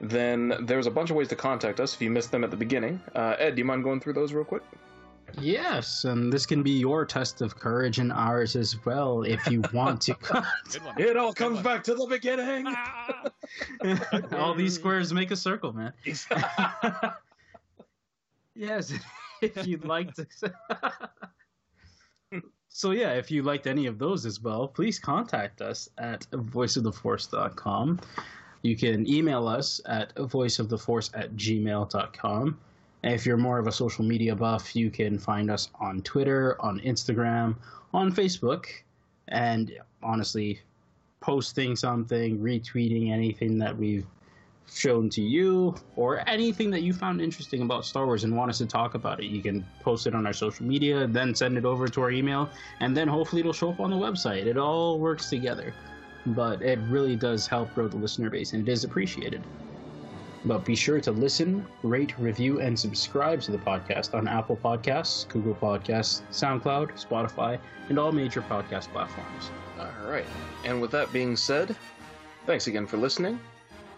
[0.00, 2.56] then there's a bunch of ways to contact us if you missed them at the
[2.56, 3.00] beginning.
[3.14, 4.62] Uh, Ed, do you mind going through those real quick?
[5.40, 9.62] Yes, and this can be your test of courage and ours as well if you
[9.72, 10.16] want to.
[10.98, 12.72] it all comes back to the beginning.
[14.38, 15.92] all these squares make a circle, man.
[18.54, 18.92] yes,
[19.40, 20.26] if you'd like to.
[22.76, 28.00] So yeah, if you liked any of those as well, please contact us at voiceoftheforce.com.
[28.62, 32.58] You can email us at voiceoftheforce at gmail.com.
[33.04, 36.60] And If you're more of a social media buff, you can find us on Twitter,
[36.60, 37.54] on Instagram,
[37.92, 38.66] on Facebook,
[39.28, 40.58] and honestly,
[41.20, 44.06] posting something, retweeting anything that we've
[44.72, 48.58] shown to you, or anything that you found interesting about Star Wars and want us
[48.58, 49.26] to talk about it.
[49.26, 52.48] You can post it on our social media, then send it over to our email,
[52.80, 54.46] and then hopefully it'll show up on the website.
[54.46, 55.74] It all works together.
[56.26, 59.42] But it really does help grow the listener base, and it is appreciated.
[60.46, 65.28] But be sure to listen, rate, review, and subscribe to the podcast on Apple Podcasts,
[65.28, 67.58] Google Podcasts, SoundCloud, Spotify,
[67.88, 69.50] and all major podcast platforms.
[69.78, 70.26] All right.
[70.64, 71.76] And with that being said,
[72.46, 73.38] thanks again for listening,